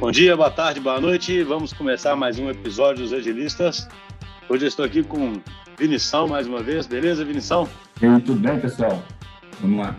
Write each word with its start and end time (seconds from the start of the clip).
Bom 0.00 0.10
dia, 0.10 0.34
boa 0.34 0.50
tarde, 0.50 0.80
boa 0.80 0.98
noite. 0.98 1.42
Vamos 1.42 1.74
começar 1.74 2.16
mais 2.16 2.38
um 2.38 2.48
episódio 2.48 3.02
dos 3.02 3.12
Agilistas. 3.12 3.86
Hoje 4.48 4.64
eu 4.64 4.68
estou 4.68 4.82
aqui 4.82 5.02
com 5.02 5.42
Vinição 5.78 6.26
mais 6.26 6.46
uma 6.46 6.62
vez, 6.62 6.86
beleza, 6.86 7.22
Vinição? 7.22 7.68
E 8.00 8.06
aí, 8.06 8.20
tudo 8.22 8.40
bem, 8.40 8.58
pessoal? 8.58 9.02
Vamos 9.60 9.84
lá. 9.84 9.94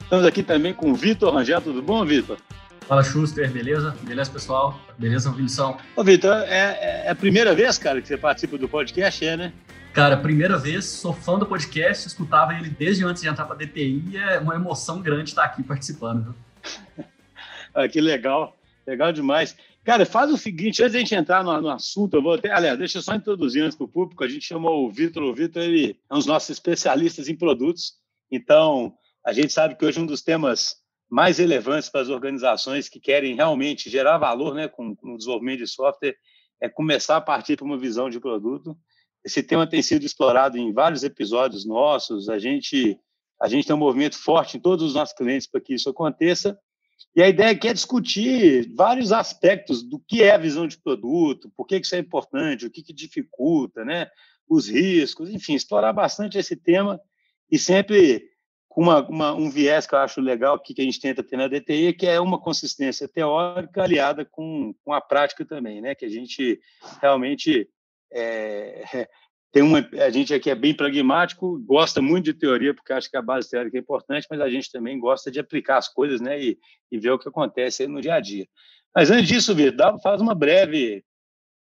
Estamos 0.00 0.26
aqui 0.26 0.42
também 0.42 0.74
com 0.74 0.90
o 0.90 0.94
Vitor 0.96 1.32
Rangel, 1.32 1.60
tudo 1.60 1.80
bom, 1.80 2.04
Vitor? 2.04 2.36
Fala, 2.80 3.04
Schuster, 3.04 3.48
beleza? 3.48 3.96
Beleza, 4.02 4.28
pessoal? 4.28 4.76
Beleza, 4.98 5.30
Vinição? 5.30 5.78
Ô, 5.94 6.02
Vitor, 6.02 6.34
é, 6.48 7.04
é, 7.04 7.10
a 7.10 7.14
primeira 7.14 7.54
vez, 7.54 7.78
cara, 7.78 8.02
que 8.02 8.08
você 8.08 8.16
participa 8.16 8.58
do 8.58 8.68
podcast, 8.68 9.24
é, 9.24 9.36
né? 9.36 9.52
Cara, 9.92 10.16
primeira 10.16 10.58
vez, 10.58 10.84
sou 10.84 11.12
fã 11.12 11.38
do 11.38 11.46
podcast, 11.46 12.08
escutava 12.08 12.54
ele 12.54 12.70
desde 12.70 13.04
antes 13.04 13.22
de 13.22 13.28
entrar 13.28 13.44
para 13.44 13.54
a 13.54 13.58
DTI 13.58 14.04
e 14.10 14.16
é 14.16 14.40
uma 14.40 14.56
emoção 14.56 15.00
grande 15.00 15.30
estar 15.30 15.44
aqui 15.44 15.62
participando. 15.62 16.34
Viu? 16.96 17.04
ah, 17.72 17.86
que 17.86 18.00
legal, 18.00 18.56
legal 18.86 19.12
demais. 19.12 19.56
Cara, 19.82 20.06
faz 20.06 20.32
o 20.32 20.36
seguinte, 20.36 20.82
antes 20.82 20.92
de 20.92 20.98
a 20.98 21.00
gente 21.00 21.14
entrar 21.14 21.44
no, 21.44 21.60
no 21.60 21.68
assunto, 21.68 22.14
eu 22.14 22.22
vou 22.22 22.34
até, 22.34 22.50
aliás, 22.50 22.78
deixa 22.78 22.98
eu 22.98 23.02
só 23.02 23.14
introduzir 23.14 23.62
antes 23.62 23.76
para 23.76 23.84
o 23.84 23.88
público, 23.88 24.24
a 24.24 24.28
gente 24.28 24.44
chamou 24.44 24.86
o 24.86 24.90
Vitor, 24.90 25.22
o 25.22 25.34
Vitor 25.34 25.62
ele 25.62 25.98
é 26.10 26.14
um 26.14 26.18
dos 26.18 26.26
nossos 26.26 26.50
especialistas 26.50 27.28
em 27.28 27.36
produtos, 27.36 27.94
então 28.30 28.94
a 29.24 29.32
gente 29.32 29.52
sabe 29.52 29.76
que 29.76 29.84
hoje 29.84 30.00
um 30.00 30.06
dos 30.06 30.22
temas 30.22 30.76
mais 31.08 31.38
relevantes 31.38 31.88
para 31.88 32.00
as 32.00 32.08
organizações 32.08 32.88
que 32.88 32.98
querem 32.98 33.34
realmente 33.34 33.90
gerar 33.90 34.18
valor 34.18 34.54
né, 34.54 34.68
com, 34.68 34.96
com 34.96 35.14
o 35.14 35.16
desenvolvimento 35.16 35.58
de 35.60 35.66
software 35.66 36.16
é 36.60 36.68
começar 36.68 37.16
a 37.16 37.20
partir 37.20 37.56
para 37.56 37.66
uma 37.66 37.78
visão 37.78 38.08
de 38.08 38.18
produto. 38.18 38.76
Esse 39.24 39.42
tema 39.42 39.66
tem 39.66 39.82
sido 39.82 40.04
explorado 40.04 40.58
em 40.58 40.72
vários 40.72 41.02
episódios 41.02 41.66
nossos, 41.66 42.28
a 42.28 42.38
gente, 42.38 42.98
a 43.40 43.48
gente 43.48 43.66
tem 43.66 43.76
um 43.76 43.78
movimento 43.78 44.18
forte 44.18 44.56
em 44.56 44.60
todos 44.60 44.84
os 44.84 44.94
nossos 44.94 45.14
clientes 45.14 45.46
para 45.46 45.60
que 45.60 45.74
isso 45.74 45.88
aconteça, 45.88 46.58
e 47.14 47.22
a 47.22 47.28
ideia 47.28 47.50
aqui 47.50 47.68
é 47.68 47.72
discutir 47.72 48.72
vários 48.74 49.12
aspectos 49.12 49.82
do 49.82 49.98
que 49.98 50.22
é 50.22 50.32
a 50.32 50.38
visão 50.38 50.66
de 50.66 50.78
produto, 50.78 51.50
por 51.56 51.66
que 51.66 51.76
isso 51.76 51.94
é 51.94 51.98
importante, 51.98 52.66
o 52.66 52.70
que, 52.70 52.82
que 52.82 52.92
dificulta, 52.92 53.84
né? 53.84 54.08
os 54.48 54.68
riscos, 54.68 55.30
enfim, 55.30 55.54
explorar 55.54 55.92
bastante 55.92 56.38
esse 56.38 56.56
tema 56.56 57.00
e 57.50 57.58
sempre 57.58 58.28
com 58.68 58.82
uma, 58.82 59.08
uma, 59.08 59.32
um 59.32 59.48
viés 59.48 59.86
que 59.86 59.94
eu 59.94 60.00
acho 60.00 60.20
legal 60.20 60.58
que, 60.58 60.74
que 60.74 60.82
a 60.82 60.84
gente 60.84 61.00
tenta 61.00 61.22
ter 61.22 61.36
na 61.36 61.46
DTI, 61.46 61.92
que 61.92 62.06
é 62.06 62.20
uma 62.20 62.40
consistência 62.40 63.06
teórica 63.06 63.82
aliada 63.82 64.24
com, 64.24 64.74
com 64.84 64.92
a 64.92 65.00
prática 65.00 65.44
também, 65.44 65.80
né? 65.80 65.94
que 65.94 66.04
a 66.04 66.08
gente 66.08 66.60
realmente 67.00 67.68
é, 68.12 69.08
tem 69.54 69.62
uma, 69.62 69.88
a 70.04 70.10
gente 70.10 70.34
aqui 70.34 70.50
é 70.50 70.54
bem 70.54 70.74
pragmático, 70.74 71.60
gosta 71.60 72.02
muito 72.02 72.24
de 72.24 72.34
teoria, 72.34 72.74
porque 72.74 72.92
acha 72.92 73.08
que 73.08 73.16
a 73.16 73.22
base 73.22 73.48
teórica 73.48 73.78
é 73.78 73.80
importante, 73.80 74.26
mas 74.28 74.40
a 74.40 74.50
gente 74.50 74.68
também 74.68 74.98
gosta 74.98 75.30
de 75.30 75.38
aplicar 75.38 75.76
as 75.78 75.86
coisas 75.86 76.20
né, 76.20 76.42
e, 76.42 76.58
e 76.90 76.98
ver 76.98 77.12
o 77.12 77.18
que 77.20 77.28
acontece 77.28 77.86
no 77.86 78.00
dia 78.00 78.14
a 78.14 78.20
dia. 78.20 78.48
Mas 78.92 79.12
antes 79.12 79.28
disso, 79.28 79.54
Vitor, 79.54 80.00
faz 80.02 80.20
uma 80.20 80.34
breve, 80.34 81.04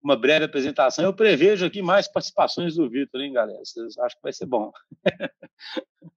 uma 0.04 0.14
breve 0.16 0.44
apresentação. 0.44 1.02
Eu 1.02 1.14
prevejo 1.14 1.64
aqui 1.64 1.80
mais 1.80 2.06
participações 2.06 2.74
do 2.74 2.90
Vitor, 2.90 3.22
hein, 3.22 3.32
galera? 3.32 3.58
Vocês 3.64 3.96
acham 3.96 4.18
que 4.18 4.22
vai 4.22 4.34
ser 4.34 4.46
bom. 4.46 4.70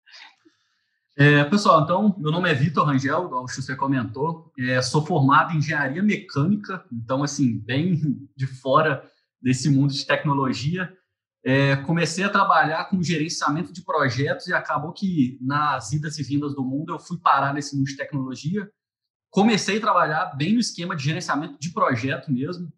É, 1.18 1.44
pessoal, 1.44 1.82
então, 1.82 2.16
meu 2.18 2.32
nome 2.32 2.50
é 2.50 2.54
Vitor 2.54 2.86
Rangel, 2.86 3.26
igual 3.26 3.44
o 3.44 3.48
Xuxa 3.48 3.76
comentou, 3.76 4.52
é, 4.58 4.82
sou 4.82 5.06
formado 5.06 5.54
em 5.54 5.58
engenharia 5.58 6.02
mecânica, 6.02 6.84
então, 6.92 7.22
assim, 7.22 7.60
bem 7.60 8.00
de 8.34 8.48
fora 8.48 9.06
desse 9.40 9.70
mundo 9.70 9.94
de 9.94 10.06
tecnologia. 10.06 10.92
É, 11.44 11.76
comecei 11.78 12.24
a 12.24 12.30
trabalhar 12.30 12.86
com 12.86 13.02
gerenciamento 13.02 13.74
de 13.74 13.82
projetos 13.84 14.48
e 14.48 14.54
acabou 14.54 14.94
que 14.94 15.40
nas 15.42 15.92
idas 15.92 16.20
e 16.20 16.24
vindas 16.24 16.54
do 16.54 16.64
mundo 16.64 16.94
eu 16.94 17.00
fui 17.00 17.18
parar 17.18 17.54
nesse 17.54 17.76
mundo 17.76 17.88
de 17.88 17.98
tecnologia. 17.98 18.72
Comecei 19.30 19.78
a 19.78 19.82
trabalhar 19.82 20.36
bem 20.36 20.54
no 20.54 20.60
esquema 20.60 20.96
de 20.96 21.04
gerenciamento 21.04 21.58
de 21.60 21.72
projeto 21.72 22.32
mesmo, 22.32 22.72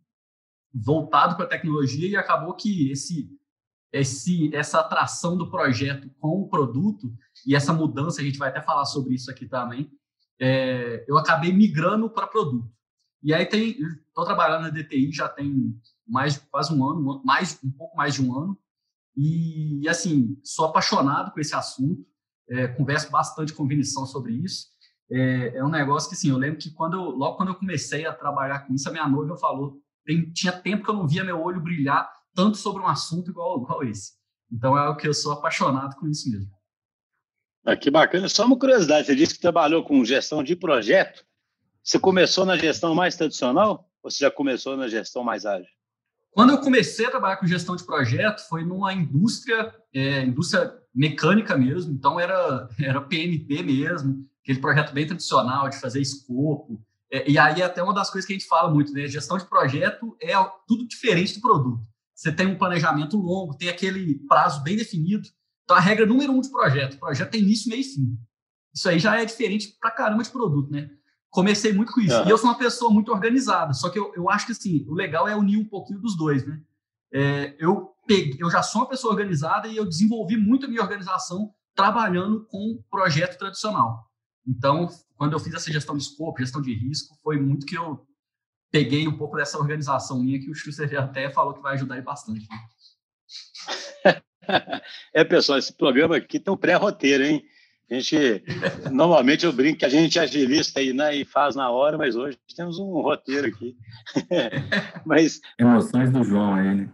voltado 0.74 1.36
para 1.36 1.46
a 1.46 1.50
tecnologia 1.50 2.08
e 2.08 2.16
acabou 2.16 2.54
que 2.54 2.90
esse, 2.90 3.30
esse 3.92 4.56
essa 4.56 4.80
atração 4.80 5.38
do 5.38 5.50
projeto 5.50 6.10
com 6.20 6.42
o 6.42 6.48
produto 6.48 7.14
e 7.46 7.56
essa 7.56 7.74
mudança 7.74 8.22
a 8.22 8.24
gente 8.24 8.38
vai 8.38 8.50
até 8.50 8.62
falar 8.62 8.86
sobre 8.86 9.14
isso 9.14 9.30
aqui 9.30 9.46
também. 9.46 9.92
É, 10.40 11.04
eu 11.08 11.18
acabei 11.18 11.52
migrando 11.52 12.10
para 12.10 12.28
produto. 12.28 12.72
E 13.22 13.34
aí 13.34 13.46
tem, 13.46 13.78
estou 14.08 14.26
trabalhando 14.26 14.64
na 14.64 14.70
DTI 14.70 15.12
já 15.12 15.28
tem 15.28 15.80
mais 16.08 16.38
quase 16.38 16.74
um 16.74 16.84
ano, 16.86 17.22
mais 17.24 17.60
um 17.64 17.72
pouco 17.72 17.96
mais 17.96 18.14
de 18.14 18.24
um 18.24 18.38
ano. 18.38 18.58
E, 19.16 19.88
assim, 19.88 20.38
sou 20.44 20.66
apaixonado 20.66 21.32
com 21.32 21.40
esse 21.40 21.56
assunto, 21.56 22.06
é, 22.50 22.68
converso 22.68 23.12
bastante 23.12 23.54
com 23.54 23.68
Vinição 23.68 24.06
sobre 24.06 24.34
isso. 24.34 24.68
É, 25.12 25.58
é, 25.58 25.64
um 25.64 25.70
negócio 25.70 26.10
que, 26.10 26.16
assim, 26.16 26.30
eu 26.30 26.38
lembro 26.38 26.60
que 26.60 26.72
quando 26.72 26.96
eu, 26.96 27.04
logo 27.04 27.38
quando 27.38 27.50
eu 27.50 27.56
comecei 27.56 28.06
a 28.06 28.14
trabalhar 28.14 28.62
com 28.62 28.74
isso, 28.74 28.90
a 28.90 28.92
minha 28.92 29.08
noiva 29.08 29.38
falou, 29.38 29.80
tem, 30.06 30.32
tinha 30.32 30.52
tempo 30.52 30.84
que 30.84 30.90
eu 30.90 30.96
não 30.96 31.08
via 31.08 31.24
meu 31.24 31.42
olho 31.42 31.62
brilhar 31.62 32.12
tanto 32.34 32.58
sobre 32.58 32.82
um 32.82 32.88
assunto 32.88 33.30
igual, 33.30 33.62
igual 33.62 33.84
esse. 33.84 34.14
Então, 34.52 34.78
é 34.78 34.90
o 34.90 34.96
que 34.96 35.08
eu 35.08 35.14
sou 35.14 35.34
apaixonado 35.34 35.96
com 35.96 36.08
isso 36.08 36.30
mesmo. 36.30 36.52
Ah, 37.66 37.78
que 37.78 37.90
bacana. 37.90 38.28
Só 38.28 38.46
uma 38.46 38.58
curiosidade, 38.58 39.08
você 39.08 39.16
disse 39.16 39.36
que 39.36 39.40
trabalhou 39.40 39.84
com 39.84 40.04
gestão 40.04 40.44
de 40.44 40.56
projeto. 40.56 41.26
Você 41.84 42.00
começou 42.00 42.46
na 42.46 42.58
gestão 42.58 42.94
mais 42.94 43.16
tradicional 43.16 43.90
ou 44.02 44.12
você 44.12 44.20
já 44.26 44.32
começou 44.32 44.76
na 44.76 44.88
gestão 44.88 45.24
mais 45.24 45.46
ágil? 45.46 45.70
Quando 46.34 46.50
eu 46.50 46.58
comecei 46.60 47.06
a 47.06 47.12
trabalhar 47.12 47.38
com 47.38 47.46
gestão 47.46 47.76
de 47.76 47.84
projeto, 47.84 48.48
foi 48.50 48.66
numa 48.66 48.92
indústria, 48.92 49.74
é, 49.94 50.24
indústria 50.24 50.74
mecânica 50.94 51.56
mesmo, 51.56 51.94
então 51.94 52.20
era, 52.20 52.68
era 52.82 53.02
PMP 53.02 53.62
mesmo, 53.62 54.28
aquele 54.42 54.60
projeto 54.60 54.94
bem 54.94 55.06
tradicional 55.06 55.70
de 55.70 55.80
fazer 55.80 56.02
escopo. 56.02 56.84
É, 57.12 57.30
e 57.30 57.38
aí 57.38 57.62
até 57.62 57.84
uma 57.84 57.94
das 57.94 58.10
coisas 58.10 58.26
que 58.26 58.34
a 58.34 58.38
gente 58.38 58.48
fala 58.48 58.72
muito, 58.72 58.92
né? 58.92 59.08
Gestão 59.08 59.38
de 59.38 59.46
projeto 59.46 60.18
é 60.20 60.34
tudo 60.68 60.88
diferente 60.88 61.36
do 61.36 61.42
produto. 61.42 61.82
Você 62.16 62.32
tem 62.32 62.48
um 62.48 62.58
planejamento 62.58 63.16
longo, 63.18 63.56
tem 63.56 63.70
aquele 63.70 64.16
prazo 64.28 64.64
bem 64.64 64.76
definido. 64.76 65.28
Então 65.64 65.78
a 65.78 65.80
regra 65.80 66.06
número 66.06 66.34
um 66.34 66.42
de 66.42 66.50
projeto, 66.50 66.98
projeto 66.98 67.32
tem 67.32 67.42
início, 67.42 67.70
meio 67.70 67.82
e 67.82 67.84
fim. 67.84 68.18
Isso 68.74 68.90
aí 68.90 68.98
já 68.98 69.22
é 69.22 69.26
diferente 69.26 69.78
pra 69.80 69.92
caramba 69.92 70.24
de 70.24 70.32
produto, 70.32 70.72
né? 70.72 70.90
Comecei 71.34 71.74
muito 71.74 71.92
com 71.92 72.00
isso. 72.00 72.16
Uhum. 72.16 72.28
E 72.28 72.30
eu 72.30 72.38
sou 72.38 72.48
uma 72.50 72.58
pessoa 72.58 72.92
muito 72.92 73.12
organizada, 73.12 73.74
só 73.74 73.90
que 73.90 73.98
eu, 73.98 74.14
eu 74.16 74.30
acho 74.30 74.46
que 74.46 74.52
assim, 74.52 74.86
o 74.88 74.94
legal 74.94 75.28
é 75.28 75.36
unir 75.36 75.58
um 75.58 75.66
pouquinho 75.66 76.00
dos 76.00 76.16
dois, 76.16 76.46
né? 76.46 76.62
É, 77.12 77.56
eu, 77.60 77.90
peguei, 78.08 78.38
eu 78.40 78.52
já 78.52 78.62
sou 78.62 78.82
uma 78.82 78.88
pessoa 78.88 79.12
organizada 79.12 79.68
e 79.68 79.76
eu 79.76 79.86
desenvolvi 79.86 80.38
muito 80.38 80.68
a 80.68 80.70
minha 80.70 80.82
organização 80.82 81.52
trabalhando 81.76 82.46
com 82.46 82.80
projeto 82.90 83.38
tradicional. 83.38 84.08
Então, 84.48 84.88
quando 85.16 85.34
eu 85.34 85.40
fiz 85.40 85.56
essa 85.56 85.72
gestão 85.72 85.98
de 85.98 86.04
escopo, 86.04 86.40
gestão 86.40 86.62
de 86.62 86.72
risco, 86.72 87.18
foi 87.24 87.40
muito 87.40 87.66
que 87.66 87.76
eu 87.76 88.06
peguei 88.72 89.08
um 89.08 89.18
pouco 89.18 89.36
dessa 89.36 89.58
organização 89.58 90.22
minha 90.22 90.40
que 90.40 90.52
o 90.52 90.56
Schuster 90.56 90.88
já 90.88 91.04
até 91.04 91.32
falou 91.32 91.56
que 91.56 91.62
vai 91.62 91.74
ajudar 91.74 91.96
aí 91.96 92.02
bastante. 92.02 92.48
Né? 92.48 94.22
É, 95.14 95.24
pessoal, 95.24 95.58
esse 95.58 95.72
programa 95.72 96.18
aqui 96.18 96.38
tem 96.38 96.54
um 96.54 96.58
pré-roteiro, 96.58 97.24
hein? 97.24 97.42
A 97.94 98.00
gente, 98.00 98.44
normalmente 98.92 99.46
eu 99.46 99.54
brinco 99.54 99.80
que 99.80 99.86
a 99.86 99.90
gente 99.90 100.18
é 100.18 100.24
agilista 100.24 100.82
e, 100.82 100.94
né, 100.94 101.16
e 101.16 101.24
faz 101.24 101.56
na 101.56 101.70
hora, 101.70 101.96
mas 101.96 102.16
hoje 102.16 102.40
temos 102.56 102.80
um 102.80 102.90
roteiro 103.02 103.48
aqui. 103.48 103.76
mas, 105.06 105.40
Emoções 105.60 106.12
do 106.12 106.24
João 106.24 106.56
aí, 106.56 106.74
né? 106.74 106.90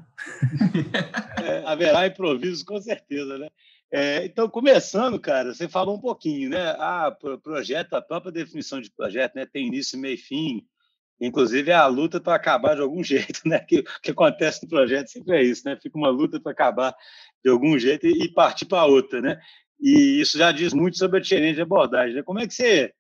é, 1.42 1.64
haverá 1.66 2.06
improviso, 2.06 2.66
com 2.66 2.82
certeza, 2.82 3.38
né? 3.38 3.48
É, 3.92 4.26
então, 4.26 4.50
começando, 4.50 5.18
cara, 5.20 5.54
você 5.54 5.70
falou 5.70 5.96
um 5.96 6.02
pouquinho, 6.02 6.50
né? 6.50 6.76
Ah, 6.78 7.16
projeto, 7.42 7.94
a 7.94 8.02
própria 8.02 8.32
definição 8.32 8.82
de 8.82 8.92
projeto, 8.92 9.36
né? 9.36 9.46
Tem 9.46 9.68
início, 9.68 9.98
meio 9.98 10.16
e 10.16 10.18
fim. 10.18 10.68
Inclusive, 11.20 11.72
a 11.72 11.88
luta 11.88 12.20
para 12.20 12.36
acabar 12.36 12.76
de 12.76 12.82
algum 12.82 13.02
jeito, 13.04 13.42
né? 13.46 13.60
Que, 13.60 13.80
o 13.80 14.02
que 14.04 14.12
acontece 14.12 14.64
no 14.64 14.70
projeto 14.70 15.08
sempre 15.08 15.38
é 15.38 15.44
isso, 15.44 15.64
né? 15.66 15.78
Fica 15.82 15.98
uma 15.98 16.10
luta 16.10 16.40
para 16.40 16.52
acabar 16.52 16.94
de 17.44 17.50
algum 17.50 17.80
jeito 17.80 18.06
e, 18.06 18.26
e 18.26 18.34
partir 18.34 18.66
para 18.66 18.86
outra, 18.86 19.22
né? 19.22 19.40
E 19.80 20.20
isso 20.22 20.38
já 20.38 20.52
diz 20.52 20.74
muito 20.74 20.98
sobre 20.98 21.20
a 21.20 21.22
diferente 21.22 21.62
abordagem. 21.62 22.16
Né? 22.16 22.24
Como 22.24 22.40
é 22.40 22.48
que 22.48 22.54
você 22.54 22.94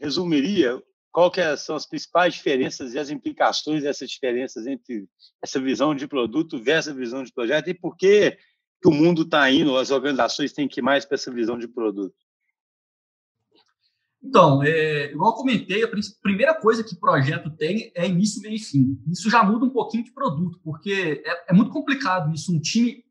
resumiria 0.00 0.82
que 1.32 1.40
é, 1.40 1.56
são 1.56 1.76
as 1.76 1.86
principais 1.86 2.34
diferenças 2.34 2.92
e 2.92 2.98
as 2.98 3.08
implicações 3.08 3.84
dessas 3.84 4.10
diferenças 4.10 4.66
entre 4.66 5.06
essa 5.40 5.60
visão 5.60 5.94
de 5.94 6.08
produto 6.08 6.60
versus 6.60 6.92
a 6.92 6.96
visão 6.96 7.22
de 7.22 7.32
projeto 7.32 7.68
e 7.68 7.74
por 7.74 7.96
que, 7.96 8.32
que 8.82 8.88
o 8.88 8.90
mundo 8.90 9.22
está 9.22 9.48
indo, 9.48 9.76
as 9.76 9.92
organizações 9.92 10.52
têm 10.52 10.66
que 10.66 10.80
ir 10.80 10.82
mais 10.82 11.04
para 11.04 11.14
essa 11.14 11.32
visão 11.32 11.56
de 11.56 11.68
produto? 11.68 12.14
Então, 14.20 14.62
é, 14.62 15.12
igual 15.12 15.32
eu 15.32 15.36
comentei, 15.36 15.84
a 15.84 15.90
primeira 16.22 16.54
coisa 16.54 16.82
que 16.82 16.96
projeto 16.96 17.50
tem 17.50 17.92
é 17.94 18.08
início, 18.08 18.40
meio 18.40 18.56
e 18.56 18.58
fim. 18.58 18.98
Isso 19.12 19.30
já 19.30 19.44
muda 19.44 19.66
um 19.66 19.70
pouquinho 19.70 20.02
de 20.02 20.12
produto, 20.12 20.58
porque 20.64 21.22
é, 21.24 21.50
é 21.50 21.52
muito 21.52 21.70
complicado 21.70 22.34
isso. 22.34 22.52
Um 22.52 22.58
time 22.58 23.03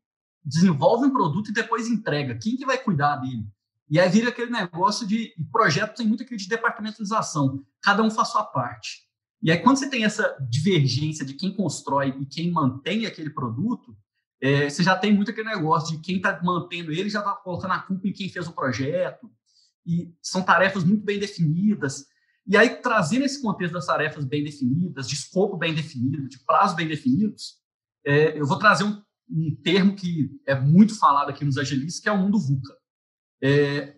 desenvolve 0.44 1.06
um 1.06 1.12
produto 1.12 1.50
e 1.50 1.54
depois 1.54 1.88
entrega. 1.88 2.38
Quem 2.38 2.56
que 2.56 2.66
vai 2.66 2.78
cuidar 2.78 3.16
dele? 3.16 3.46
E 3.88 4.00
aí 4.00 4.08
vira 4.08 4.28
aquele 4.28 4.50
negócio 4.50 5.06
de 5.06 5.34
projeto 5.52 5.96
tem 5.96 6.06
muito 6.06 6.22
aquele 6.22 6.40
de 6.40 6.48
departamentalização. 6.48 7.64
Cada 7.82 8.02
um 8.02 8.10
faz 8.10 8.28
sua 8.28 8.44
parte. 8.44 9.04
E 9.42 9.50
aí 9.50 9.58
quando 9.58 9.76
você 9.76 9.88
tem 9.88 10.04
essa 10.04 10.36
divergência 10.48 11.24
de 11.24 11.34
quem 11.34 11.54
constrói 11.54 12.14
e 12.18 12.26
quem 12.26 12.50
mantém 12.50 13.06
aquele 13.06 13.30
produto, 13.30 13.96
é, 14.40 14.68
você 14.68 14.82
já 14.82 14.96
tem 14.96 15.14
muito 15.14 15.30
aquele 15.30 15.48
negócio 15.48 15.96
de 15.96 16.02
quem 16.02 16.16
está 16.16 16.40
mantendo 16.42 16.92
ele 16.92 17.08
já 17.08 17.20
está 17.20 17.32
colocando 17.32 17.72
a 17.72 17.78
culpa 17.78 18.08
em 18.08 18.12
quem 18.12 18.28
fez 18.28 18.46
o 18.46 18.52
projeto. 18.52 19.30
E 19.86 20.14
são 20.22 20.42
tarefas 20.42 20.82
muito 20.82 21.04
bem 21.04 21.18
definidas. 21.18 22.06
E 22.46 22.56
aí, 22.56 22.76
trazendo 22.76 23.24
esse 23.24 23.40
contexto 23.40 23.74
das 23.74 23.86
tarefas 23.86 24.24
bem 24.24 24.44
definidas, 24.44 25.08
de 25.08 25.14
escopo 25.14 25.56
bem 25.56 25.74
definido, 25.74 26.28
de 26.28 26.38
prazos 26.40 26.76
bem 26.76 26.86
definidos, 26.86 27.58
é, 28.04 28.38
eu 28.38 28.46
vou 28.46 28.58
trazer 28.58 28.84
um, 28.84 29.02
um, 29.30 29.56
termo 29.62 29.94
que 29.94 30.30
é 30.46 30.58
muito 30.58 30.98
falado 30.98 31.30
aqui 31.30 31.44
nos 31.44 31.58
agilistas, 31.58 32.02
que 32.02 32.08
é 32.08 32.12
o 32.12 32.18
mundo 32.18 32.38
VUCA. 32.38 32.74
É, 33.42 33.96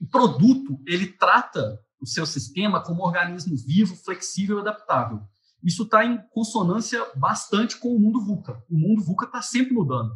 o 0.00 0.06
produto, 0.06 0.80
ele 0.86 1.06
trata 1.06 1.78
o 2.00 2.06
seu 2.06 2.26
sistema 2.26 2.82
como 2.82 3.02
um 3.02 3.06
organismo 3.06 3.56
vivo, 3.56 3.96
flexível 3.96 4.58
e 4.58 4.60
adaptável. 4.60 5.20
Isso 5.62 5.84
está 5.84 6.04
em 6.04 6.18
consonância 6.30 7.04
bastante 7.16 7.78
com 7.78 7.94
o 7.94 7.98
mundo 7.98 8.24
VUCA. 8.24 8.62
O 8.70 8.78
mundo 8.78 9.02
VUCA 9.02 9.26
está 9.26 9.42
sempre 9.42 9.72
mudando. 9.72 10.12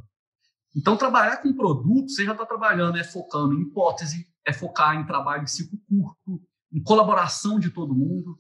Então, 0.77 0.97
trabalhar 0.97 1.39
com 1.39 1.53
produto, 1.53 2.11
você 2.11 2.25
já 2.25 2.33
está 2.33 2.47
trabalhando, 2.47 2.97
é 2.97 3.03
focando 3.03 3.55
em 3.55 3.63
hipótese, 3.63 4.27
é 4.47 4.53
focar 4.53 4.95
em 4.95 5.05
trabalho 5.05 5.45
de 5.45 5.51
ciclo 5.51 5.79
curto, 5.89 6.41
em 6.73 6.83
colaboração 6.83 7.59
de 7.59 7.71
todo 7.71 7.95
mundo. 7.95 8.39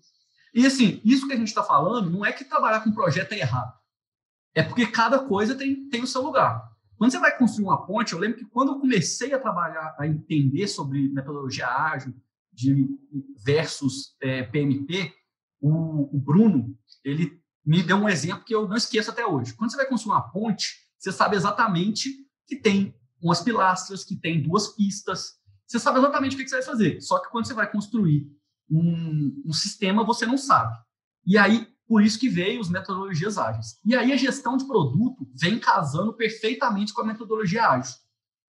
E, 0.54 0.64
assim, 0.64 1.00
isso 1.04 1.26
que 1.26 1.32
a 1.32 1.36
gente 1.36 1.48
está 1.48 1.62
falando 1.62 2.10
não 2.10 2.24
é 2.24 2.32
que 2.32 2.44
trabalhar 2.44 2.80
com 2.80 2.92
projeto 2.92 3.32
é 3.32 3.38
errado. 3.40 3.72
É 4.54 4.62
porque 4.62 4.86
cada 4.86 5.20
coisa 5.20 5.54
tem, 5.54 5.88
tem 5.88 6.02
o 6.02 6.06
seu 6.06 6.22
lugar. 6.22 6.68
Quando 6.96 7.12
você 7.12 7.18
vai 7.18 7.36
construir 7.38 7.64
uma 7.64 7.86
ponte, 7.86 8.12
eu 8.12 8.18
lembro 8.18 8.38
que 8.38 8.44
quando 8.44 8.72
eu 8.72 8.78
comecei 8.78 9.32
a 9.32 9.38
trabalhar, 9.38 9.96
a 9.98 10.06
entender 10.06 10.68
sobre 10.68 11.08
metodologia 11.08 11.66
ágil 11.66 12.14
de 12.52 12.88
versus 13.44 14.16
é, 14.20 14.42
PMP, 14.42 15.12
o, 15.60 16.14
o 16.16 16.20
Bruno, 16.20 16.76
ele 17.04 17.40
me 17.64 17.82
deu 17.82 17.96
um 17.96 18.08
exemplo 18.08 18.44
que 18.44 18.54
eu 18.54 18.68
não 18.68 18.76
esqueço 18.76 19.10
até 19.10 19.24
hoje. 19.24 19.54
Quando 19.54 19.70
você 19.70 19.76
vai 19.76 19.86
construir 19.86 20.14
uma 20.14 20.30
ponte, 20.30 20.74
você 20.98 21.12
sabe 21.12 21.36
exatamente 21.36 22.10
que 22.46 22.56
tem 22.56 22.94
umas 23.22 23.40
pilastras, 23.40 24.04
que 24.04 24.16
tem 24.16 24.42
duas 24.42 24.68
pistas, 24.68 25.38
você 25.66 25.78
sabe 25.78 25.98
exatamente 26.00 26.34
o 26.34 26.38
que 26.38 26.48
você 26.48 26.56
vai 26.56 26.64
fazer. 26.64 27.00
Só 27.00 27.18
que 27.20 27.30
quando 27.30 27.46
você 27.46 27.54
vai 27.54 27.70
construir 27.70 28.26
um, 28.68 29.42
um 29.46 29.52
sistema, 29.52 30.04
você 30.04 30.26
não 30.26 30.36
sabe. 30.36 30.74
E 31.24 31.38
aí, 31.38 31.66
por 31.90 32.04
isso 32.04 32.20
que 32.20 32.28
veio 32.28 32.60
as 32.60 32.68
metodologias 32.68 33.36
ágeis. 33.36 33.80
E 33.84 33.96
aí 33.96 34.12
a 34.12 34.16
gestão 34.16 34.56
de 34.56 34.64
produto 34.64 35.28
vem 35.34 35.58
casando 35.58 36.14
perfeitamente 36.14 36.94
com 36.94 37.00
a 37.00 37.04
metodologia 37.04 37.68
ágil. 37.68 37.96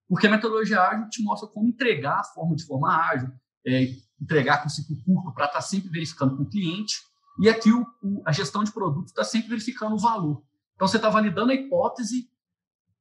Porque 0.08 0.28
a 0.28 0.30
metodologia 0.30 0.80
ágil 0.80 1.10
te 1.10 1.24
mostra 1.24 1.50
como 1.50 1.68
entregar 1.68 2.20
a 2.20 2.24
forma 2.24 2.56
de 2.56 2.64
forma 2.64 2.96
ágil, 2.96 3.32
é, 3.66 3.96
entregar 4.22 4.62
com 4.62 4.70
ciclo 4.70 4.96
curto 5.04 5.34
para 5.34 5.46
estar 5.46 5.58
tá 5.58 5.62
sempre 5.62 5.90
verificando 5.90 6.38
com 6.38 6.44
o 6.44 6.50
cliente. 6.52 6.98
E 7.40 7.50
aqui 7.50 7.72
o, 7.72 7.84
o, 8.04 8.22
a 8.28 8.32
gestão 8.32 8.64
de 8.64 8.72
produto 8.72 9.08
está 9.08 9.24
sempre 9.24 9.50
verificando 9.50 9.96
o 9.96 10.00
valor. 10.00 10.44
Então 10.76 10.88
você 10.88 10.98
está 10.98 11.10
validando 11.10 11.52
a 11.52 11.56
hipótese 11.56 12.30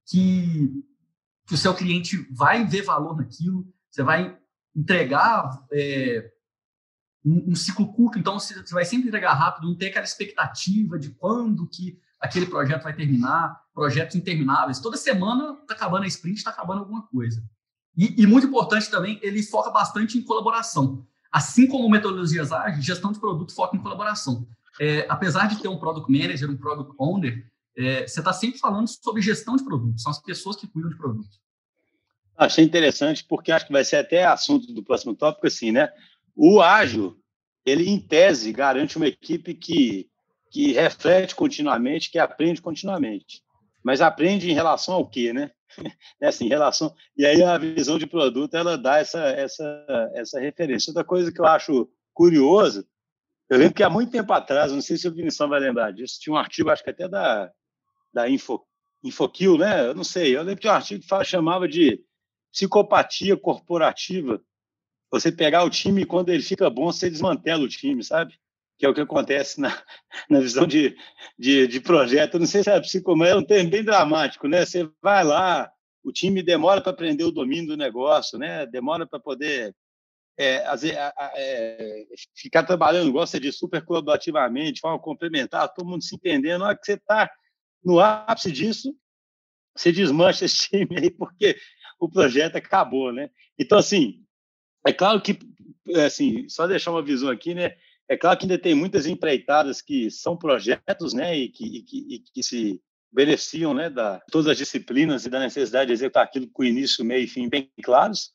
que, 0.07 0.73
que 1.47 1.53
o 1.53 1.59
seu 1.59 1.75
cliente 1.75 2.17
vai 2.35 2.65
ver 2.65 2.81
valor 2.81 3.15
naquilo, 3.15 3.71
você 3.91 4.03
vai 4.03 4.39
entregar 4.75 5.67
é, 5.71 6.33
um, 7.25 7.53
um, 7.53 7.55
ciclo 7.55 7.93
curto, 7.93 8.19
então 8.19 8.39
você, 8.39 8.55
vai 8.73 8.85
sempre 8.85 9.09
entregar 9.09 9.35
rápido, 9.35 9.69
não 9.69 9.77
tem 9.77 9.89
aquela 9.89 10.05
expectativa 10.05 10.99
de 10.99 11.11
quando 11.11 11.67
que 11.69 11.99
aquele 12.19 12.47
projeto 12.47 12.83
vai 12.83 12.95
terminar, 12.95 13.61
projetos 13.75 14.17
intermináveis. 14.17 14.79
Toda 14.79 14.97
semana 14.97 15.57
está 15.61 15.75
acabando 15.75 16.05
a 16.05 16.07
sprint, 16.07 16.39
está 16.39 16.51
acabando 16.51 16.81
alguma 16.81 17.03
coisa. 17.07 17.43
E, 17.97 18.23
e, 18.23 18.27
muito 18.27 18.47
importante 18.47 18.91
também, 18.91 19.19
ele 19.23 19.43
foca 19.43 19.71
bastante 19.71 20.17
em 20.17 20.23
colaboração. 20.23 21.07
Assim 21.33 21.67
como 21.67 21.89
metodologias 21.89 22.53
ágeis, 22.53 22.85
gestão 22.85 23.13
de 23.13 23.19
produto 23.19 23.55
foca 23.55 23.77
em 23.77 23.81
colaboração. 23.81 24.47
É, 24.81 25.07
apesar 25.09 25.47
de 25.47 25.61
ter 25.61 25.69
um 25.69 25.79
product 25.79 26.11
manager, 26.11 26.51
um 26.51 26.57
product 26.57 26.95
owner, 26.99 27.47
é, 27.77 28.07
você 28.07 28.21
está 28.21 28.33
sempre 28.33 28.59
falando 28.59 28.89
sobre 28.89 29.23
gestão 29.23 29.57
de 29.57 29.65
produto, 29.65 30.01
são 30.01 30.11
as 30.11 30.21
pessoas 30.21 30.57
que 30.57 30.67
cuidam 30.67 30.91
de 30.91 30.97
produto. 30.97 31.41
Achei 32.37 32.65
interessante, 32.65 33.25
porque 33.25 33.53
acho 33.53 33.67
que 33.67 33.73
vai 33.73 33.85
ser 33.85 33.97
até 33.97 34.25
assunto 34.25 34.73
do 34.73 34.83
próximo 34.83 35.15
tópico, 35.15 35.47
assim, 35.47 35.71
né? 35.71 35.91
O 36.35 36.61
ágil, 36.61 37.17
ele, 37.65 37.89
em 37.89 37.99
tese, 37.99 38.53
garante 38.53 38.97
uma 38.97 39.07
equipe 39.07 39.55
que, 39.55 40.09
que 40.51 40.73
reflete 40.73 41.35
continuamente, 41.35 42.11
que 42.11 42.19
aprende 42.19 42.63
continuamente. 42.63 43.43
Mas 43.83 44.01
aprende 44.01 44.51
em 44.51 44.55
relação 44.55 44.95
ao 44.95 45.09
quê, 45.09 45.33
né? 45.33 45.51
É 46.21 46.29
assim, 46.29 46.47
em 46.47 46.49
relação... 46.49 46.95
E 47.17 47.25
aí 47.25 47.43
a 47.43 47.57
visão 47.57 47.99
de 47.99 48.07
produto, 48.07 48.55
ela 48.55 48.77
dá 48.77 48.99
essa, 48.99 49.21
essa, 49.31 50.11
essa 50.15 50.41
referência. 50.41 50.91
Outra 50.91 51.05
coisa 51.05 51.33
que 51.33 51.41
eu 51.41 51.47
acho 51.47 51.89
curiosa, 52.13 52.87
eu 53.49 53.59
lembro 53.59 53.75
que 53.75 53.83
há 53.83 53.91
muito 53.91 54.13
tempo 54.13 54.33
atrás, 54.33 54.71
não 54.71 54.81
sei 54.81 54.97
se 54.97 55.09
o 55.09 55.13
Vinição 55.13 55.49
vai 55.49 55.59
lembrar 55.59 55.93
disso, 55.93 56.21
tinha 56.21 56.33
um 56.33 56.39
artigo, 56.39 56.71
acho 56.71 56.85
que 56.85 56.91
até 56.91 57.09
da, 57.09 57.51
da 58.13 58.29
Info, 58.29 58.65
Infokill, 59.03 59.59
né? 59.59 59.89
Eu 59.89 59.95
não 59.95 60.05
sei, 60.05 60.37
eu 60.37 60.43
lembro 60.43 60.61
que 60.61 60.69
um 60.69 60.73
artigo 60.73 61.03
que 61.03 61.25
chamava 61.25 61.67
de 61.67 62.01
psicopatia 62.53 63.37
corporativa. 63.37 64.41
Você 65.11 65.33
pegar 65.33 65.65
o 65.65 65.71
time 65.71 66.03
e 66.03 66.07
quando 66.07 66.29
ele 66.29 66.43
fica 66.43 66.71
bom, 66.71 66.93
você 66.93 67.11
desmantela 67.11 67.65
o 67.65 67.69
time, 67.69 68.03
sabe? 68.03 68.35
Que 68.79 68.87
é 68.87 68.89
o 68.89 68.95
que 68.95 69.01
acontece 69.01 69.61
na, 69.61 69.71
na 70.31 70.41
visão 70.41 70.67
de, 70.67 70.97
de, 71.39 71.67
de 71.67 71.81
projeto. 71.81 72.35
Eu 72.35 72.41
não 72.41 72.47
sei 72.47 72.63
se 72.63 72.71
é 72.71 72.81
psicomagia, 72.81 73.35
é 73.35 73.39
um 73.39 73.45
termo 73.45 73.71
bem 73.71 73.83
dramático, 73.83 74.47
né? 74.47 74.65
Você 74.65 74.89
vai 75.03 75.25
lá, 75.25 75.71
o 76.03 76.13
time 76.13 76.43
demora 76.43 76.81
para 76.81 76.93
aprender 76.93 77.25
o 77.25 77.33
domínio 77.33 77.69
do 77.69 77.77
negócio, 77.77 78.39
né? 78.39 78.67
Demora 78.67 79.07
para 79.07 79.19
poder 79.19 79.75
é, 80.39 80.65
é, 81.37 82.07
ficar 82.35 82.63
trabalhando, 82.63 83.13
gosta 83.13 83.39
de 83.39 83.53
super 83.53 83.85
colaborativamente, 83.85 84.75
de 84.75 84.81
forma 84.81 84.99
complementar, 84.99 85.73
todo 85.75 85.89
mundo 85.89 86.03
se 86.03 86.15
entendendo. 86.15 86.61
Na 86.61 86.69
hora 86.69 86.79
que 86.79 86.87
você 86.87 86.95
está 86.95 87.31
no 87.85 88.01
ápice 88.01 88.51
disso, 88.51 88.97
você 89.77 89.93
desmancha 89.93 90.47
esse 90.47 90.57
time 90.69 90.97
aí, 90.99 91.11
porque 91.11 91.57
o 91.99 92.09
projeto 92.09 92.57
acabou, 92.57 93.13
né? 93.13 93.31
Então, 93.59 93.79
assim, 93.79 94.25
é 94.87 94.93
claro 94.93 95.21
que, 95.21 95.39
assim, 96.05 96.49
só 96.49 96.67
deixar 96.67 96.91
uma 96.91 97.03
visão 97.03 97.29
aqui, 97.29 97.55
né? 97.55 97.75
É 98.09 98.17
claro 98.17 98.39
que 98.39 98.45
ainda 98.45 98.59
tem 98.59 98.75
muitas 98.75 99.07
empreitadas 99.07 99.81
que 99.81 100.11
são 100.11 100.37
projetos, 100.37 101.15
né? 101.15 101.37
E 101.37 101.49
que, 101.49 101.65
e 101.65 101.83
que, 101.83 102.15
e 102.15 102.19
que 102.19 102.43
se 102.43 102.81
beneficiam, 103.13 103.75
né? 103.75 103.91
Da 103.91 104.21
todas 104.31 104.49
as 104.49 104.57
disciplinas 104.57 105.27
e 105.27 105.31
da 105.31 105.39
necessidade 105.39 105.89
de 105.89 105.93
executar 105.93 106.25
aquilo 106.25 106.49
com 106.53 106.65
início, 106.65 107.05
meio 107.05 107.25
e 107.25 107.29
fim 107.29 107.49
bem 107.49 107.71
claros. 107.83 108.33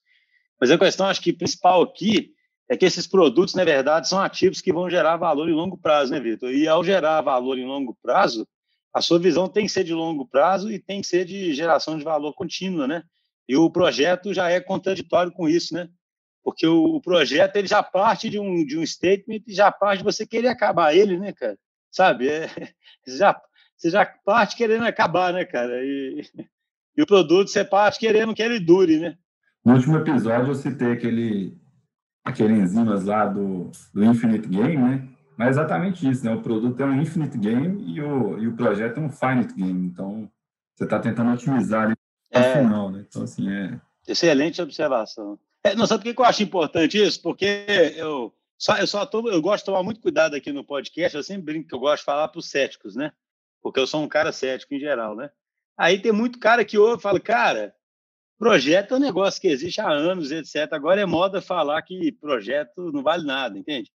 Mas 0.59 0.71
a 0.71 0.77
questão, 0.77 1.07
acho 1.07 1.21
que 1.21 1.33
principal 1.33 1.81
aqui 1.81 2.31
é 2.69 2.77
que 2.77 2.85
esses 2.85 3.05
produtos, 3.05 3.53
na 3.53 3.63
verdade, 3.63 4.07
são 4.07 4.19
ativos 4.19 4.61
que 4.61 4.73
vão 4.73 4.89
gerar 4.89 5.17
valor 5.17 5.49
em 5.49 5.53
longo 5.53 5.77
prazo, 5.77 6.11
né, 6.11 6.19
Vitor? 6.19 6.51
E 6.51 6.67
ao 6.67 6.83
gerar 6.83 7.21
valor 7.21 7.57
em 7.57 7.65
longo 7.65 7.95
prazo, 8.01 8.47
a 8.93 9.01
sua 9.01 9.19
visão 9.19 9.47
tem 9.47 9.65
que 9.65 9.71
ser 9.71 9.83
de 9.83 9.93
longo 9.93 10.25
prazo 10.25 10.71
e 10.71 10.79
tem 10.79 11.01
que 11.01 11.07
ser 11.07 11.25
de 11.25 11.53
geração 11.53 11.97
de 11.97 12.03
valor 12.03 12.33
contínua, 12.33 12.87
né? 12.87 13.03
E 13.47 13.55
o 13.55 13.69
projeto 13.69 14.33
já 14.33 14.49
é 14.49 14.59
contraditório 14.59 15.31
com 15.31 15.47
isso, 15.47 15.73
né? 15.73 15.89
Porque 16.45 16.67
o, 16.67 16.97
o 16.97 17.01
projeto 17.01 17.55
ele 17.55 17.67
já 17.67 17.81
parte 17.81 18.29
de 18.29 18.39
um, 18.39 18.63
de 18.63 18.77
um 18.77 18.85
statement 18.85 19.41
e 19.47 19.53
já 19.55 19.71
parte 19.71 19.97
de 19.97 20.03
você 20.03 20.27
querer 20.27 20.49
acabar 20.49 20.95
ele, 20.95 21.17
né, 21.17 21.33
cara? 21.33 21.57
Sabe? 21.89 22.29
É, 22.29 22.47
já, 23.07 23.35
você 23.75 23.89
já 23.89 24.05
parte 24.05 24.55
querendo 24.55 24.85
acabar, 24.85 25.33
né, 25.33 25.43
cara? 25.43 25.83
E, 25.83 26.21
e 26.95 27.01
o 27.01 27.07
produto 27.07 27.47
você 27.47 27.65
parte 27.65 27.97
querendo 27.97 28.35
que 28.35 28.43
ele 28.43 28.59
dure, 28.59 28.99
né? 28.99 29.17
No 29.65 29.73
último 29.73 29.97
episódio 29.97 30.51
eu 30.51 30.55
citei 30.55 30.91
aquele, 30.91 31.57
aquele 32.23 32.53
enzimas 32.53 33.05
lá 33.05 33.25
do, 33.25 33.71
do 33.91 34.05
Infinite 34.05 34.47
Game, 34.47 34.77
né? 34.77 35.07
Mas 35.35 35.47
é 35.47 35.49
exatamente 35.49 36.07
isso, 36.07 36.23
né? 36.23 36.31
O 36.31 36.43
produto 36.43 36.79
é 36.79 36.85
um 36.85 37.01
Infinite 37.01 37.39
Game 37.39 37.91
e 37.91 37.99
o, 37.99 38.37
e 38.37 38.47
o 38.47 38.55
projeto 38.55 38.99
é 38.99 39.01
um 39.01 39.09
Finite 39.09 39.55
Game. 39.55 39.87
Então, 39.87 40.29
você 40.75 40.83
está 40.83 40.99
tentando 40.99 41.33
otimizar 41.33 41.91
é, 42.29 42.61
final, 42.61 42.91
né? 42.91 43.03
Então, 43.09 43.23
assim, 43.23 43.49
é... 43.49 43.81
Excelente 44.07 44.61
observação. 44.61 45.39
É, 45.65 45.73
não 45.73 45.87
sabe 45.87 46.03
por 46.03 46.13
que 46.13 46.21
eu 46.21 46.25
acho 46.25 46.43
importante 46.43 47.01
isso? 47.01 47.19
Porque 47.19 47.65
eu 47.97 48.31
só, 48.55 48.77
eu 48.77 48.85
só 48.85 49.03
tô, 49.03 49.27
eu 49.27 49.41
gosto 49.41 49.63
de 49.63 49.65
tomar 49.65 49.81
muito 49.81 49.99
cuidado 49.99 50.35
aqui 50.35 50.51
no 50.51 50.63
podcast, 50.63 51.17
eu 51.17 51.23
sempre 51.23 51.41
brinco 51.41 51.69
que 51.69 51.73
eu 51.73 51.79
gosto 51.79 52.01
de 52.01 52.05
falar 52.05 52.27
para 52.27 52.37
os 52.37 52.47
céticos, 52.47 52.95
né? 52.95 53.11
Porque 53.63 53.79
eu 53.79 53.87
sou 53.87 54.03
um 54.03 54.07
cara 54.07 54.31
cético 54.31 54.75
em 54.75 54.79
geral, 54.79 55.15
né? 55.15 55.31
Aí 55.75 55.99
tem 55.99 56.11
muito 56.11 56.37
cara 56.37 56.63
que 56.63 56.77
ouve 56.77 56.99
e 56.99 57.01
fala, 57.01 57.19
cara, 57.19 57.73
projeto 58.37 58.93
é 58.93 58.97
um 58.97 58.99
negócio 58.99 59.41
que 59.41 59.47
existe 59.47 59.81
há 59.81 59.89
anos, 59.89 60.31
etc. 60.31 60.71
Agora 60.71 61.01
é 61.01 61.05
moda 61.05 61.41
falar 61.41 61.81
que 61.81 62.11
projeto 62.11 62.91
não 62.91 63.01
vale 63.01 63.25
nada, 63.25 63.57
entende? 63.57 63.91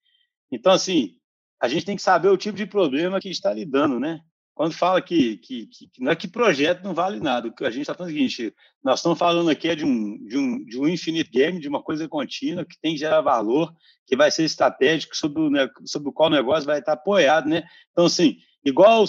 Então, 0.52 0.70
assim, 0.73 1.18
a 1.61 1.66
gente 1.66 1.85
tem 1.85 1.96
que 1.96 2.02
saber 2.02 2.28
o 2.28 2.37
tipo 2.37 2.56
de 2.56 2.66
problema 2.66 3.20
que 3.20 3.28
está 3.28 3.52
lidando, 3.52 3.99
né? 3.99 4.20
Quando 4.56 4.72
fala 4.72 5.02
que, 5.02 5.36
que, 5.36 5.66
que, 5.66 5.90
não 6.00 6.10
é 6.10 6.16
que 6.16 6.26
projeto 6.26 6.82
não 6.82 6.94
vale 6.94 7.20
nada, 7.20 7.52
a 7.60 7.70
gente 7.70 7.82
está 7.82 7.92
falando 7.92 8.10
é 8.10 8.14
o 8.14 8.16
seguinte, 8.16 8.54
nós 8.82 9.00
estamos 9.00 9.18
falando 9.18 9.50
aqui 9.50 9.68
é 9.68 9.75
de 9.75 9.84
um, 9.84 10.16
de, 10.26 10.38
um, 10.38 10.64
de 10.64 10.80
um 10.80 10.88
infinite 10.88 11.30
game, 11.30 11.60
de 11.60 11.68
uma 11.68 11.82
coisa 11.82 12.08
contínua, 12.08 12.64
que 12.64 12.80
tem 12.80 12.94
que 12.94 13.00
gerar 13.00 13.20
valor, 13.20 13.70
que 14.06 14.16
vai 14.16 14.30
ser 14.30 14.44
estratégico, 14.44 15.14
sobre 15.14 15.42
o, 15.42 15.50
sobre 15.84 16.08
o 16.08 16.12
qual 16.12 16.30
o 16.30 16.32
negócio 16.32 16.64
vai 16.64 16.78
estar 16.78 16.94
apoiado, 16.94 17.50
né? 17.50 17.64
Então, 17.92 18.06
assim, 18.06 18.38
igual, 18.64 19.04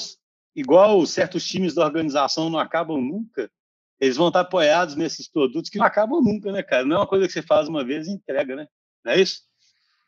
igual 0.53 1.05
certos 1.05 1.47
times 1.47 1.73
da 1.73 1.85
organização 1.85 2.49
não 2.49 2.59
acabam 2.59 2.99
nunca, 2.99 3.49
eles 4.01 4.17
vão 4.17 4.27
estar 4.27 4.41
apoiados 4.41 4.97
nesses 4.97 5.31
produtos 5.31 5.69
que 5.69 5.77
não 5.77 5.85
acabam 5.85 6.21
nunca, 6.21 6.51
né, 6.51 6.61
cara? 6.61 6.83
Não 6.83 6.97
é 6.97 6.99
uma 6.99 7.07
coisa 7.07 7.25
que 7.25 7.31
você 7.31 7.41
faz 7.41 7.69
uma 7.69 7.85
vez 7.85 8.05
e 8.05 8.11
entrega, 8.11 8.53
né? 8.53 8.67
Não 9.05 9.13
é 9.13 9.21
isso? 9.21 9.46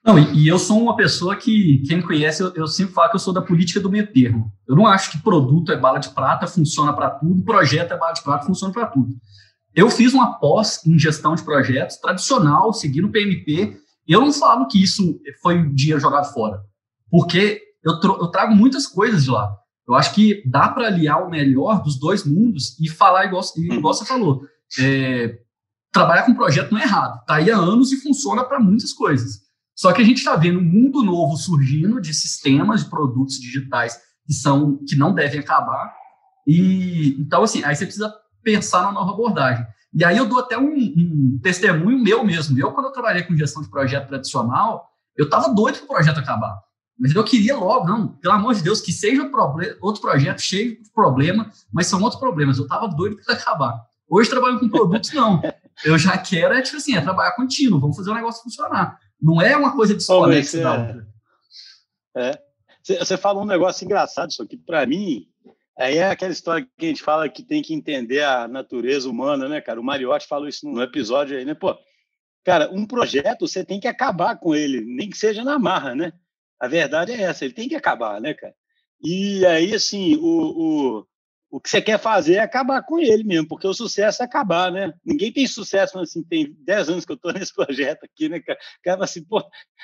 Não, 0.10 0.18
e, 0.18 0.44
e, 0.44 0.48
eu 0.48 0.58
sou 0.58 0.82
uma 0.82 0.96
pessoa 0.96 1.36
que, 1.36 1.84
quem 1.88 1.98
me 1.98 2.04
conhece, 2.04 2.42
eu, 2.42 2.52
eu, 2.56 2.68
sempre 2.68 2.94
falo 2.94 3.12
que 3.12 3.16
eu 3.16 3.20
sou 3.20 3.32
da 3.32 3.44
política 3.44 3.80
do 3.80 3.92
meio 3.92 4.12
termo. 4.12 4.52
Eu 4.68 4.76
não 4.76 4.88
acho 4.88 5.12
que 5.12 5.22
produto 5.22 5.72
é 5.72 5.78
bala 5.78 6.00
de 6.00 6.10
prata, 6.10 6.48
funciona 6.48 6.92
para 6.94 7.12
tudo, 7.12 7.44
projeto 7.44 7.94
é 7.94 7.98
bala 7.98 8.14
de 8.14 8.24
prata, 8.24 8.46
funciona 8.46 8.74
para 8.74 8.88
tudo. 8.88 9.14
Eu 9.76 9.88
fiz 9.92 10.12
uma 10.12 10.40
pós 10.40 10.84
em 10.84 10.98
gestão 10.98 11.36
de 11.36 11.44
projetos 11.44 11.98
tradicional, 11.98 12.74
seguindo 12.74 13.06
o 13.06 13.12
PMP, 13.12 13.78
Eu 14.08 14.22
não 14.22 14.34
falo 14.34 14.68
que 14.68 14.82
isso 14.82 15.20
foi 15.44 15.70
dinheiro 15.70 16.02
jogado 16.02 16.34
fora, 16.34 16.60
porque 17.12 17.62
eu, 17.84 17.94
eu 18.02 18.28
trago 18.30 18.56
muitas 18.56 18.88
coisas 18.88 19.26
de 19.26 19.30
lá. 19.30 19.48
Eu 19.88 19.94
acho 19.94 20.16
que 20.16 20.42
dá 20.50 20.70
para 20.70 20.88
aliar 20.88 21.24
o 21.24 21.30
melhor 21.30 21.84
dos 21.84 22.00
dois 22.00 22.26
mundos 22.26 22.80
e 22.80 22.90
falar 22.90 23.26
igual, 23.26 23.44
igual 23.56 23.94
você 23.94 24.06
falou. 24.06 24.42
É, 24.80 25.38
trabalhar 25.92 26.24
com 26.24 26.34
projeto 26.34 26.72
não 26.72 26.80
é 26.80 26.84
errado. 26.84 27.20
Está 27.20 27.36
aí 27.36 27.52
há 27.52 27.58
anos 27.58 27.92
e 27.92 28.02
funciona 28.02 28.44
para 28.44 28.60
muitas 28.60 28.92
coisas. 28.92 29.49
Só 29.80 29.94
que 29.94 30.02
a 30.02 30.04
gente 30.04 30.18
está 30.18 30.36
vendo 30.36 30.60
um 30.60 30.64
mundo 30.64 31.02
novo 31.04 31.38
surgindo 31.38 32.02
de 32.02 32.14
sistemas, 32.14 32.84
de 32.84 32.90
produtos 32.90 33.40
digitais 33.40 33.98
que 34.26 34.34
são 34.34 34.78
que 34.86 34.98
não 34.98 35.14
devem 35.14 35.40
acabar. 35.40 35.94
E 36.46 37.16
então 37.18 37.44
assim, 37.44 37.64
aí 37.64 37.74
você 37.74 37.86
precisa 37.86 38.14
pensar 38.44 38.82
na 38.82 38.92
nova 38.92 39.14
abordagem. 39.14 39.66
E 39.94 40.04
aí 40.04 40.18
eu 40.18 40.26
dou 40.26 40.40
até 40.40 40.58
um, 40.58 40.76
um 40.76 41.40
testemunho 41.42 41.98
meu 41.98 42.26
mesmo. 42.26 42.60
Eu 42.60 42.74
quando 42.74 42.88
eu 42.88 42.92
trabalhei 42.92 43.24
com 43.24 43.38
gestão 43.38 43.64
de 43.64 43.70
projeto 43.70 44.10
tradicional, 44.10 44.86
eu 45.16 45.24
estava 45.24 45.48
doido 45.48 45.78
para 45.78 45.86
o 45.86 45.88
projeto 45.88 46.20
acabar. 46.20 46.60
Mas 47.00 47.16
eu 47.16 47.24
queria 47.24 47.56
logo, 47.56 47.88
não, 47.88 48.10
pelo 48.18 48.34
amor 48.34 48.56
de 48.56 48.62
Deus, 48.62 48.82
que 48.82 48.92
seja 48.92 49.32
outro 49.80 50.02
projeto 50.02 50.42
cheio 50.42 50.84
de 50.84 50.92
problema, 50.92 51.50
mas 51.72 51.88
são 51.88 52.02
outros 52.02 52.20
problemas. 52.20 52.58
Eu 52.58 52.66
estava 52.66 52.86
doido 52.90 53.16
para 53.24 53.34
acabar. 53.34 53.82
Hoje 54.10 54.30
trabalho 54.30 54.60
com 54.60 54.68
produtos, 54.68 55.14
não. 55.14 55.42
Eu 55.86 55.98
já 55.98 56.18
quero, 56.18 56.54
é 56.54 56.62
tipo 56.62 56.76
assim, 56.76 56.98
é 56.98 57.02
trabalhar 57.02 57.32
contínuo, 57.32 57.80
vamos 57.80 57.96
fazer 57.96 58.10
o 58.10 58.14
negócio 58.14 58.44
funcionar. 58.44 59.00
Não 59.22 59.42
é 59.42 59.56
uma 59.56 59.76
coisa 59.76 59.94
desconexa 59.94 60.62
da 60.62 60.80
outra. 60.80 61.08
É. 62.16 62.50
Você 62.84 63.18
falou 63.18 63.44
um 63.44 63.48
negócio 63.48 63.86
engraçado, 63.86 64.32
isso 64.32 64.42
aqui, 64.42 64.58
para 64.58 64.86
mim, 64.86 65.28
aí 65.78 65.98
é 65.98 66.10
aquela 66.10 66.32
história 66.32 66.68
que 66.78 66.86
a 66.86 66.90
gente 66.90 67.04
fala 67.04 67.30
que 67.30 67.44
tem 67.44 67.62
que 67.62 67.74
entender 67.74 68.24
a 68.24 68.48
natureza 68.48 69.10
humana, 69.10 69.48
né, 69.48 69.62
cara? 69.62 69.80
O 69.80 69.84
Mariotti 69.84 70.28
falou 70.28 70.48
isso 70.48 70.68
no 70.68 70.82
episódio 70.82 71.38
aí, 71.38 71.46
né? 71.46 71.54
Pô, 71.54 71.78
cara, 72.44 72.70
um 72.72 72.88
projeto 72.88 73.48
você 73.48 73.64
tem 73.64 73.80
que 73.80 73.88
acabar 73.88 74.38
com 74.38 74.56
ele, 74.56 74.82
nem 74.82 75.10
que 75.10 75.18
seja 75.18 75.44
na 75.44 75.60
marra, 75.60 75.94
né? 75.94 76.14
A 76.60 76.68
verdade 76.68 77.12
é 77.12 77.22
essa, 77.22 77.46
ele 77.46 77.54
tem 77.54 77.70
que 77.70 77.76
acabar, 77.76 78.20
né, 78.20 78.34
cara? 78.34 78.56
E 79.02 79.46
aí, 79.46 79.74
assim, 79.74 80.16
o, 80.16 80.24
o, 81.00 81.08
o 81.52 81.60
que 81.60 81.70
você 81.70 81.82
quer 81.82 82.00
fazer 82.00 82.36
é 82.36 82.40
acabar 82.40 82.84
com 82.84 83.00
ele 83.00 83.24
mesmo, 83.24 83.48
porque 83.48 83.66
o 83.66 83.74
sucesso 83.74 84.22
é 84.22 84.26
acabar, 84.26 84.72
né? 84.72 84.94
Ninguém 85.04 85.32
tem 85.32 85.48
sucesso, 85.48 85.98
assim, 85.98 86.24
tem 86.24 86.56
10 86.60 86.90
anos 86.90 87.06
que 87.06 87.12
eu 87.12 87.16
estou 87.16 87.34
nesse 87.34 87.54
projeto 87.54 88.04
aqui, 88.04 88.30
né, 88.30 88.40
cara? 88.40 88.60
Cara, 88.84 89.04
assim, 89.04 89.24
pô, 89.24 89.44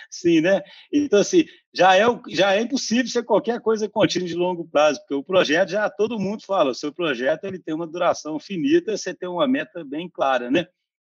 sim, 0.09 0.41
né? 0.41 0.61
Então, 0.93 1.19
assim, 1.19 1.45
já 1.73 1.97
é, 1.97 2.03
já 2.29 2.53
é 2.53 2.61
impossível 2.61 3.07
ser 3.07 3.23
qualquer 3.23 3.59
coisa 3.61 3.89
contínua 3.89 4.27
de 4.27 4.35
longo 4.35 4.67
prazo, 4.67 4.99
porque 4.99 5.15
o 5.15 5.23
projeto 5.23 5.69
já 5.69 5.89
todo 5.89 6.19
mundo 6.19 6.43
fala, 6.45 6.71
o 6.71 6.75
seu 6.75 6.93
projeto 6.93 7.45
ele 7.45 7.57
tem 7.57 7.73
uma 7.73 7.87
duração 7.87 8.39
finita, 8.39 8.95
você 8.95 9.13
tem 9.13 9.27
uma 9.27 9.47
meta 9.47 9.83
bem 9.83 10.07
clara, 10.07 10.51
né? 10.51 10.67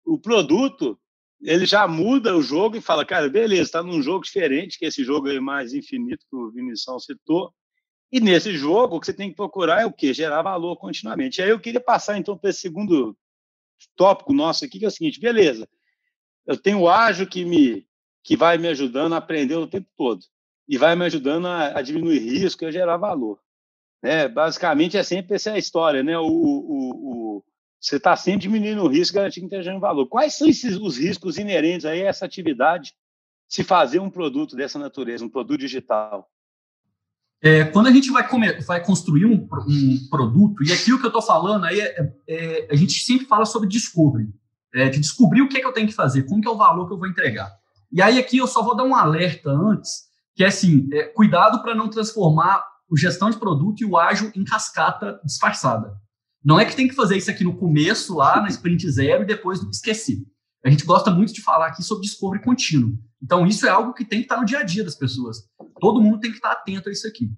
O 0.03 0.18
produto, 0.18 1.00
ele 1.44 1.68
já 1.68 1.88
muda 1.88 2.36
o 2.36 2.41
jogo 2.41 2.75
e 2.75 2.82
fala, 2.82 3.06
cara, 3.06 3.29
beleza, 3.29 3.62
está 3.62 3.84
num 3.84 4.01
jogo 4.01 4.24
diferente, 4.24 4.79
que 4.79 4.86
esse 4.86 5.03
jogo 5.03 5.29
é 5.29 5.39
mais 5.39 5.74
infinito 5.75 6.25
que 6.27 6.36
o 6.36 6.50
Vinição 6.50 6.98
citou, 7.00 7.53
e 8.12 8.20
nesse 8.20 8.56
jogo 8.58 8.96
o 8.96 9.00
que 9.00 9.06
você 9.06 9.13
tem 9.13 9.30
que 9.30 9.36
procurar 9.36 9.82
é 9.82 9.86
o 9.86 9.94
quê? 9.94 10.13
Gerar 10.13 10.42
valor 10.42 10.75
continuamente. 10.78 11.39
E 11.39 11.44
aí 11.44 11.50
eu 11.50 11.60
queria 11.60 11.80
passar 11.80 12.18
então 12.18 12.38
para 12.38 12.50
esse 12.50 12.62
segundo 12.62 13.16
tópico 13.96 14.34
nosso 14.34 14.66
aqui, 14.66 14.80
que 14.80 14.86
é 14.86 14.88
o 14.88 14.92
seguinte, 14.92 15.20
beleza, 15.20 15.68
eu 16.46 16.58
tenho 16.58 16.82
o 16.82 16.89
ágil 16.89 17.28
que 17.28 17.46
me 17.46 17.88
que 18.22 18.36
vai 18.36 18.58
me 18.58 18.68
ajudando 18.68 19.13
a 19.13 19.18
aprender 19.18 19.56
o 19.56 19.68
tempo 19.68 19.88
todo 19.96 20.24
e 20.68 20.78
vai 20.78 20.96
me 20.96 21.06
ajudando 21.06 21.48
a, 21.48 21.80
a 21.80 21.82
diminuir 21.82 22.20
risco 22.20 22.63
e 22.63 22.68
a 22.68 22.72
gerar 22.72 22.98
valor. 22.98 23.39
Né? 24.04 24.28
Basicamente 24.28 24.98
é 24.98 25.04
sempre 25.04 25.36
essa 25.36 25.58
história, 25.58 26.04
né? 26.04 26.18
O, 26.18 26.28
o, 26.28 27.38
o, 27.38 27.44
você 27.80 27.96
está 27.96 28.16
sempre 28.16 28.42
diminuindo 28.42 28.84
o 28.84 28.88
risco, 28.88 29.16
garantindo 29.16 29.48
que 29.48 29.56
esteja 29.56 29.78
valor. 29.80 30.08
Quais 30.08 30.36
são 30.36 30.48
esses, 30.48 30.75
os 30.75 30.98
riscos 30.98 31.38
inerentes 31.38 31.86
a 31.86 31.96
essa 31.96 32.25
atividade 32.25 32.94
se 33.48 33.63
fazer 33.63 34.00
um 34.00 34.10
produto 34.10 34.56
dessa 34.56 34.78
natureza, 34.78 35.25
um 35.25 35.30
produto 35.30 35.60
digital? 35.60 36.30
É, 37.41 37.63
quando 37.63 37.88
a 37.88 37.91
gente 37.91 38.12
vai, 38.12 38.27
comer, 38.27 38.63
vai 38.65 38.84
construir 38.84 39.25
um, 39.25 39.48
um, 39.67 40.10
produto, 40.10 40.62
e 40.63 40.74
aqui 40.74 40.91
o 40.91 41.00
que 41.00 41.05
eu 41.05 41.10
estou 41.10 41.22
falando 41.22 41.65
aí 41.65 41.79
é, 41.79 42.13
é, 42.27 42.67
a 42.69 42.75
gente 42.75 42.93
sempre 43.01 43.25
fala 43.25 43.46
sobre 43.46 43.69
discovery, 43.69 44.27
é, 44.74 44.89
de 44.89 45.00
descobrir 45.00 45.41
o 45.41 45.48
que, 45.48 45.58
é 45.58 45.62
que 45.62 45.65
eu 45.65 45.72
tenho 45.72 45.88
que 45.88 45.93
fazer, 45.93 46.24
como 46.24 46.41
que 46.41 46.48
é 46.48 46.51
o 46.51 46.58
valor 46.58 46.86
que 46.86 46.93
eu 46.93 46.98
vou 46.98 47.08
entregar. 47.08 47.50
E 47.91 48.01
aí 48.01 48.19
aqui 48.19 48.38
eu 48.38 48.48
só 48.48 48.62
vou 48.62 48.75
dar 48.75 48.84
um 48.84 48.93
alerta 48.93 49.50
antes, 49.50 50.10
que 50.36 50.43
é 50.43 50.48
assim, 50.48 50.88
é, 50.91 51.03
cuidado 51.03 51.62
para 51.62 51.74
não 51.74 51.89
transformar 51.89 52.63
o 52.89 52.98
gestão 52.98 53.29
de 53.29 53.38
produto 53.38 53.81
e 53.81 53.86
o 53.86 53.98
ágil 53.98 54.31
em 54.36 54.43
cascata 54.43 55.19
disfarçada. 55.24 55.93
Não 56.43 56.60
é 56.60 56.65
que 56.65 56.75
tem 56.75 56.88
que 56.88 56.96
fazer 56.96 57.17
isso 57.17 57.29
aqui 57.31 57.43
no 57.43 57.55
começo, 57.55 58.15
lá 58.15 58.41
na 58.41 58.48
sprint 58.48 58.89
zero, 58.89 59.24
e 59.24 59.27
depois 59.27 59.62
esquecer. 59.63 60.17
A 60.65 60.69
gente 60.69 60.86
gosta 60.86 61.12
muito 61.12 61.34
de 61.34 61.41
falar 61.41 61.67
aqui 61.67 61.84
sobre 61.84 62.03
discovery 62.03 62.43
contínuo. 62.43 62.98
Então, 63.22 63.46
isso 63.46 63.65
é 63.65 63.69
algo 63.69 63.93
que 63.93 64.05
tem 64.05 64.19
que 64.19 64.25
estar 64.25 64.38
no 64.38 64.46
dia 64.46 64.60
a 64.60 64.63
dia 64.63 64.84
das 64.84 64.96
pessoas. 64.96 65.38
Todo 65.80 66.02
mundo 66.02 66.20
tem 66.20 66.32
que 66.32 66.38
estar 66.38 66.52
atento 66.52 66.90
a 66.90 66.92
isso 66.92 67.08
aqui. 67.08 67.32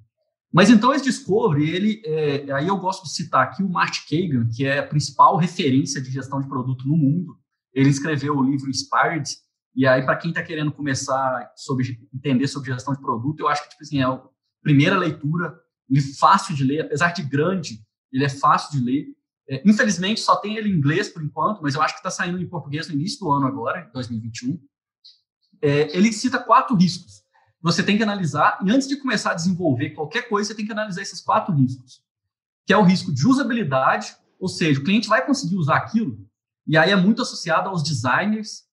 Mas 0.54 0.70
então, 0.70 0.94
esse 0.94 1.06
discovery, 1.06 1.70
ele, 1.70 2.02
é, 2.06 2.52
aí 2.52 2.68
eu 2.68 2.78
gosto 2.78 3.04
de 3.04 3.14
citar 3.14 3.44
aqui 3.44 3.64
o 3.64 3.70
Mart 3.70 4.00
Kagan, 4.10 4.50
que 4.50 4.66
é 4.66 4.80
a 4.80 4.88
principal 4.88 5.38
referência 5.38 6.02
de 6.02 6.12
gestão 6.12 6.42
de 6.42 6.48
produto 6.48 6.86
no 6.88 6.98
mundo. 6.98 7.38
Ele 7.74 7.90
escreveu 7.90 8.38
o 8.38 8.44
livro 8.44 8.70
Inspired, 8.70 9.30
e 9.76 9.88
aí, 9.88 10.04
para 10.04 10.18
quem 10.18 10.32
está 10.32 10.44
querendo 10.44 10.72
começar 10.72 11.52
sobre 11.56 11.98
entender 12.14 12.48
sobre 12.48 12.74
gestão 12.74 12.94
de 12.94 13.00
produto, 13.00 13.40
eu 13.40 13.48
acho 13.48 13.64
que 13.64 13.70
tipo 13.70 13.84
assim, 13.84 14.02
é 14.02 14.04
a 14.04 14.22
primeira 14.62 14.98
leitura, 14.98 15.58
ele 15.90 16.02
fácil 16.02 16.56
de 16.56 16.64
ler, 16.64 16.82
apesar 16.82 17.12
de 17.14 17.24
grande, 17.24 17.80
ele 18.12 18.26
é 18.26 18.30
fácil 18.30 18.78
de 18.78 18.86
ler. 18.86 19.06
É, 19.50 19.62
infelizmente, 19.66 20.20
só 20.20 20.36
tem 20.36 20.58
ele 20.58 20.70
em 20.70 20.74
inglês 20.74 21.10
por 21.10 21.24
enquanto, 21.24 21.62
mas 21.62 21.76
eu 21.76 21.82
acho 21.82 21.94
que 21.94 22.00
está 22.00 22.12
saindo 22.12 22.40
em 22.40 22.48
português 22.48 22.88
no 22.88 22.94
início 22.94 23.20
do 23.20 23.32
ano 23.32 23.48
agora, 23.48 23.90
2021. 23.94 24.60
É, 25.62 25.96
ele 25.96 26.12
cita 26.12 26.40
quatro 26.40 26.76
riscos. 26.76 27.21
Você 27.62 27.84
tem 27.84 27.98
que 27.98 28.04
analisar, 28.04 28.60
e 28.66 28.72
antes 28.72 28.88
de 28.88 28.98
começar 28.98 29.32
a 29.32 29.36
desenvolver 29.36 29.92
qualquer 29.92 30.28
coisa, 30.28 30.48
você 30.48 30.56
tem 30.56 30.66
que 30.66 30.72
analisar 30.72 31.02
esses 31.02 31.22
quatro 31.22 31.54
riscos. 31.54 32.04
Que 32.66 32.74
é 32.74 32.78
o 32.78 32.84
risco 32.84 33.14
de 33.14 33.28
usabilidade, 33.28 34.16
ou 34.40 34.48
seja, 34.48 34.80
o 34.80 34.84
cliente 34.84 35.08
vai 35.08 35.26
conseguir 35.26 35.56
usar 35.56 35.78
aquilo, 35.78 36.18
e 36.66 36.78
aí 36.78 36.92
é 36.92 36.96
muito 36.96 37.22
associado 37.22 37.70
aos 37.70 37.84
designers. 37.84 38.64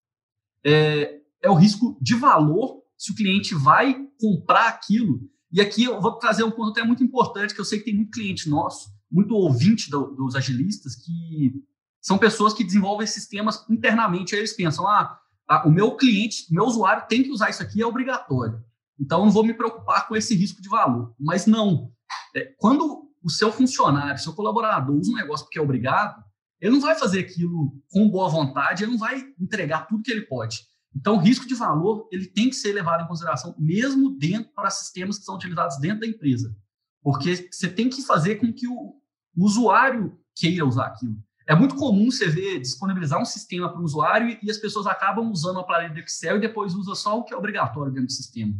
É, 0.65 1.21
é 1.43 1.51
o 1.51 1.55
risco 1.55 1.99
de 2.01 2.15
valor, 2.15 2.83
se 2.97 3.13
o 3.13 3.15
cliente 3.15 3.55
vai 3.55 4.07
comprar 4.21 4.69
aquilo. 4.69 5.21
E 5.53 5.61
aqui 5.61 5.85
eu 5.85 6.01
vou 6.01 6.13
trazer 6.19 6.43
um 6.45 6.51
ponto 6.51 6.71
até 6.71 6.83
muito 6.83 7.03
importante, 7.03 7.55
que 7.55 7.61
eu 7.61 7.65
sei 7.65 7.79
que 7.79 7.87
tem 7.87 7.95
muito 7.95 8.11
cliente 8.11 8.49
nosso 8.49 8.99
muito 9.11 9.35
ouvinte 9.35 9.91
do, 9.91 10.15
dos 10.15 10.35
agilistas 10.35 10.95
que 10.95 11.55
são 12.01 12.19
pessoas 12.19 12.53
que 12.53 12.65
desenvolvem 12.65 13.07
sistemas 13.07 13.65
internamente. 13.69 14.35
Aí 14.35 14.41
eles 14.41 14.53
pensam, 14.53 14.87
ah, 14.87 15.19
o 15.65 15.71
meu 15.71 15.97
cliente, 15.97 16.47
o 16.51 16.55
meu 16.55 16.65
usuário 16.65 17.07
tem 17.09 17.23
que 17.23 17.31
usar 17.31 17.51
isso 17.51 17.63
aqui, 17.63 17.83
é 17.83 17.87
obrigatório. 17.87 18.63
Então, 19.01 19.25
não 19.25 19.31
vou 19.31 19.45
me 19.45 19.55
preocupar 19.55 20.09
com 20.09 20.17
esse 20.17 20.35
risco 20.35 20.61
de 20.61 20.69
valor. 20.69 21.15
Mas 21.19 21.47
não. 21.47 21.93
É, 22.35 22.53
quando 22.59 23.09
o 23.23 23.31
seu 23.31 23.53
funcionário, 23.53 24.21
seu 24.21 24.33
colaborador 24.33 24.97
usa 24.97 25.13
um 25.13 25.17
negócio 25.17 25.47
porque 25.47 25.59
é 25.59 25.63
obrigado, 25.63 26.23
ele 26.61 26.73
não 26.73 26.81
vai 26.81 26.95
fazer 26.97 27.21
aquilo 27.21 27.73
com 27.91 28.09
boa 28.09 28.29
vontade, 28.29 28.83
ele 28.83 28.93
não 28.93 28.99
vai 28.99 29.25
entregar 29.41 29.87
tudo 29.87 30.03
que 30.03 30.11
ele 30.11 30.23
pode. 30.23 30.67
Então, 30.95 31.17
o 31.17 31.21
risco 31.21 31.47
de 31.47 31.55
valor 31.55 32.09
ele 32.11 32.27
tem 32.27 32.49
que 32.49 32.57
ser 32.57 32.73
levado 32.73 33.05
em 33.05 33.07
consideração, 33.07 33.55
mesmo 33.59 34.17
dentro 34.19 34.53
para 34.53 34.71
sistemas 34.71 35.19
que 35.19 35.25
são 35.25 35.37
utilizados 35.37 35.79
dentro 35.79 36.01
da 36.01 36.07
empresa. 36.07 36.55
Porque 37.03 37.49
você 37.51 37.69
tem 37.69 37.89
que 37.89 38.03
fazer 38.03 38.37
com 38.37 38.53
que 38.53 38.67
o, 38.67 38.97
usuário 39.37 40.19
queira 40.35 40.67
usar 40.67 40.87
aquilo. 40.87 41.17
É 41.47 41.55
muito 41.55 41.77
comum 41.77 42.11
você 42.11 42.29
ver 42.29 42.59
disponibilizar 42.59 43.21
um 43.21 43.25
sistema 43.25 43.71
para 43.71 43.81
o 43.81 43.85
usuário 43.85 44.37
e, 44.43 44.51
as 44.51 44.59
pessoas 44.59 44.87
acabam 44.87 45.31
usando 45.31 45.57
o 45.57 45.61
aparelho 45.61 45.95
do 45.95 46.01
Excel 46.01 46.37
e 46.37 46.41
depois 46.41 46.75
usa 46.75 46.95
só 46.97 47.17
o 47.17 47.25
que 47.25 47.33
é 47.33 47.37
obrigatório 47.37 47.93
dentro 47.93 48.09
do 48.09 48.13
sistema. 48.13 48.53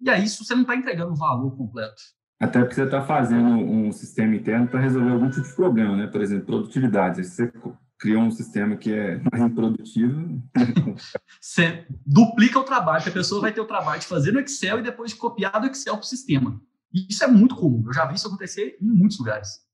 E 0.00 0.10
aí 0.10 0.24
isso 0.24 0.44
você 0.44 0.54
não 0.54 0.62
está 0.62 0.76
entregando 0.76 1.12
o 1.12 1.16
valor 1.16 1.56
completo. 1.56 2.02
Até 2.40 2.60
porque 2.60 2.74
você 2.74 2.84
está 2.84 3.02
fazendo 3.02 3.48
um 3.48 3.92
sistema 3.92 4.34
interno 4.34 4.66
para 4.66 4.80
resolver 4.80 5.12
algum 5.12 5.30
tipo 5.30 5.46
de 5.46 5.54
problema, 5.54 5.96
né? 5.96 6.06
Por 6.06 6.20
exemplo, 6.20 6.46
produtividade. 6.46 7.24
Você 7.24 7.52
criou 7.98 8.22
um 8.22 8.30
sistema 8.30 8.76
que 8.76 8.92
é 8.92 9.20
mais 9.32 9.42
improdutivo. 9.42 10.42
você 11.40 11.86
duplica 12.04 12.58
o 12.58 12.64
trabalho, 12.64 13.02
que 13.02 13.08
a 13.08 13.12
pessoa 13.12 13.40
vai 13.40 13.52
ter 13.52 13.60
o 13.60 13.66
trabalho 13.66 14.00
de 14.00 14.06
fazer 14.06 14.32
no 14.32 14.40
Excel 14.40 14.80
e 14.80 14.82
depois 14.82 15.12
de 15.12 15.16
copiar 15.16 15.60
do 15.60 15.68
Excel 15.68 15.94
para 15.94 16.02
o 16.02 16.06
sistema. 16.06 16.60
Isso 16.92 17.24
é 17.24 17.26
muito 17.26 17.56
comum. 17.56 17.82
Eu 17.86 17.92
já 17.92 18.04
vi 18.04 18.14
isso 18.14 18.26
acontecer 18.26 18.76
em 18.80 18.86
muitos 18.86 19.18
lugares. 19.18 19.64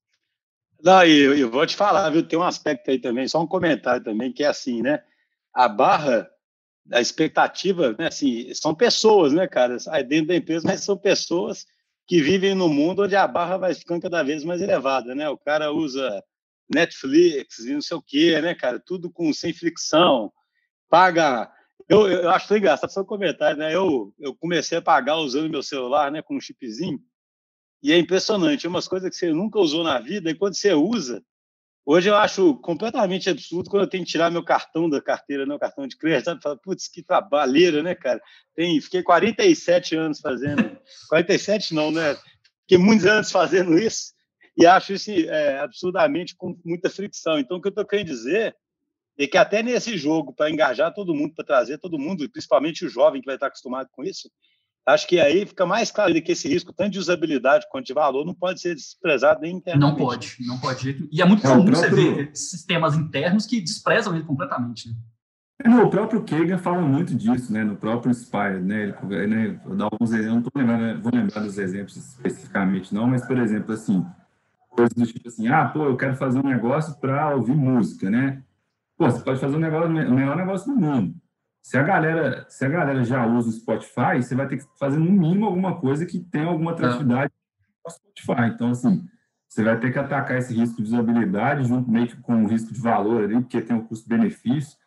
Não, 0.82 1.04
e 1.04 1.18
eu, 1.18 1.36
eu, 1.36 1.50
vou 1.50 1.66
te 1.66 1.76
falar, 1.76 2.08
viu? 2.10 2.26
Tem 2.26 2.38
um 2.38 2.42
aspecto 2.42 2.90
aí 2.90 2.98
também, 2.98 3.28
só 3.28 3.42
um 3.42 3.46
comentário 3.46 4.02
também, 4.02 4.32
que 4.32 4.42
é 4.42 4.46
assim, 4.46 4.80
né? 4.80 5.02
A 5.52 5.68
barra 5.68 6.26
da 6.84 7.00
expectativa, 7.00 7.94
né? 7.98 8.08
Assim, 8.08 8.52
são 8.54 8.74
pessoas, 8.74 9.32
né, 9.32 9.46
cara? 9.46 9.76
Aí 9.88 10.02
dentro 10.02 10.28
da 10.28 10.36
empresa, 10.36 10.66
mas 10.66 10.82
são 10.82 10.96
pessoas 10.96 11.66
que 12.06 12.20
vivem 12.20 12.54
no 12.54 12.68
mundo 12.68 13.04
onde 13.04 13.14
a 13.14 13.26
barra 13.26 13.56
vai 13.56 13.74
ficando 13.74 14.02
cada 14.02 14.22
vez 14.22 14.42
mais 14.44 14.60
elevada, 14.60 15.14
né? 15.14 15.28
O 15.28 15.38
cara 15.38 15.72
usa 15.72 16.22
Netflix 16.68 17.60
e 17.60 17.72
não 17.72 17.80
sei 17.80 17.96
o 17.96 18.02
quê, 18.02 18.40
né, 18.40 18.54
cara? 18.54 18.80
Tudo 18.80 19.10
com 19.10 19.32
sem 19.32 19.52
fricção, 19.52 20.32
paga. 20.88 21.50
Eu, 21.88 22.08
eu 22.08 22.30
acho 22.30 22.54
engraçado 22.56 22.90
só 22.90 23.00
um 23.00 23.04
comentário, 23.04 23.58
né? 23.58 23.74
Eu, 23.74 24.12
eu 24.18 24.34
comecei 24.34 24.78
a 24.78 24.82
pagar 24.82 25.16
usando 25.16 25.50
meu 25.50 25.62
celular, 25.62 26.10
né, 26.10 26.22
com 26.22 26.36
um 26.36 26.40
chipzinho. 26.40 27.00
E 27.82 27.92
é 27.92 27.98
impressionante, 27.98 28.68
umas 28.68 28.86
coisas 28.86 29.08
que 29.08 29.16
você 29.16 29.32
nunca 29.32 29.58
usou 29.58 29.82
na 29.82 29.98
vida, 29.98 30.30
e 30.30 30.34
quando 30.34 30.54
você 30.54 30.74
usa, 30.74 31.22
Hoje 31.92 32.08
eu 32.08 32.14
acho 32.14 32.54
completamente 32.58 33.28
absurdo 33.28 33.68
quando 33.68 33.82
eu 33.82 33.88
tenho 33.88 34.04
que 34.04 34.12
tirar 34.12 34.30
meu 34.30 34.44
cartão 34.44 34.88
da 34.88 35.02
carteira, 35.02 35.44
meu 35.44 35.58
cartão 35.58 35.88
de 35.88 35.96
crédito, 35.96 36.26
sabe? 36.26 36.40
Fala, 36.40 36.56
putz, 36.56 36.86
que 36.86 37.02
trabalheira, 37.02 37.82
né, 37.82 37.96
cara? 37.96 38.22
Tem, 38.54 38.80
fiquei 38.80 39.02
47 39.02 39.96
anos 39.96 40.20
fazendo. 40.20 40.78
47 41.10 41.74
não, 41.74 41.90
né? 41.90 42.16
Fiquei 42.60 42.78
muitos 42.78 43.06
anos 43.06 43.32
fazendo 43.32 43.76
isso 43.76 44.12
e 44.56 44.66
acho 44.66 44.92
isso 44.92 45.10
é, 45.10 45.58
absurdamente 45.58 46.36
com 46.36 46.56
muita 46.64 46.88
fricção. 46.88 47.40
Então, 47.40 47.56
o 47.56 47.60
que 47.60 47.66
eu 47.66 47.70
estou 47.70 47.84
querendo 47.84 48.06
dizer 48.06 48.54
é 49.18 49.26
que 49.26 49.36
até 49.36 49.60
nesse 49.60 49.98
jogo, 49.98 50.32
para 50.32 50.48
engajar 50.48 50.94
todo 50.94 51.12
mundo, 51.12 51.34
para 51.34 51.44
trazer 51.44 51.78
todo 51.78 51.98
mundo, 51.98 52.30
principalmente 52.30 52.86
o 52.86 52.88
jovem 52.88 53.20
que 53.20 53.26
vai 53.26 53.34
estar 53.34 53.48
acostumado 53.48 53.88
com 53.90 54.04
isso, 54.04 54.30
acho 54.86 55.06
que 55.06 55.20
aí 55.20 55.46
fica 55.46 55.64
mais 55.66 55.90
claro 55.90 56.12
que 56.20 56.32
esse 56.32 56.48
risco, 56.48 56.72
tanto 56.72 56.92
de 56.92 56.98
usabilidade 56.98 57.66
quanto 57.70 57.86
de 57.86 57.94
valor, 57.94 58.24
não 58.24 58.34
pode 58.34 58.60
ser 58.60 58.74
desprezado 58.74 59.40
nem 59.40 59.56
internamente. 59.56 59.98
Não 59.98 60.06
pode, 60.06 60.36
não 60.46 60.58
pode. 60.58 61.08
E 61.10 61.20
é 61.20 61.24
muito 61.24 61.46
é, 61.46 61.50
comum 61.50 61.64
próprio... 61.64 61.90
você 61.90 62.14
ver 62.14 62.30
sistemas 62.34 62.96
internos 62.96 63.46
que 63.46 63.60
desprezam 63.60 64.14
ele 64.14 64.24
completamente. 64.24 64.88
Né? 64.88 64.94
É, 65.64 65.68
o 65.68 65.90
próprio 65.90 66.24
Kagan 66.24 66.58
fala 66.58 66.80
muito 66.80 67.14
disso, 67.14 67.52
né? 67.52 67.62
No 67.62 67.76
próprio 67.76 68.14
Spire, 68.14 68.60
né? 68.60 68.94
Ele, 69.10 69.26
né 69.26 69.60
vou 69.64 69.76
dar 69.76 69.84
alguns 69.84 70.12
exemplos, 70.12 70.50
não 70.54 70.62
lembrando, 70.62 71.02
vou 71.02 71.12
lembrar 71.14 71.42
dos 71.42 71.58
exemplos 71.58 71.96
especificamente, 71.96 72.94
não, 72.94 73.06
mas, 73.06 73.26
por 73.26 73.36
exemplo, 73.38 73.74
assim, 73.74 74.04
coisas 74.70 74.94
do 74.94 75.06
tipo 75.06 75.28
assim, 75.28 75.48
ah, 75.48 75.68
pô, 75.68 75.84
eu 75.84 75.96
quero 75.96 76.16
fazer 76.16 76.38
um 76.38 76.48
negócio 76.48 76.98
para 76.98 77.34
ouvir 77.34 77.54
música, 77.54 78.08
né? 78.08 78.42
Pô, 78.96 79.10
você 79.10 79.22
pode 79.22 79.38
fazer 79.38 79.56
um 79.56 79.60
negócio, 79.60 79.88
o 79.88 80.14
melhor 80.14 80.36
negócio 80.36 80.72
do 80.72 80.80
mundo. 80.80 81.14
Se 81.62 81.76
a 81.76 81.82
galera, 81.82 82.46
se 82.48 82.64
a 82.64 82.68
galera 82.68 83.04
já 83.04 83.26
usa 83.26 83.48
o 83.48 83.52
Spotify, 83.52 84.16
você 84.22 84.34
vai 84.34 84.48
ter 84.48 84.58
que 84.58 84.64
fazer 84.78 84.98
no 84.98 85.10
mínimo 85.10 85.46
alguma 85.46 85.78
coisa 85.78 86.06
que 86.06 86.18
tenha 86.18 86.46
alguma 86.46 86.72
atratividade 86.72 87.32
no 87.84 87.90
Spotify. 87.90 88.52
Então, 88.54 88.70
assim, 88.70 89.04
você 89.48 89.62
vai 89.62 89.78
ter 89.78 89.92
que 89.92 89.98
atacar 89.98 90.38
esse 90.38 90.54
risco 90.54 90.82
de 90.82 90.88
usabilidade 90.88 91.64
junto 91.64 91.90
meio 91.90 92.06
que 92.06 92.16
com 92.16 92.44
o 92.44 92.46
risco 92.46 92.72
de 92.72 92.80
valor 92.80 93.24
ali, 93.24 93.34
porque 93.34 93.60
tem 93.60 93.76
o 93.76 93.80
um 93.80 93.84
custo-benefício. 93.84 94.78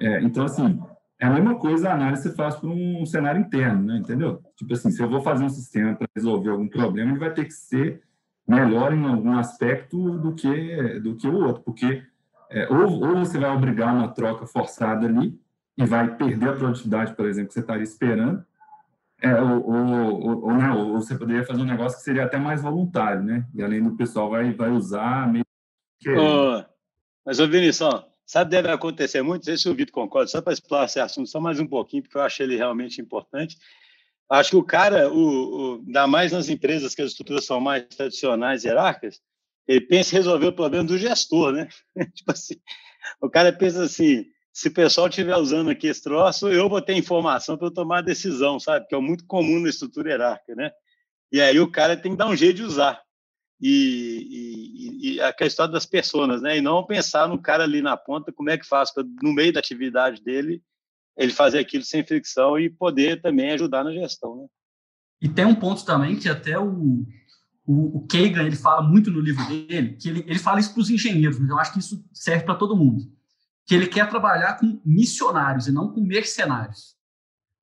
É, 0.00 0.20
então, 0.22 0.44
assim, 0.44 0.80
é 1.20 1.26
a 1.26 1.30
mesma 1.30 1.54
coisa 1.58 1.90
a 1.90 1.94
análise 1.94 2.22
que 2.22 2.28
você 2.28 2.34
faz 2.34 2.56
para 2.56 2.68
um 2.68 3.06
cenário 3.06 3.40
interno, 3.40 3.82
né? 3.82 3.98
Entendeu? 3.98 4.42
Tipo 4.56 4.74
assim, 4.74 4.90
se 4.90 5.02
eu 5.02 5.08
vou 5.08 5.20
fazer 5.22 5.44
um 5.44 5.48
sistema 5.48 5.94
para 5.94 6.08
resolver 6.14 6.50
algum 6.50 6.68
problema, 6.68 7.10
ele 7.10 7.18
vai 7.18 7.32
ter 7.32 7.44
que 7.44 7.54
ser 7.54 8.02
melhor 8.46 8.92
em 8.92 9.04
algum 9.04 9.38
aspecto 9.38 10.18
do 10.18 10.34
que 10.34 11.00
do 11.00 11.16
que 11.16 11.26
o 11.26 11.34
outro, 11.34 11.62
porque 11.62 12.02
é, 12.50 12.68
ou, 12.72 13.02
ou 13.02 13.16
você 13.16 13.38
vai 13.38 13.50
obrigar 13.50 13.92
uma 13.92 14.08
troca 14.08 14.46
forçada 14.46 15.06
ali, 15.06 15.38
e 15.76 15.84
vai 15.84 16.16
perder 16.16 16.48
a 16.48 16.54
produtividade, 16.54 17.14
por 17.14 17.26
exemplo, 17.26 17.48
que 17.48 17.54
você 17.54 17.60
estaria 17.60 17.82
esperando, 17.82 18.44
é, 19.20 19.34
ou, 19.40 19.66
ou, 19.66 20.44
ou, 20.44 20.54
não, 20.54 20.92
ou 20.92 21.00
você 21.00 21.16
poderia 21.16 21.44
fazer 21.44 21.60
um 21.60 21.66
negócio 21.66 21.98
que 21.98 22.04
seria 22.04 22.24
até 22.24 22.38
mais 22.38 22.62
voluntário, 22.62 23.22
né? 23.22 23.46
E 23.54 23.62
além 23.62 23.82
do 23.82 23.96
pessoal 23.96 24.30
vai, 24.30 24.52
vai 24.52 24.70
usar 24.70 25.30
meio 25.30 25.44
que... 25.98 26.10
Oh, 26.10 26.62
mas, 27.24 27.40
ô 27.40 27.48
Vinícius, 27.48 28.04
sabe 28.26 28.50
deve 28.50 28.70
acontecer 28.70 29.22
muito, 29.22 29.42
não 29.42 29.44
sei 29.44 29.56
se 29.56 29.68
o 29.68 29.74
Vitor 29.74 29.92
concorda, 29.92 30.28
só 30.28 30.42
para 30.42 30.52
explorar 30.52 30.84
esse 30.84 31.00
assunto 31.00 31.28
só 31.28 31.40
mais 31.40 31.58
um 31.58 31.66
pouquinho, 31.66 32.02
porque 32.02 32.16
eu 32.16 32.22
acho 32.22 32.42
ele 32.42 32.56
realmente 32.56 33.00
importante. 33.00 33.56
Acho 34.28 34.50
que 34.50 34.56
o 34.56 34.64
cara, 34.64 35.10
o, 35.10 35.16
o, 35.16 35.82
ainda 35.86 36.06
mais 36.06 36.32
nas 36.32 36.48
empresas 36.48 36.94
que 36.94 37.02
as 37.02 37.12
estruturas 37.12 37.46
são 37.46 37.60
mais 37.60 37.86
tradicionais 37.86 38.64
hierárquicas, 38.64 39.20
ele 39.66 39.80
pensa 39.80 40.14
em 40.14 40.18
resolver 40.18 40.46
o 40.46 40.52
problema 40.52 40.84
do 40.84 40.98
gestor, 40.98 41.52
né? 41.52 41.68
tipo 42.14 42.30
assim, 42.30 42.56
o 43.20 43.30
cara 43.30 43.52
pensa 43.52 43.84
assim, 43.84 44.26
se 44.56 44.68
o 44.68 44.72
pessoal 44.72 45.06
estiver 45.06 45.36
usando 45.36 45.68
aqui 45.68 45.86
esse 45.86 46.02
troço, 46.02 46.48
eu 46.48 46.66
vou 46.66 46.80
ter 46.80 46.94
informação 46.94 47.58
para 47.58 47.66
eu 47.66 47.70
tomar 47.70 47.98
a 47.98 48.02
decisão, 48.02 48.58
sabe? 48.58 48.86
Que 48.86 48.94
é 48.94 48.98
muito 48.98 49.26
comum 49.26 49.60
na 49.60 49.68
estrutura 49.68 50.08
hierárquica, 50.08 50.54
né? 50.54 50.70
E 51.30 51.42
aí 51.42 51.60
o 51.60 51.70
cara 51.70 51.94
tem 51.94 52.12
que 52.12 52.16
dar 52.16 52.26
um 52.26 52.34
jeito 52.34 52.56
de 52.56 52.62
usar. 52.62 53.02
E, 53.60 54.26
e, 54.30 55.16
e 55.16 55.20
a 55.20 55.30
questão 55.30 55.70
das 55.70 55.84
pessoas, 55.84 56.40
né? 56.40 56.56
E 56.56 56.62
não 56.62 56.86
pensar 56.86 57.28
no 57.28 57.38
cara 57.38 57.64
ali 57.64 57.82
na 57.82 57.98
ponta, 57.98 58.32
como 58.32 58.48
é 58.48 58.56
que 58.56 58.66
faz 58.66 58.90
para, 58.90 59.04
no 59.22 59.34
meio 59.34 59.52
da 59.52 59.60
atividade 59.60 60.22
dele, 60.22 60.62
ele 61.18 61.32
fazer 61.32 61.58
aquilo 61.58 61.84
sem 61.84 62.02
fricção 62.02 62.58
e 62.58 62.70
poder 62.70 63.20
também 63.20 63.50
ajudar 63.50 63.84
na 63.84 63.92
gestão, 63.92 64.36
né? 64.36 64.46
E 65.20 65.28
tem 65.28 65.44
um 65.44 65.54
ponto 65.54 65.84
também 65.84 66.16
que 66.16 66.30
até 66.30 66.58
o, 66.58 67.04
o, 67.66 67.98
o 67.98 68.06
Kagan, 68.06 68.46
ele 68.46 68.56
fala 68.56 68.80
muito 68.80 69.10
no 69.10 69.20
livro 69.20 69.46
dele, 69.48 69.98
que 70.00 70.08
ele, 70.08 70.24
ele 70.26 70.38
fala 70.38 70.60
isso 70.60 70.72
para 70.72 70.80
os 70.80 70.88
engenheiros, 70.88 71.38
mas 71.38 71.50
eu 71.50 71.58
acho 71.58 71.74
que 71.74 71.78
isso 71.78 72.02
serve 72.14 72.46
para 72.46 72.54
todo 72.54 72.74
mundo 72.74 73.14
que 73.66 73.74
ele 73.74 73.88
quer 73.88 74.08
trabalhar 74.08 74.58
com 74.58 74.80
missionários 74.84 75.66
e 75.66 75.72
não 75.72 75.92
com 75.92 76.00
mercenários. 76.00 76.96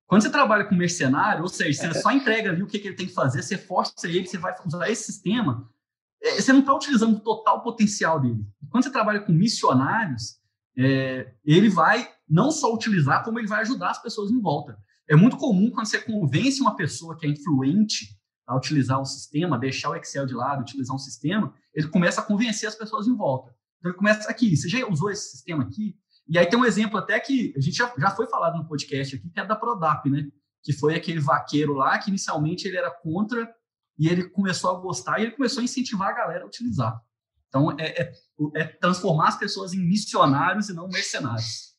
Quando 0.05 0.21
você 0.21 0.29
trabalha 0.29 0.65
com 0.65 0.75
mercenário, 0.75 1.41
ou 1.41 1.47
seja, 1.47 1.91
você 1.91 2.01
só 2.01 2.11
entrega 2.11 2.51
ali 2.51 2.61
o 2.61 2.67
que, 2.67 2.77
ele 2.77 2.95
tem 2.95 3.07
que 3.07 3.13
fazer, 3.13 3.41
você 3.41 3.57
força 3.57 4.07
ele, 4.07 4.27
você 4.27 4.37
vai 4.37 4.53
usar 4.65 4.89
esse 4.89 5.05
sistema, 5.05 5.67
é, 6.21 6.41
você 6.41 6.51
não 6.51 6.59
está 6.59 6.75
utilizando 6.75 7.15
o 7.15 7.19
total 7.19 7.63
potencial 7.63 8.19
dele. 8.19 8.45
Quando 8.69 8.83
você 8.83 8.91
trabalha 8.91 9.21
com 9.21 9.31
missionários, 9.31 10.39
é, 10.77 11.33
ele 11.45 11.69
vai 11.69 12.11
não 12.29 12.51
só 12.51 12.73
utilizar, 12.73 13.23
como 13.23 13.39
ele 13.39 13.47
vai 13.47 13.61
ajudar 13.61 13.91
as 13.91 14.01
pessoas 14.01 14.29
em 14.29 14.39
volta. 14.41 14.77
É 15.09 15.15
muito 15.15 15.37
comum 15.37 15.71
quando 15.71 15.87
você 15.87 15.99
convence 15.99 16.61
uma 16.61 16.75
pessoa 16.75 17.17
que 17.17 17.25
é 17.25 17.29
influente 17.29 18.17
a 18.45 18.57
utilizar 18.57 18.99
um 18.99 19.05
sistema, 19.05 19.57
deixar 19.57 19.89
o 19.89 19.95
Excel 19.95 20.25
de 20.25 20.33
lado, 20.33 20.61
utilizar 20.61 20.95
um 20.95 20.99
sistema, 20.99 21.53
ele 21.73 21.87
começa 21.87 22.19
a 22.19 22.23
convencer 22.23 22.67
as 22.67 22.75
pessoas 22.75 23.07
em 23.07 23.15
volta. 23.15 23.55
Então 23.83 23.93
começa 23.93 24.29
aqui, 24.31 24.55
você 24.55 24.69
já 24.69 24.87
usou 24.87 25.11
esse 25.11 25.31
sistema 25.31 25.63
aqui? 25.63 25.93
E 26.25 26.39
aí 26.39 26.45
tem 26.45 26.57
um 26.57 26.63
exemplo 26.63 26.97
até 26.97 27.19
que 27.19 27.53
a 27.57 27.59
gente 27.59 27.75
já, 27.75 27.93
já 27.97 28.11
foi 28.11 28.27
falado 28.27 28.57
no 28.57 28.65
podcast 28.65 29.17
aqui, 29.17 29.29
que 29.29 29.39
é 29.39 29.45
da 29.45 29.57
Prodap, 29.57 30.09
né? 30.09 30.25
Que 30.63 30.71
foi 30.71 30.95
aquele 30.95 31.19
vaqueiro 31.19 31.73
lá 31.73 31.99
que 31.99 32.09
inicialmente 32.09 32.65
ele 32.65 32.77
era 32.77 32.89
contra 32.89 33.53
e 33.99 34.07
ele 34.07 34.29
começou 34.29 34.71
a 34.71 34.79
gostar 34.79 35.19
e 35.19 35.23
ele 35.23 35.31
começou 35.31 35.59
a 35.59 35.65
incentivar 35.65 36.09
a 36.09 36.13
galera 36.13 36.45
a 36.45 36.47
utilizar. 36.47 36.97
Então 37.49 37.75
é, 37.77 38.01
é, 38.01 38.13
é 38.55 38.63
transformar 38.63 39.27
as 39.27 39.37
pessoas 39.37 39.73
em 39.73 39.79
missionários 39.79 40.69
e 40.69 40.73
não 40.73 40.87
mercenários. 40.87 41.72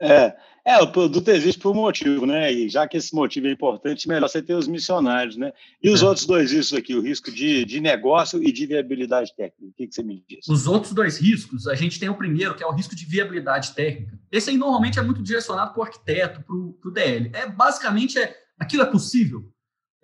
É, 0.00 0.36
é, 0.64 0.78
o 0.82 0.92
produto 0.92 1.28
existe 1.28 1.60
por 1.60 1.72
um 1.72 1.80
motivo, 1.80 2.26
né? 2.26 2.52
E 2.52 2.68
já 2.68 2.86
que 2.86 2.96
esse 2.96 3.14
motivo 3.14 3.46
é 3.46 3.50
importante, 3.50 4.06
melhor 4.06 4.28
você 4.28 4.42
ter 4.42 4.54
os 4.54 4.68
missionários, 4.68 5.36
né? 5.36 5.52
E 5.82 5.90
os 5.90 6.02
é. 6.02 6.06
outros 6.06 6.26
dois 6.26 6.52
riscos 6.52 6.78
aqui, 6.78 6.94
o 6.94 7.00
risco 7.00 7.32
de, 7.32 7.64
de 7.64 7.80
negócio 7.80 8.42
e 8.42 8.52
de 8.52 8.66
viabilidade 8.66 9.34
técnica. 9.34 9.64
O 9.66 9.72
que, 9.72 9.86
que 9.86 9.94
você 9.94 10.02
me 10.02 10.22
diz? 10.28 10.46
Os 10.46 10.66
outros 10.66 10.92
dois 10.92 11.18
riscos, 11.18 11.66
a 11.66 11.74
gente 11.74 11.98
tem 11.98 12.08
o 12.08 12.14
primeiro, 12.14 12.54
que 12.54 12.62
é 12.62 12.66
o 12.66 12.72
risco 12.72 12.94
de 12.94 13.04
viabilidade 13.04 13.74
técnica. 13.74 14.18
Esse 14.30 14.50
aí 14.50 14.56
normalmente 14.56 14.98
é 14.98 15.02
muito 15.02 15.22
direcionado 15.22 15.72
para 15.72 15.80
o 15.80 15.84
arquiteto, 15.84 16.42
para 16.42 16.54
o 16.54 16.92
DL. 16.92 17.30
É, 17.32 17.48
basicamente, 17.48 18.18
é, 18.18 18.36
aquilo 18.58 18.82
é 18.82 18.86
possível? 18.86 19.50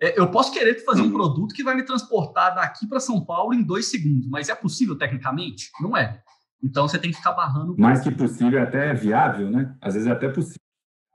É, 0.01 0.19
eu 0.19 0.29
posso 0.29 0.51
querer 0.51 0.83
fazer 0.83 1.01
uhum. 1.01 1.07
um 1.07 1.13
produto 1.13 1.53
que 1.53 1.63
vai 1.63 1.75
me 1.75 1.83
transportar 1.83 2.53
daqui 2.53 2.85
para 2.87 2.99
São 2.99 3.23
Paulo 3.23 3.53
em 3.53 3.63
dois 3.63 3.85
segundos, 3.85 4.27
mas 4.27 4.49
é 4.49 4.55
possível 4.55 4.97
tecnicamente? 4.97 5.69
Não 5.79 5.95
é. 5.95 6.21
Então 6.63 6.87
você 6.87 6.97
tem 6.97 7.11
que 7.11 7.17
ficar 7.17 7.33
barrando. 7.33 7.75
Mais 7.77 8.01
que 8.01 8.11
possível, 8.11 8.59
é 8.59 8.63
até 8.63 8.93
viável, 8.93 9.49
né? 9.49 9.75
Às 9.81 9.93
vezes 9.93 10.07
é 10.07 10.11
até 10.11 10.29
possível. 10.29 10.59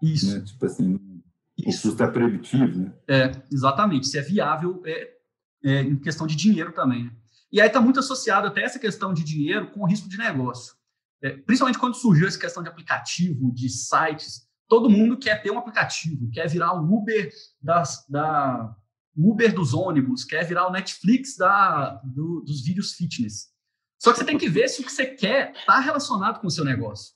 Isso. 0.02 0.38
Né? 0.38 0.44
Tipo 0.44 0.66
assim, 0.66 1.22
Isso. 1.58 1.88
o 1.88 1.90
custo 1.90 2.02
é 2.02 2.06
proibitivo, 2.06 2.78
né? 2.78 2.92
É, 3.08 3.42
exatamente. 3.52 4.06
Se 4.06 4.18
é 4.18 4.22
viável, 4.22 4.82
é, 4.86 5.10
é 5.64 5.82
em 5.82 5.96
questão 5.96 6.26
de 6.26 6.36
dinheiro 6.36 6.72
também. 6.72 7.04
Né? 7.04 7.10
E 7.52 7.60
aí 7.60 7.66
está 7.66 7.80
muito 7.80 8.00
associado 8.00 8.46
até 8.46 8.62
essa 8.62 8.78
questão 8.78 9.12
de 9.12 9.24
dinheiro 9.24 9.70
com 9.70 9.80
o 9.80 9.86
risco 9.86 10.08
de 10.08 10.16
negócio. 10.16 10.74
É, 11.22 11.30
principalmente 11.30 11.78
quando 11.78 11.94
surgiu 11.94 12.26
essa 12.26 12.38
questão 12.38 12.62
de 12.62 12.68
aplicativo, 12.68 13.52
de 13.52 13.68
sites, 13.68 14.48
todo 14.68 14.88
mundo 14.88 15.18
quer 15.18 15.42
ter 15.42 15.50
um 15.50 15.58
aplicativo, 15.58 16.30
quer 16.30 16.48
virar 16.48 16.72
o 16.74 16.84
Uber 16.84 17.30
das, 17.60 18.06
da 18.08 18.74
Uber 19.16 19.52
dos 19.52 19.74
ônibus, 19.74 20.24
quer 20.24 20.46
virar 20.46 20.68
o 20.68 20.72
Netflix 20.72 21.36
da, 21.36 22.00
do, 22.04 22.40
dos 22.40 22.64
vídeos 22.64 22.92
fitness. 22.94 23.49
Só 24.00 24.12
que 24.12 24.18
você 24.18 24.24
tem 24.24 24.38
que 24.38 24.48
ver 24.48 24.68
se 24.68 24.80
o 24.80 24.84
que 24.84 24.90
você 24.90 25.06
quer 25.06 25.52
está 25.52 25.78
relacionado 25.78 26.40
com 26.40 26.46
o 26.46 26.50
seu 26.50 26.64
negócio. 26.64 27.14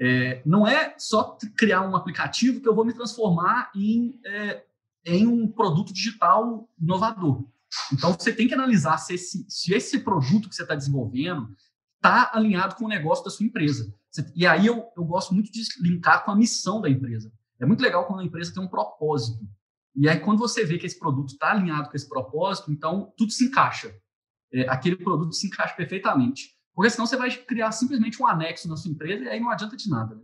É, 0.00 0.42
não 0.44 0.66
é 0.66 0.94
só 0.98 1.38
criar 1.56 1.82
um 1.82 1.94
aplicativo 1.94 2.60
que 2.60 2.68
eu 2.68 2.74
vou 2.74 2.84
me 2.84 2.92
transformar 2.92 3.70
em, 3.74 4.20
é, 4.26 4.64
em 5.06 5.26
um 5.28 5.46
produto 5.46 5.92
digital 5.92 6.68
inovador. 6.76 7.46
Então, 7.92 8.12
você 8.12 8.32
tem 8.32 8.48
que 8.48 8.54
analisar 8.54 8.98
se 8.98 9.14
esse, 9.14 9.46
se 9.48 9.72
esse 9.72 10.00
produto 10.00 10.48
que 10.48 10.54
você 10.56 10.62
está 10.62 10.74
desenvolvendo 10.74 11.54
está 11.96 12.30
alinhado 12.34 12.74
com 12.74 12.84
o 12.84 12.88
negócio 12.88 13.24
da 13.24 13.30
sua 13.30 13.46
empresa. 13.46 13.94
E 14.34 14.46
aí 14.46 14.66
eu, 14.66 14.84
eu 14.96 15.04
gosto 15.04 15.32
muito 15.32 15.50
de 15.52 15.62
linkar 15.80 16.24
com 16.24 16.32
a 16.32 16.36
missão 16.36 16.80
da 16.80 16.90
empresa. 16.90 17.32
É 17.60 17.66
muito 17.66 17.82
legal 17.82 18.06
quando 18.06 18.20
a 18.20 18.24
empresa 18.24 18.52
tem 18.52 18.62
um 18.62 18.68
propósito. 18.68 19.44
E 19.94 20.08
aí, 20.08 20.18
quando 20.18 20.40
você 20.40 20.64
vê 20.64 20.76
que 20.76 20.86
esse 20.86 20.98
produto 20.98 21.30
está 21.30 21.52
alinhado 21.52 21.88
com 21.88 21.96
esse 21.96 22.08
propósito, 22.08 22.72
então 22.72 23.12
tudo 23.16 23.30
se 23.30 23.44
encaixa. 23.44 23.94
É, 24.54 24.68
aquele 24.68 24.96
produto 24.96 25.34
se 25.34 25.48
encaixa 25.48 25.74
perfeitamente. 25.74 26.54
Porque 26.74 26.90
senão 26.90 27.06
você 27.06 27.16
vai 27.16 27.30
criar 27.30 27.72
simplesmente 27.72 28.22
um 28.22 28.26
anexo 28.26 28.68
na 28.68 28.76
sua 28.76 28.90
empresa 28.90 29.24
e 29.24 29.28
aí 29.28 29.40
não 29.40 29.50
adianta 29.50 29.76
de 29.76 29.90
nada. 29.90 30.14
Né? 30.14 30.22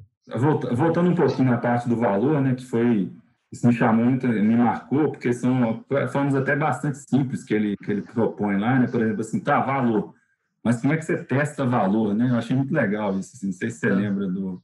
Voltando 0.73 1.11
um 1.11 1.15
pouquinho 1.15 1.51
na 1.51 1.59
parte 1.59 1.89
do 1.89 1.97
valor, 1.97 2.41
né, 2.41 2.55
que 2.55 2.65
foi 2.65 3.13
isso 3.53 3.67
me 3.67 3.73
chamou 3.73 4.05
muito, 4.05 4.29
me 4.29 4.57
marcou, 4.57 5.11
porque 5.11 5.33
são 5.33 5.85
formas 6.13 6.37
até 6.37 6.55
bastante 6.55 6.99
simples 6.99 7.43
que 7.43 7.53
ele, 7.53 7.77
que 7.77 7.91
ele 7.91 8.03
propõe 8.03 8.57
lá, 8.57 8.79
né? 8.79 8.87
Por 8.87 9.03
exemplo, 9.03 9.23
assim, 9.23 9.41
tá, 9.41 9.61
valor. 9.61 10.15
Mas 10.63 10.81
como 10.81 10.93
é 10.93 10.97
que 10.97 11.05
você 11.05 11.17
testa 11.25 11.67
valor, 11.67 12.15
né? 12.15 12.31
Eu 12.31 12.37
achei 12.37 12.55
muito 12.55 12.73
legal 12.73 13.19
isso, 13.19 13.33
assim, 13.35 13.47
não 13.47 13.53
sei 13.53 13.71
se 13.71 13.81
você 13.81 13.89
é. 13.89 13.93
lembra 13.93 14.29
do, 14.29 14.63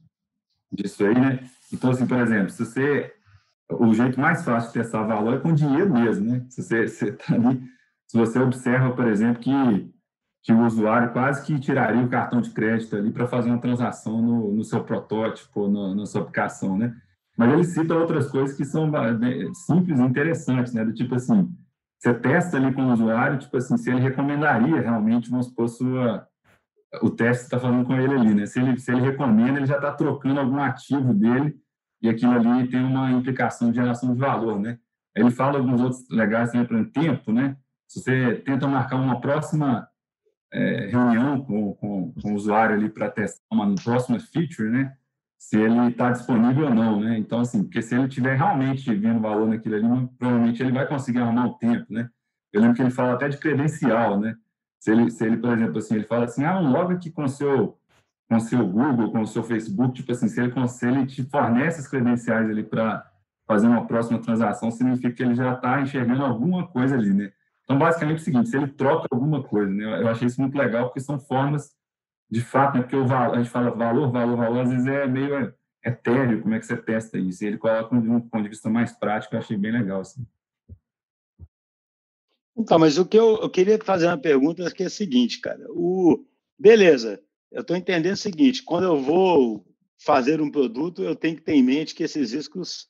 disso 0.71 1.03
aí, 1.03 1.13
né? 1.13 1.39
Então, 1.71 1.91
assim, 1.91 2.07
por 2.07 2.17
exemplo, 2.17 2.49
se 2.49 2.65
você... 2.65 3.13
O 3.69 3.93
jeito 3.93 4.17
mais 4.17 4.45
fácil 4.45 4.69
de 4.69 4.75
testar 4.75 5.03
valor 5.03 5.33
é 5.33 5.39
com 5.39 5.53
dinheiro 5.53 5.93
mesmo, 5.93 6.31
né? 6.31 6.45
Se 6.49 6.63
você, 6.63 6.87
você 6.87 7.11
tá 7.11 7.35
ali... 7.35 7.61
Se 8.07 8.17
você 8.17 8.39
observa, 8.39 8.93
por 8.93 9.07
exemplo, 9.07 9.41
que 9.41 9.91
que 10.47 10.53
o 10.53 10.65
usuário 10.65 11.11
quase 11.11 11.45
que 11.45 11.59
tiraria 11.59 12.01
o 12.01 12.07
cartão 12.07 12.39
de 12.39 12.51
crédito 12.51 12.95
ali 12.95 13.11
para 13.11 13.27
fazer 13.27 13.49
uma 13.49 13.59
transação 13.59 14.21
no, 14.21 14.53
no 14.53 14.63
seu 14.63 14.81
protótipo, 14.81 15.67
no, 15.67 15.93
na 15.93 16.05
sua 16.05 16.21
aplicação, 16.21 16.77
né? 16.77 16.95
Mas 17.37 17.51
ele 17.51 17.65
cita 17.65 17.93
outras 17.93 18.31
coisas 18.31 18.55
que 18.55 18.63
são 18.63 18.89
simples 19.65 19.99
e 19.99 20.03
interessantes, 20.03 20.73
né? 20.73 20.85
Do 20.85 20.93
tipo 20.93 21.15
assim, 21.15 21.53
você 21.99 22.13
testa 22.13 22.55
ali 22.55 22.73
com 22.73 22.81
o 22.83 22.93
usuário, 22.93 23.39
tipo 23.39 23.57
assim, 23.57 23.75
se 23.75 23.91
ele 23.91 23.99
recomendaria 23.99 24.79
realmente, 24.79 25.29
vamos 25.29 25.47
supor, 25.47 25.67
sua, 25.67 26.25
o 27.01 27.09
teste 27.09 27.43
está 27.43 27.59
falando 27.59 27.85
com 27.85 27.95
ele 27.95 28.13
ali, 28.13 28.33
né? 28.33 28.45
Se 28.45 28.61
ele, 28.61 28.79
se 28.79 28.89
ele 28.89 29.01
recomenda, 29.01 29.59
ele 29.59 29.65
já 29.65 29.75
está 29.75 29.91
trocando 29.91 30.39
algum 30.39 30.59
ativo 30.59 31.13
dele 31.13 31.57
e 32.01 32.07
aquilo 32.07 32.31
ali 32.31 32.69
tem 32.69 32.81
uma 32.81 33.11
implicação 33.11 33.69
de 33.69 33.75
geração 33.75 34.13
de 34.13 34.19
valor, 34.19 34.57
né? 34.61 34.79
Ele 35.13 35.29
fala 35.29 35.57
alguns 35.57 35.81
outros 35.81 36.09
legais 36.09 36.51
também, 36.51 36.65
por 36.65 36.75
exemplo, 36.77 36.93
tempo, 36.93 37.31
né? 37.33 37.57
Se 37.87 38.01
você 38.01 38.35
tenta 38.45 38.67
marcar 38.67 38.97
uma 38.97 39.21
próxima 39.21 39.87
é, 40.51 40.87
reunião 40.87 41.41
com, 41.41 41.73
com, 41.75 42.11
com, 42.13 42.31
o 42.31 42.35
usuário 42.35 42.75
ali 42.75 42.89
para 42.89 43.09
testar 43.09 43.43
uma 43.51 43.73
próxima 43.75 44.19
feature, 44.19 44.69
né? 44.69 44.95
Se 45.37 45.57
ele 45.57 45.89
está 45.89 46.11
disponível 46.11 46.65
ou 46.65 46.73
não, 46.73 46.99
né? 46.99 47.17
Então, 47.17 47.39
assim, 47.39 47.63
porque 47.63 47.81
se 47.81 47.95
ele 47.95 48.07
tiver 48.07 48.35
realmente 48.35 48.93
vendo 48.93 49.21
valor 49.21 49.47
naquilo 49.47 49.75
ali, 49.75 50.07
provavelmente 50.17 50.61
ele 50.61 50.71
vai 50.71 50.87
conseguir 50.87 51.19
arrumar 51.19 51.47
o 51.47 51.53
tempo, 51.53 51.85
né? 51.89 52.09
Eu 52.51 52.61
lembro 52.61 52.75
que 52.75 52.81
ele 52.81 52.91
fala 52.91 53.13
até 53.13 53.29
de 53.29 53.37
credencial, 53.37 54.19
né? 54.19 54.35
Se 54.79 54.91
ele, 54.91 55.11
se 55.11 55.25
ele 55.25 55.37
por 55.37 55.53
exemplo, 55.53 55.77
assim, 55.77 55.95
ele 55.95 56.05
fala 56.05 56.25
assim, 56.25 56.43
ah, 56.43 56.59
um 56.59 56.71
logo 56.71 56.93
aqui 56.93 57.11
com 57.11 57.27
seu, 57.27 57.77
com 58.29 58.39
seu 58.39 58.65
Google, 58.67 59.11
com 59.11 59.25
seu 59.25 59.43
Facebook, 59.43 59.93
tipo 59.93 60.11
assim, 60.11 60.27
se 60.27 60.41
ele, 60.41 60.67
se 60.67 60.87
ele 60.87 61.05
te 61.05 61.23
fornece 61.23 61.79
as 61.79 61.87
credenciais 61.87 62.49
ali 62.49 62.63
para 62.63 63.05
fazer 63.47 63.67
uma 63.67 63.85
próxima 63.85 64.19
transação, 64.19 64.71
significa 64.71 65.11
que 65.11 65.23
ele 65.23 65.35
já 65.35 65.53
está 65.53 65.81
enxergando 65.81 66.23
alguma 66.23 66.67
coisa 66.67 66.95
ali, 66.95 67.13
né? 67.13 67.31
Então, 67.67 67.77
basicamente 67.77 68.19
é 68.19 68.21
o 68.21 68.23
seguinte, 68.23 68.49
se 68.49 68.55
ele 68.55 68.69
troca 68.69 69.09
alguma 69.11 69.43
coisa, 69.43 69.69
né? 69.69 70.01
Eu 70.01 70.07
achei 70.07 70.25
isso 70.25 70.39
muito 70.39 70.57
legal, 70.57 70.85
porque 70.85 71.01
são 71.01 71.19
formas, 71.19 71.69
de 72.31 72.39
fato, 72.39 72.77
né? 72.77 72.81
Porque 72.81 72.95
o, 72.95 73.03
a 73.03 73.37
gente 73.37 73.49
fala 73.49 73.71
valor, 73.71 74.09
valor, 74.09 74.37
valor, 74.37 74.61
às 74.61 74.69
vezes 74.69 74.87
é 74.87 75.05
meio 75.05 75.53
etéreo, 75.83 76.41
como 76.41 76.53
é 76.53 76.59
que 76.59 76.65
você 76.65 76.77
testa 76.77 77.17
isso? 77.17 77.43
E 77.43 77.47
ele 77.47 77.57
coloca 77.57 77.99
de 77.99 78.09
um 78.09 78.21
ponto 78.21 78.43
de 78.43 78.49
vista 78.49 78.69
mais 78.69 78.93
prático, 78.93 79.35
eu 79.35 79.39
achei 79.39 79.57
bem 79.57 79.73
legal, 79.73 79.99
assim. 79.99 80.25
Então, 82.55 82.79
mas 82.79 82.97
o 82.97 83.05
que 83.05 83.19
eu, 83.19 83.37
eu 83.41 83.49
queria 83.49 83.77
fazer 83.83 84.07
uma 84.07 84.17
pergunta 84.17 84.71
que 84.71 84.83
é 84.83 84.85
a 84.85 84.89
seguinte, 84.89 85.41
cara. 85.41 85.65
O, 85.71 86.25
beleza, 86.57 87.21
eu 87.51 87.61
estou 87.61 87.75
entendendo 87.75 88.13
o 88.13 88.17
seguinte: 88.17 88.63
quando 88.63 88.85
eu 88.85 88.97
vou 88.97 89.67
fazer 89.99 90.39
um 90.39 90.49
produto, 90.49 91.03
eu 91.03 91.17
tenho 91.17 91.35
que 91.35 91.41
ter 91.41 91.53
em 91.53 91.63
mente 91.63 91.93
que 91.93 92.03
esses 92.03 92.31
riscos 92.31 92.87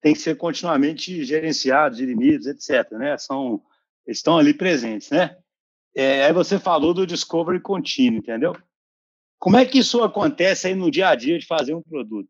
têm 0.00 0.14
que 0.14 0.20
ser 0.20 0.36
continuamente 0.36 1.24
gerenciados, 1.24 1.98
dirimidos, 1.98 2.46
etc. 2.46 2.92
Né? 2.92 3.18
São, 3.18 3.60
estão 4.06 4.38
ali 4.38 4.54
presentes, 4.54 5.10
né? 5.10 5.36
É, 5.94 6.24
aí 6.24 6.32
você 6.32 6.58
falou 6.58 6.94
do 6.94 7.06
discovery 7.06 7.60
contínuo, 7.60 8.20
entendeu? 8.20 8.54
Como 9.38 9.56
é 9.56 9.64
que 9.64 9.78
isso 9.78 10.02
acontece 10.02 10.68
aí 10.68 10.74
no 10.74 10.90
dia 10.90 11.08
a 11.08 11.14
dia 11.14 11.38
de 11.38 11.46
fazer 11.46 11.74
um 11.74 11.82
produto? 11.82 12.28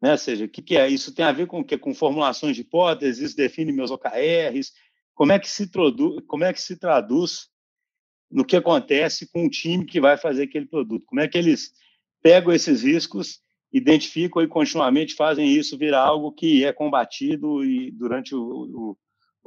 Né? 0.00 0.12
Ou 0.12 0.18
seja, 0.18 0.44
o 0.44 0.48
que, 0.48 0.62
que 0.62 0.76
é? 0.76 0.88
Isso 0.88 1.14
tem 1.14 1.24
a 1.24 1.32
ver 1.32 1.46
com 1.46 1.60
o 1.60 1.64
quê? 1.64 1.76
Com 1.76 1.94
formulações 1.94 2.54
de 2.54 2.62
hipóteses, 2.62 3.22
isso 3.22 3.36
define 3.36 3.72
meus 3.72 3.90
OKRs, 3.90 4.72
como 5.14 5.32
é 5.32 5.38
que 5.38 5.50
se 5.50 5.68
traduz, 5.68 6.22
como 6.28 6.44
é 6.44 6.52
que 6.52 6.62
se 6.62 6.76
traduz 6.76 7.48
no 8.30 8.44
que 8.44 8.56
acontece 8.56 9.28
com 9.32 9.46
o 9.46 9.50
time 9.50 9.84
que 9.84 10.00
vai 10.00 10.16
fazer 10.16 10.44
aquele 10.44 10.66
produto? 10.66 11.04
Como 11.06 11.20
é 11.20 11.26
que 11.26 11.36
eles 11.36 11.72
pegam 12.22 12.52
esses 12.52 12.82
riscos, 12.82 13.40
identificam 13.72 14.40
e 14.42 14.46
continuamente 14.46 15.14
fazem 15.14 15.52
isso 15.52 15.76
virar 15.76 16.02
algo 16.02 16.32
que 16.32 16.64
é 16.64 16.72
combatido 16.72 17.64
e 17.64 17.90
durante 17.90 18.34
o, 18.34 18.40
o, 18.40 18.98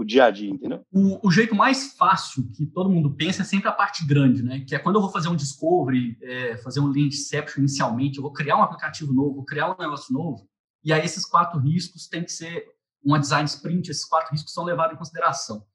o 0.02 0.06
dia 0.06 0.26
a 0.26 0.32
dia, 0.32 0.50
entendeu? 0.50 0.86
O, 0.92 1.28
o, 1.28 1.32
jeito 1.32 1.56
mais 1.56 1.94
fácil 1.94 2.50
que 2.52 2.66
todo 2.66 2.90
mundo 2.90 3.16
pensa 3.16 3.42
é 3.42 3.46
sempre 3.46 3.70
a 3.70 3.72
parte 3.72 4.06
grande, 4.06 4.44
né? 4.44 4.62
Que 4.62 4.76
é 4.76 4.80
quando 4.80 4.96
eu 4.96 5.02
vou 5.02 5.12
fazer 5.12 5.30
um 5.30 5.36
discovery, 5.36 6.18
é, 6.22 6.58
fazer 6.58 6.80
um 6.80 6.88
lead 6.88 7.16
inicialmente, 7.58 8.18
eu 8.18 8.24
vou 8.24 8.34
criar 8.34 8.58
um 8.58 8.64
aplicativo 8.64 9.14
novo, 9.14 9.36
vou 9.36 9.46
criar 9.46 9.72
um 9.72 9.78
negócio 9.78 10.14
novo, 10.14 10.48
e 10.84 10.92
aí 10.92 11.04
esses 11.04 11.26
quatro 11.26 11.60
riscos 11.60 12.08
têm 12.08 12.24
que 12.24 12.32
ser 12.32 12.66
uma 13.04 13.20
design 13.20 13.48
sprint, 13.48 13.90
esses 13.90 14.06
quatro 14.06 14.32
riscos 14.32 14.54
são 14.54 14.64
levados 14.64 14.96
em 14.96 14.98
consideração. 14.98 15.66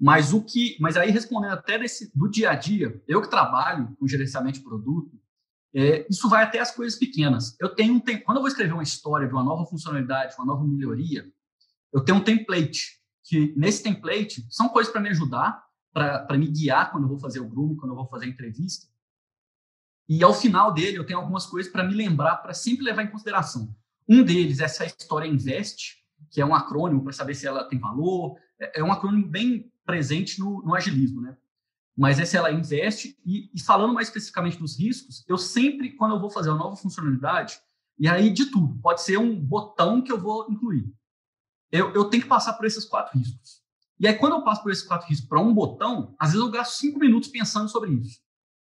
Mas 0.00 0.32
o 0.32 0.42
que, 0.42 0.76
mas 0.80 0.96
aí 0.96 1.10
respondendo 1.10 1.52
até 1.52 1.78
desse, 1.78 2.10
do 2.16 2.28
dia 2.28 2.50
a 2.50 2.54
dia, 2.54 3.02
eu 3.06 3.22
que 3.22 3.30
trabalho 3.30 3.94
com 3.98 4.08
gerenciamento 4.08 4.58
de 4.58 4.64
produto, 4.64 5.20
é, 5.74 6.06
isso 6.08 6.28
vai 6.28 6.44
até 6.44 6.60
as 6.60 6.70
coisas 6.70 6.98
pequenas. 6.98 7.56
Eu 7.60 7.74
tenho 7.74 7.94
um 7.94 8.00
quando 8.00 8.36
eu 8.36 8.42
vou 8.42 8.48
escrever 8.48 8.72
uma 8.72 8.82
história 8.82 9.26
de 9.26 9.32
uma 9.32 9.42
nova 9.42 9.66
funcionalidade, 9.66 10.34
uma 10.38 10.46
nova 10.46 10.64
melhoria, 10.64 11.24
eu 11.92 12.04
tenho 12.04 12.18
um 12.18 12.24
template 12.24 13.03
que 13.24 13.54
nesse 13.56 13.82
template 13.82 14.46
são 14.50 14.68
coisas 14.68 14.92
para 14.92 15.00
me 15.00 15.08
ajudar, 15.08 15.64
para 15.92 16.36
me 16.36 16.46
guiar 16.46 16.92
quando 16.92 17.04
eu 17.04 17.08
vou 17.08 17.18
fazer 17.18 17.40
o 17.40 17.48
grooming, 17.48 17.76
quando 17.76 17.92
eu 17.92 17.96
vou 17.96 18.06
fazer 18.06 18.26
a 18.26 18.28
entrevista. 18.28 18.86
E 20.08 20.22
ao 20.22 20.34
final 20.34 20.72
dele 20.72 20.98
eu 20.98 21.06
tenho 21.06 21.18
algumas 21.18 21.46
coisas 21.46 21.72
para 21.72 21.82
me 21.82 21.94
lembrar, 21.94 22.36
para 22.36 22.52
sempre 22.52 22.84
levar 22.84 23.02
em 23.02 23.10
consideração. 23.10 23.74
Um 24.06 24.22
deles 24.22 24.60
é 24.60 24.64
essa 24.64 24.84
história 24.84 25.26
Invest, 25.26 26.04
que 26.30 26.40
é 26.40 26.44
um 26.44 26.54
acrônimo 26.54 27.02
para 27.02 27.12
saber 27.12 27.34
se 27.34 27.46
ela 27.46 27.64
tem 27.64 27.78
valor. 27.78 28.36
É, 28.60 28.80
é 28.80 28.84
um 28.84 28.92
acrônimo 28.92 29.26
bem 29.26 29.72
presente 29.86 30.38
no, 30.38 30.62
no 30.62 30.74
agilismo, 30.74 31.22
né? 31.22 31.36
Mas 31.96 32.18
essa 32.18 32.36
ela 32.36 32.52
investe 32.52 33.16
e, 33.24 33.50
e, 33.54 33.62
falando 33.62 33.94
mais 33.94 34.08
especificamente 34.08 34.58
dos 34.58 34.78
riscos, 34.78 35.24
eu 35.28 35.38
sempre, 35.38 35.92
quando 35.92 36.14
eu 36.14 36.20
vou 36.20 36.28
fazer 36.28 36.50
uma 36.50 36.58
nova 36.58 36.76
funcionalidade, 36.76 37.56
e 37.96 38.08
aí 38.08 38.30
de 38.30 38.46
tudo, 38.46 38.76
pode 38.82 39.00
ser 39.00 39.16
um 39.16 39.38
botão 39.38 40.02
que 40.02 40.10
eu 40.10 40.20
vou 40.20 40.50
incluir. 40.50 40.92
Eu, 41.74 41.92
eu 41.92 42.04
tenho 42.04 42.22
que 42.22 42.28
passar 42.28 42.52
por 42.52 42.64
esses 42.64 42.84
quatro 42.84 43.18
riscos. 43.18 43.60
E 43.98 44.06
aí, 44.06 44.14
quando 44.14 44.34
eu 44.34 44.44
passo 44.44 44.62
por 44.62 44.70
esses 44.70 44.84
quatro 44.84 45.08
riscos 45.08 45.28
para 45.28 45.40
um 45.40 45.52
botão, 45.52 46.14
às 46.20 46.30
vezes 46.30 46.44
eu 46.44 46.50
gasto 46.50 46.78
cinco 46.78 47.00
minutos 47.00 47.28
pensando 47.28 47.68
sobre 47.68 47.90
isso. 47.90 48.20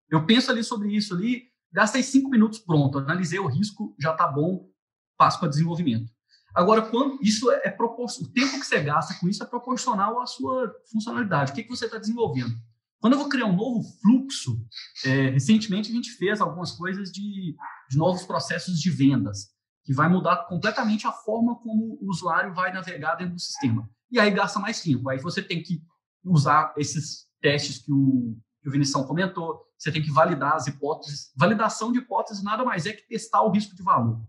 Eu 0.10 0.26
penso 0.26 0.49
ali 0.49 0.63
sobre 0.63 0.95
isso 0.95 1.13
ali, 1.13 1.43
gastei 1.71 2.02
cinco 2.02 2.30
minutos, 2.30 2.58
pronto, 2.58 2.97
analisei 2.97 3.38
o 3.38 3.45
risco, 3.45 3.95
já 3.99 4.13
está 4.13 4.28
bom, 4.28 4.67
passo 5.15 5.39
para 5.39 5.49
desenvolvimento. 5.49 6.12
Agora, 6.56 6.82
quando 6.82 7.19
isso 7.21 7.52
é, 7.52 7.62
é 7.65 7.78
o 7.80 8.28
tempo 8.32 8.60
que 8.60 8.65
você 8.65 8.82
gasta 8.82 9.13
com 9.19 9.28
isso 9.28 9.43
é 9.43 9.45
proporcional 9.45 10.19
à 10.19 10.26
sua 10.26 10.73
funcionalidade. 10.91 11.52
O 11.52 11.56
que, 11.56 11.63
que 11.63 11.69
você 11.69 11.86
está 11.86 11.99
desenvolvendo? 11.99 12.56
Quando 12.99 13.13
eu 13.13 13.19
vou 13.19 13.30
criar 13.30 13.45
um 13.45 13.56
novo 13.56 13.84
fluxo, 14.02 14.60
é, 15.06 15.30
recentemente 15.30 15.91
a 15.91 15.93
gente 15.93 16.12
fez 16.12 16.41
algumas 16.41 16.71
coisas 16.71 17.12
de, 17.12 17.56
de 17.89 17.97
novos 17.97 18.23
processos 18.23 18.80
de 18.80 18.89
vendas, 18.89 19.52
que 19.84 19.93
vai 19.93 20.08
mudar 20.08 20.46
completamente 20.46 21.06
a 21.06 21.12
forma 21.12 21.56
como 21.58 21.98
o 22.02 22.10
usuário 22.10 22.54
vai 22.54 22.72
navegar 22.72 23.15
dentro 23.15 23.36
do 23.36 23.41
sistema. 23.41 23.89
E 24.10 24.19
aí 24.19 24.32
gasta 24.32 24.60
mais 24.60 24.82
tempo. 24.82 25.10
Aí 25.10 25.19
você 25.19 25.41
tem 25.41 25.62
que 25.62 25.84
usar 26.24 26.74
esses 26.78 27.28
testes 27.41 27.80
que 27.80 27.91
o, 27.91 28.38
que 28.62 28.69
o 28.69 28.72
Vinição 28.72 29.04
comentou, 29.04 29.62
você 29.78 29.91
tem 29.91 30.02
que 30.02 30.12
validar 30.12 30.54
as 30.54 30.67
hipóteses. 30.67 31.32
Validação 31.36 31.91
de 31.91 32.00
hipóteses 32.00 32.41
nada 32.41 32.63
mais 32.63 32.86
é 32.86 32.93
que 32.93 33.08
testar 33.08 33.41
o 33.41 33.52
risco 33.52 33.76
de 33.76 33.84
valor. 33.84 34.22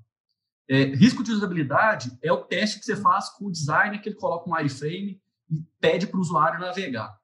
É, 0.69 0.85
risco 0.85 1.23
de 1.23 1.31
usabilidade 1.31 2.19
é 2.23 2.33
o 2.33 2.43
teste 2.43 2.81
que 2.81 2.85
você 2.85 2.97
faz 2.97 3.29
com 3.31 3.47
o 3.47 3.53
designer 3.53 4.01
que 4.01 4.09
ele 4.09 4.17
coloca 4.17 4.49
um 4.49 4.55
wireframe 4.55 5.21
e 5.51 5.63
pede 5.79 6.07
para 6.07 6.17
o 6.17 6.21
usuário 6.21 6.59
navegar. 6.59 7.17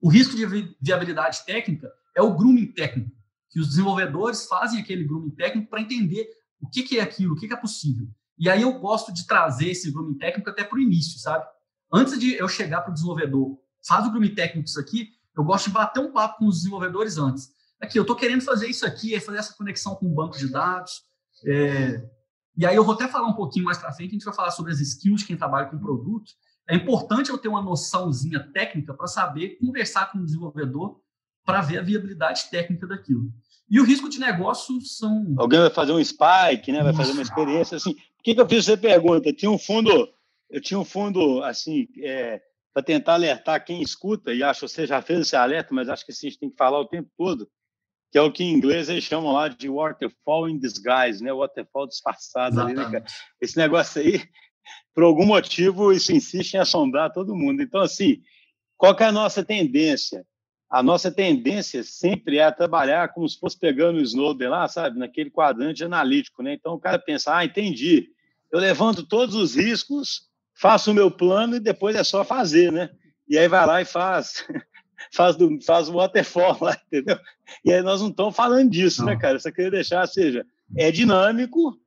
O 0.00 0.08
risco 0.08 0.36
de 0.36 0.46
viabilidade 0.80 1.44
técnica 1.46 1.90
é 2.14 2.22
o 2.22 2.34
grooming 2.34 2.66
técnico, 2.66 3.10
que 3.50 3.58
os 3.58 3.68
desenvolvedores 3.68 4.46
fazem 4.46 4.78
aquele 4.78 5.04
grooming 5.04 5.30
técnico 5.30 5.70
para 5.70 5.80
entender 5.80 6.28
o 6.64 6.70
que, 6.70 6.82
que, 6.82 6.98
é 6.98 7.02
aquilo, 7.02 7.34
o 7.34 7.36
que, 7.36 7.46
que, 7.46 7.54
é 7.54 7.56
possível. 7.56 8.08
E 8.38 8.48
aí 8.48 8.62
eu 8.62 8.78
gosto 8.78 9.12
de 9.12 9.26
trazer 9.26 9.70
esse 9.70 9.90
grooming 9.90 10.18
técnico 10.18 10.50
até 10.50 10.64
para 10.64 10.76
o 10.76 10.80
início, 10.80 11.18
sabe? 11.20 11.44
Antes 11.92 12.18
de 12.18 12.34
eu 12.34 12.48
chegar 12.48 12.80
para 12.80 12.90
o 12.90 12.94
desenvolvedor, 12.94 13.58
faz 13.86 14.06
o 14.06 14.10
grooming 14.10 14.34
técnico 14.34 14.68
isso 14.68 14.80
aqui, 14.80 15.10
eu 15.36 15.44
gosto 15.44 15.66
de 15.66 15.72
bater 15.72 16.00
um 16.00 16.12
papo 16.12 16.38
com 16.38 16.46
os 16.46 16.56
desenvolvedores 16.56 17.18
antes. 17.18 17.50
Aqui, 17.80 17.98
eu 17.98 18.02
estou 18.02 18.16
querendo 18.16 18.42
fazer 18.42 18.66
isso 18.68 18.86
aqui, 18.86 19.14
é 19.14 19.20
fazer 19.20 19.38
essa 19.38 19.54
conexão 19.54 19.94
com 19.94 20.06
o 20.06 20.14
banco 20.14 20.38
de 20.38 20.48
dados, 20.48 21.02
é, 21.46 22.08
e 22.56 22.64
aí 22.64 22.76
eu 22.76 22.84
vou 22.84 22.94
até 22.94 23.08
falar 23.08 23.26
um 23.26 23.34
pouquinho 23.34 23.64
mais 23.64 23.78
para 23.78 23.92
frente, 23.92 24.10
a 24.10 24.12
gente 24.12 24.24
vai 24.24 24.34
falar 24.34 24.52
sobre 24.52 24.72
as 24.72 24.80
skills 24.80 25.20
de 25.20 25.26
quem 25.26 25.36
trabalha 25.36 25.66
com 25.66 25.78
produto. 25.78 26.32
É 26.68 26.74
importante 26.74 27.30
eu 27.30 27.38
ter 27.38 27.48
uma 27.48 27.60
noçãozinha 27.60 28.40
técnica 28.52 28.94
para 28.94 29.06
saber 29.06 29.58
conversar 29.58 30.10
com 30.12 30.18
o 30.18 30.24
desenvolvedor 30.24 31.00
para 31.44 31.60
ver 31.60 31.78
a 31.78 31.82
viabilidade 31.82 32.48
técnica 32.50 32.86
daquilo. 32.86 33.30
E 33.70 33.80
o 33.80 33.84
risco 33.84 34.08
de 34.08 34.20
negócio 34.20 34.80
são. 34.82 35.34
Alguém 35.38 35.60
vai 35.60 35.70
fazer 35.70 35.92
um 35.92 36.04
spike, 36.04 36.70
né? 36.70 36.82
vai 36.82 36.92
fazer 36.92 37.12
uma 37.12 37.22
experiência 37.22 37.76
assim. 37.76 37.94
Por 37.94 38.22
que, 38.22 38.34
que 38.34 38.40
eu 38.40 38.48
fiz 38.48 38.68
essa 38.68 38.76
pergunta? 38.76 39.32
Tinha 39.32 39.50
um 39.50 39.58
fundo, 39.58 40.08
eu 40.50 40.60
tinha 40.60 40.78
um 40.78 40.84
fundo 40.84 41.42
assim, 41.42 41.88
é, 42.02 42.40
para 42.72 42.82
tentar 42.82 43.14
alertar 43.14 43.64
quem 43.64 43.82
escuta, 43.82 44.32
e 44.32 44.42
acho 44.42 44.60
que 44.60 44.68
você 44.68 44.86
já 44.86 45.00
fez 45.02 45.20
esse 45.20 45.36
alerta, 45.36 45.74
mas 45.74 45.88
acho 45.88 46.04
que 46.04 46.12
assim, 46.12 46.26
a 46.26 46.30
gente 46.30 46.40
tem 46.40 46.50
que 46.50 46.56
falar 46.56 46.78
o 46.78 46.88
tempo 46.88 47.10
todo 47.16 47.48
que 48.14 48.18
é 48.18 48.22
o 48.22 48.30
que 48.30 48.44
em 48.44 48.52
inglês 48.52 48.88
eles 48.88 49.02
chamam 49.02 49.32
lá 49.32 49.48
de 49.48 49.68
waterfall 49.68 50.48
in 50.48 50.56
disguise, 50.56 51.20
né? 51.20 51.32
Waterfall 51.32 51.88
disfarçado 51.88 52.60
ali, 52.60 52.72
né, 52.72 52.84
cara? 52.84 53.04
Esse 53.40 53.56
negócio 53.56 54.00
aí, 54.00 54.22
por 54.94 55.02
algum 55.02 55.26
motivo, 55.26 55.92
isso 55.92 56.12
insiste 56.12 56.54
em 56.54 56.58
assombrar 56.58 57.12
todo 57.12 57.34
mundo. 57.34 57.60
Então, 57.60 57.80
assim, 57.80 58.22
qual 58.76 58.96
é 58.96 59.04
a 59.06 59.10
nossa 59.10 59.44
tendência? 59.44 60.24
A 60.70 60.82
nossa 60.82 61.10
tendência 61.10 61.84
sempre 61.84 62.38
é 62.38 62.50
trabalhar 62.50 63.12
como 63.12 63.28
se 63.28 63.38
fosse 63.38 63.58
pegando 63.58 63.98
o 63.98 64.02
Snowden 64.02 64.48
lá, 64.48 64.66
sabe? 64.66 64.98
Naquele 64.98 65.30
quadrante 65.30 65.84
analítico, 65.84 66.42
né? 66.42 66.54
Então, 66.54 66.74
o 66.74 66.80
cara 66.80 66.98
pensa, 66.98 67.36
ah, 67.36 67.44
entendi. 67.44 68.08
Eu 68.50 68.58
levanto 68.58 69.06
todos 69.06 69.34
os 69.34 69.54
riscos, 69.54 70.28
faço 70.54 70.90
o 70.90 70.94
meu 70.94 71.10
plano 71.10 71.56
e 71.56 71.60
depois 71.60 71.94
é 71.96 72.02
só 72.02 72.24
fazer, 72.24 72.72
né? 72.72 72.90
E 73.28 73.38
aí 73.38 73.48
vai 73.48 73.66
lá 73.66 73.80
e 73.80 73.84
faz 73.84 74.44
faz, 75.12 75.36
do, 75.36 75.60
faz 75.62 75.88
o 75.88 75.94
waterfall 75.94 76.58
lá, 76.60 76.76
entendeu? 76.86 77.18
E 77.64 77.72
aí 77.72 77.82
nós 77.82 78.00
não 78.00 78.08
estamos 78.08 78.34
falando 78.34 78.70
disso, 78.70 79.04
né, 79.04 79.12
não. 79.12 79.14
né, 79.14 79.20
cara? 79.20 79.38
Só 79.38 79.50
queria 79.50 79.70
deixar, 79.70 80.06
seja, 80.06 80.46
é 80.76 80.90
dinâmico, 80.90 81.78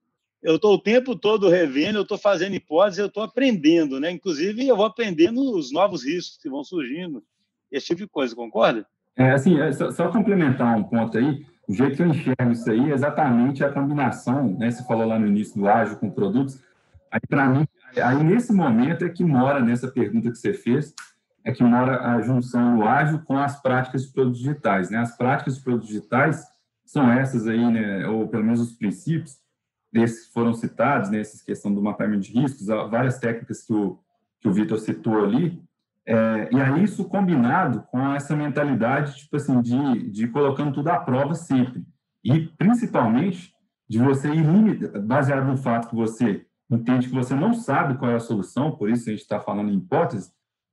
eu 0.42 0.56
estou 0.56 0.76
o 0.76 0.82
tempo 0.82 1.16
todo 1.16 1.50
revendo, 1.50 1.98
eu 1.98 2.04
estou 2.04 2.18
fazendo 2.18 2.56
hipóteses, 2.56 3.00
eu 3.00 3.08
estou 3.08 3.24
aprendendo, 3.24 4.00
né? 4.00 4.12
Inclusive, 4.12 4.68
eu 4.68 4.76
vou 4.76 4.86
aprendendo 4.86 5.42
os 5.58 5.72
novos 5.72 6.06
riscos 6.06 6.38
que 6.38 6.50
vão 6.50 6.64
surgindo, 6.64 7.24
esse 7.72 7.88
tipo 7.88 8.02
de 8.02 8.08
coisa, 8.08 8.36
concorda? 8.36 8.86
É, 9.16 9.32
assim, 9.32 9.60
é, 9.60 9.72
só, 9.72 9.92
só, 9.92 10.10
complementar 10.10 10.78
um 10.78 10.84
ponto 10.84 11.18
aí, 11.18 11.46
o 11.68 11.74
jeito 11.74 11.98
que 11.98 12.02
eu 12.04 12.08
enxergo 12.08 12.52
isso 12.52 12.70
aí 12.70 12.92
é 12.92 12.94
exatamente 12.94 13.64
a 13.64 13.72
combinação, 13.72 14.56
né? 14.58 14.70
Você 14.70 14.84
falou 14.84 15.08
lá 15.08 15.18
no 15.18 15.28
início 15.28 15.60
do 15.60 15.68
ágil 15.68 15.98
com 15.98 16.10
produtos, 16.10 16.62
aí 17.12 17.20
para 17.28 17.48
mim, 17.48 17.68
aí 18.02 18.24
nesse 18.24 18.54
momento 18.54 19.04
é 19.04 19.10
que 19.10 19.24
mora 19.24 19.60
nessa 19.60 19.88
pergunta 19.88 20.30
que 20.30 20.38
você 20.38 20.54
fez, 20.54 20.94
é 21.44 21.52
que 21.52 21.64
mora 21.64 22.14
a 22.14 22.22
junção 22.22 22.78
do 22.78 22.84
ágil 22.84 23.20
com 23.26 23.38
as 23.38 23.62
práticas 23.62 24.06
de 24.06 24.14
produtos 24.14 24.40
digitais, 24.40 24.90
né? 24.90 25.00
As 25.00 25.18
práticas 25.18 25.56
de 25.56 25.64
produtos 25.64 25.88
digitais 25.88 26.46
são 26.86 27.12
essas 27.12 27.48
aí, 27.48 27.72
né? 27.72 28.08
Ou 28.08 28.28
pelo 28.28 28.44
menos 28.44 28.62
os 28.62 28.74
princípios, 28.74 29.38
desses 29.92 30.28
foram 30.28 30.54
citados, 30.54 31.10
né, 31.10 31.20
essa 31.20 31.44
questão 31.44 31.74
do 31.74 31.82
mapeamento 31.82 32.24
de 32.24 32.34
riscos, 32.34 32.68
várias 32.68 33.18
técnicas 33.20 33.64
que 33.64 33.74
o, 33.74 33.98
que 34.40 34.48
o 34.48 34.54
Vitor 34.54 34.78
citou 34.80 35.24
ali, 35.24 35.62
é, 36.08 36.50
e 36.54 36.62
aí 36.62 36.84
isso 36.84 37.04
combinado 37.04 37.84
com 37.92 38.00
essa 38.14 38.34
mentalidade, 38.34 39.18
tipo 39.18 39.36
assim, 39.36 39.62
de, 39.62 40.10
de 40.10 40.28
colocando 40.30 40.74
tudo 40.74 40.88
à 40.88 40.98
prova 40.98 41.34
sempre, 41.34 41.86
e 42.24 42.48
principalmente 42.58 43.54
de 43.90 44.00
você 44.00 44.30
ir 44.30 44.90
baseado 45.02 45.46
no 45.46 45.58
fato 45.58 45.90
que 45.90 45.96
você 45.96 46.46
entende 46.72 47.10
que 47.10 47.16
você 47.16 47.36
não 47.36 47.54
sabe 47.54 47.98
qual 47.98 48.10
é 48.12 48.16
a 48.16 48.22
solução, 48.22 48.72
por 48.72 48.90
isso 48.90 49.10
a 49.10 49.12
gente 49.12 49.22
está 49.22 49.40
falando 49.42 49.70
em 49.70 49.76
hipótese, 49.76 50.32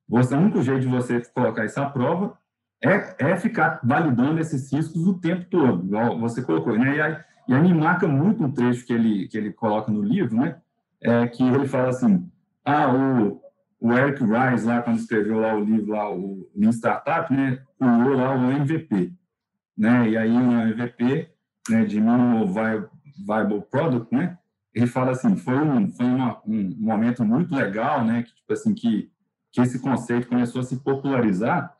você, 0.08 0.36
o 0.36 0.38
único 0.38 0.62
jeito 0.62 0.82
de 0.82 0.88
você 0.88 1.20
colocar 1.32 1.64
isso 1.64 1.80
à 1.80 1.86
prova 1.86 2.38
é, 2.82 3.32
é 3.32 3.36
ficar 3.36 3.80
validando 3.82 4.38
esses 4.38 4.72
riscos 4.72 5.04
o 5.04 5.18
tempo 5.18 5.46
todo, 5.46 5.84
igual 5.84 6.18
você 6.18 6.42
colocou, 6.42 6.78
né? 6.78 6.96
E 6.96 7.00
aí, 7.00 7.16
e 7.48 7.54
aí 7.54 7.60
me 7.60 7.74
marca 7.74 8.06
muito 8.06 8.44
um 8.44 8.52
trecho 8.52 8.86
que 8.86 8.92
ele, 8.92 9.26
que 9.26 9.36
ele 9.36 9.52
coloca 9.52 9.90
no 9.90 10.02
livro, 10.02 10.36
né? 10.36 10.58
É, 11.02 11.26
que 11.26 11.42
ele 11.42 11.66
fala 11.66 11.88
assim, 11.88 12.28
ah, 12.64 12.92
o, 12.92 13.40
o 13.80 13.92
Eric 13.92 14.22
Rice, 14.22 14.66
lá, 14.66 14.82
quando 14.82 14.98
escreveu 14.98 15.40
lá 15.40 15.54
o 15.54 15.64
livro, 15.64 15.92
lá, 15.92 16.10
o 16.10 16.48
Lean 16.54 16.72
Startup, 16.72 17.32
né? 17.32 17.62
Pulou 17.78 18.14
lá 18.14 18.34
o 18.34 18.50
MVP, 18.50 19.12
né? 19.76 20.08
E 20.08 20.16
aí 20.16 20.30
o 20.30 20.60
MVP, 20.68 21.28
né, 21.68 21.84
de 21.84 22.00
Minimal 22.00 22.46
Viable 22.46 23.62
Product, 23.70 24.14
né? 24.14 24.38
Ele 24.74 24.86
fala 24.86 25.12
assim, 25.12 25.36
foi 25.36 25.58
um, 25.58 25.88
foi 25.90 26.06
uma, 26.06 26.40
um 26.46 26.74
momento 26.78 27.24
muito 27.24 27.54
legal, 27.54 28.04
né? 28.04 28.22
Que, 28.22 28.34
tipo 28.34 28.52
assim, 28.52 28.74
que, 28.74 29.10
que 29.52 29.60
esse 29.60 29.78
conceito 29.78 30.28
começou 30.28 30.60
a 30.60 30.64
se 30.64 30.76
popularizar, 30.76 31.76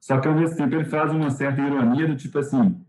só 0.00 0.18
que 0.20 0.28
ao 0.28 0.34
mesmo 0.34 0.56
tempo 0.56 0.74
ele 0.74 0.84
faz 0.84 1.12
uma 1.12 1.30
certa 1.30 1.60
ironia 1.60 2.06
do 2.06 2.16
tipo 2.16 2.38
assim, 2.38 2.80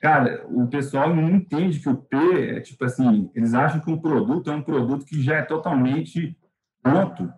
Cara, 0.00 0.44
o 0.48 0.66
pessoal 0.66 1.14
não 1.14 1.28
entende 1.30 1.80
que 1.80 1.88
o 1.88 1.96
P 1.96 2.16
é 2.56 2.60
tipo 2.60 2.84
assim, 2.84 3.30
eles 3.34 3.54
acham 3.54 3.80
que 3.80 3.90
um 3.90 3.98
produto 3.98 4.50
é 4.50 4.54
um 4.54 4.62
produto 4.62 5.04
que 5.04 5.20
já 5.22 5.36
é 5.36 5.42
totalmente 5.42 6.38
pronto, 6.82 7.32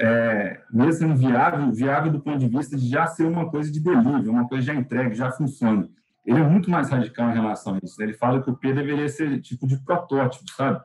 é, 0.00 0.60
mesmo 0.72 0.92
sendo 0.92 1.16
viável, 1.16 1.72
viável 1.72 2.12
do 2.12 2.20
ponto 2.20 2.38
de 2.38 2.48
vista 2.48 2.76
de 2.76 2.88
já 2.88 3.06
ser 3.06 3.24
uma 3.24 3.50
coisa 3.50 3.70
de 3.70 3.80
delivery, 3.80 4.28
uma 4.28 4.48
coisa 4.48 4.64
já 4.64 4.74
entregue, 4.74 5.14
já 5.14 5.30
funciona. 5.30 5.88
Ele 6.24 6.38
é 6.38 6.44
muito 6.44 6.70
mais 6.70 6.90
radical 6.90 7.30
em 7.30 7.34
relação 7.34 7.74
a 7.74 7.78
isso. 7.82 7.98
Né? 7.98 8.06
Ele 8.06 8.12
fala 8.12 8.42
que 8.42 8.50
o 8.50 8.56
P 8.56 8.72
deveria 8.72 9.08
ser 9.08 9.40
tipo 9.40 9.66
de 9.66 9.78
protótipo, 9.78 10.44
sabe? 10.50 10.82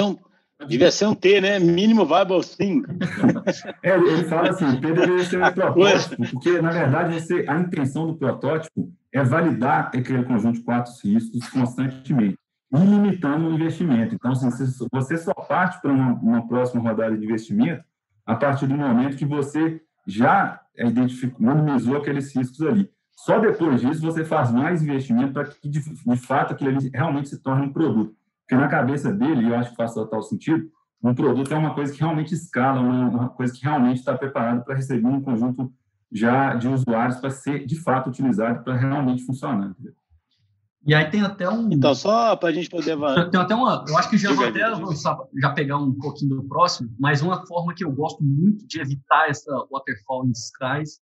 Um, 0.00 0.18
devia 0.66 0.90
ser 0.90 1.06
um 1.06 1.14
T, 1.14 1.40
né? 1.40 1.58
Mínimo 1.58 2.04
viable 2.04 2.44
thing. 2.44 2.82
é, 3.82 3.96
ele 3.96 4.24
fala 4.24 4.50
assim, 4.50 4.66
o 4.66 4.80
P 4.80 4.92
deveria 4.92 5.24
ser 5.24 5.42
um 5.42 5.52
protótipo, 5.52 6.30
porque, 6.32 6.60
na 6.60 6.70
verdade, 6.70 7.20
você, 7.20 7.44
a 7.48 7.58
intenção 7.58 8.06
do 8.06 8.16
protótipo 8.16 8.92
é 9.12 9.22
validar 9.22 9.90
aquele 9.94 10.24
conjunto 10.24 10.58
de 10.58 10.64
quatro 10.64 10.92
riscos 11.04 11.48
constantemente, 11.48 12.38
ilimitando 12.72 13.46
o 13.46 13.54
investimento. 13.54 14.14
Então, 14.14 14.32
assim, 14.32 14.50
você 14.90 15.16
só 15.16 15.32
parte 15.32 15.80
para 15.80 15.92
uma, 15.92 16.14
uma, 16.14 16.48
próxima 16.48 16.82
rodada 16.82 17.16
de 17.16 17.24
investimento 17.24 17.84
a 18.26 18.34
partir 18.34 18.66
do 18.66 18.76
momento 18.76 19.16
que 19.16 19.24
você 19.24 19.80
já 20.06 20.60
identificou, 20.76 21.40
minimizou 21.40 21.96
aqueles 21.96 22.34
riscos 22.34 22.62
ali. 22.62 22.90
Só 23.16 23.38
depois 23.38 23.80
disso 23.80 24.00
você 24.00 24.24
faz 24.24 24.50
mais 24.50 24.82
investimento 24.82 25.32
para 25.32 25.44
que, 25.44 25.68
de, 25.68 25.80
de 25.80 26.16
fato, 26.16 26.52
aquilo 26.52 26.70
ali 26.70 26.90
realmente 26.92 27.28
se 27.28 27.42
torne 27.42 27.66
um 27.66 27.72
produto. 27.72 28.16
Porque 28.40 28.60
na 28.60 28.68
cabeça 28.68 29.12
dele, 29.12 29.48
eu 29.48 29.54
acho 29.54 29.70
que 29.70 29.76
faz 29.76 29.94
total 29.94 30.22
sentido, 30.22 30.68
um 31.02 31.14
produto 31.14 31.52
é 31.52 31.56
uma 31.56 31.74
coisa 31.74 31.92
que 31.92 32.00
realmente 32.00 32.32
escala, 32.34 32.80
uma, 32.80 33.08
uma 33.08 33.28
coisa 33.28 33.52
que 33.52 33.62
realmente 33.62 33.98
está 33.98 34.16
preparado 34.16 34.64
para 34.64 34.74
receber 34.74 35.06
um 35.06 35.20
conjunto 35.20 35.72
já 36.10 36.54
de 36.54 36.68
usuários 36.68 37.16
para 37.16 37.30
ser 37.30 37.64
de 37.64 37.76
fato 37.80 38.10
utilizado 38.10 38.62
para 38.62 38.76
realmente 38.76 39.24
funcionar. 39.24 39.68
Entendeu? 39.68 39.94
E 40.84 40.94
aí 40.94 41.08
tem 41.10 41.22
até 41.22 41.48
um. 41.48 41.70
Então, 41.70 41.94
só 41.94 42.34
para 42.34 42.48
a 42.48 42.52
gente 42.52 42.68
poder. 42.68 42.96
Tem 43.30 43.40
até 43.40 43.54
uma. 43.54 43.84
Eu 43.88 43.96
acho 43.96 44.10
que 44.10 44.18
já 44.18 44.32
vou 44.32 44.44
até 44.44 44.60
já 45.40 45.50
pegar 45.50 45.78
um 45.78 45.92
pouquinho 45.94 46.36
do 46.36 46.44
próximo, 46.44 46.90
mas 46.98 47.22
uma 47.22 47.46
forma 47.46 47.72
que 47.74 47.84
eu 47.84 47.92
gosto 47.92 48.22
muito 48.22 48.66
de 48.66 48.80
evitar 48.80 49.28
essa 49.28 49.52
waterfall 49.70 50.26
in 50.26 50.32
skies 50.32 51.00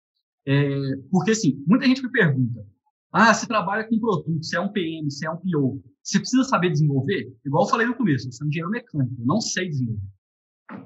é. 0.46 0.96
Porque, 1.10 1.32
assim, 1.32 1.62
muita 1.66 1.86
gente 1.86 2.02
me 2.02 2.10
pergunta: 2.10 2.64
ah, 3.12 3.34
você 3.34 3.46
trabalha 3.46 3.84
com 3.84 3.98
produto, 3.98 4.42
você 4.42 4.56
é 4.56 4.60
um 4.60 4.72
PM, 4.72 5.10
você 5.10 5.26
é 5.26 5.30
um 5.30 5.36
PO, 5.36 5.82
você 6.02 6.18
precisa 6.18 6.44
saber 6.44 6.70
desenvolver? 6.70 7.34
Igual 7.44 7.64
eu 7.64 7.70
falei 7.70 7.86
no 7.86 7.94
começo, 7.94 8.28
eu 8.28 8.32
sou 8.32 8.46
engenheiro 8.46 8.70
mecânico, 8.70 9.14
eu 9.18 9.26
não 9.26 9.40
sei 9.40 9.68
desenvolver. 9.68 10.08